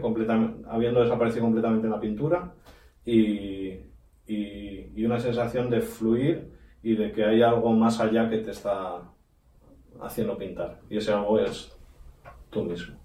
habiendo 0.68 1.00
desaparecido 1.00 1.44
completamente 1.44 1.86
en 1.86 1.92
la 1.92 2.00
pintura 2.00 2.52
y, 3.06 3.78
una 5.02 5.18
sensación 5.18 5.70
de 5.70 5.80
fluir 5.80 6.59
y 6.82 6.96
de 6.96 7.12
que 7.12 7.24
hay 7.24 7.42
algo 7.42 7.72
más 7.72 8.00
allá 8.00 8.28
que 8.28 8.38
te 8.38 8.50
está 8.50 9.02
haciendo 10.00 10.36
pintar. 10.36 10.80
Y 10.88 10.98
ese 10.98 11.12
algo 11.12 11.38
es 11.38 11.76
tú 12.50 12.64
mismo. 12.64 12.99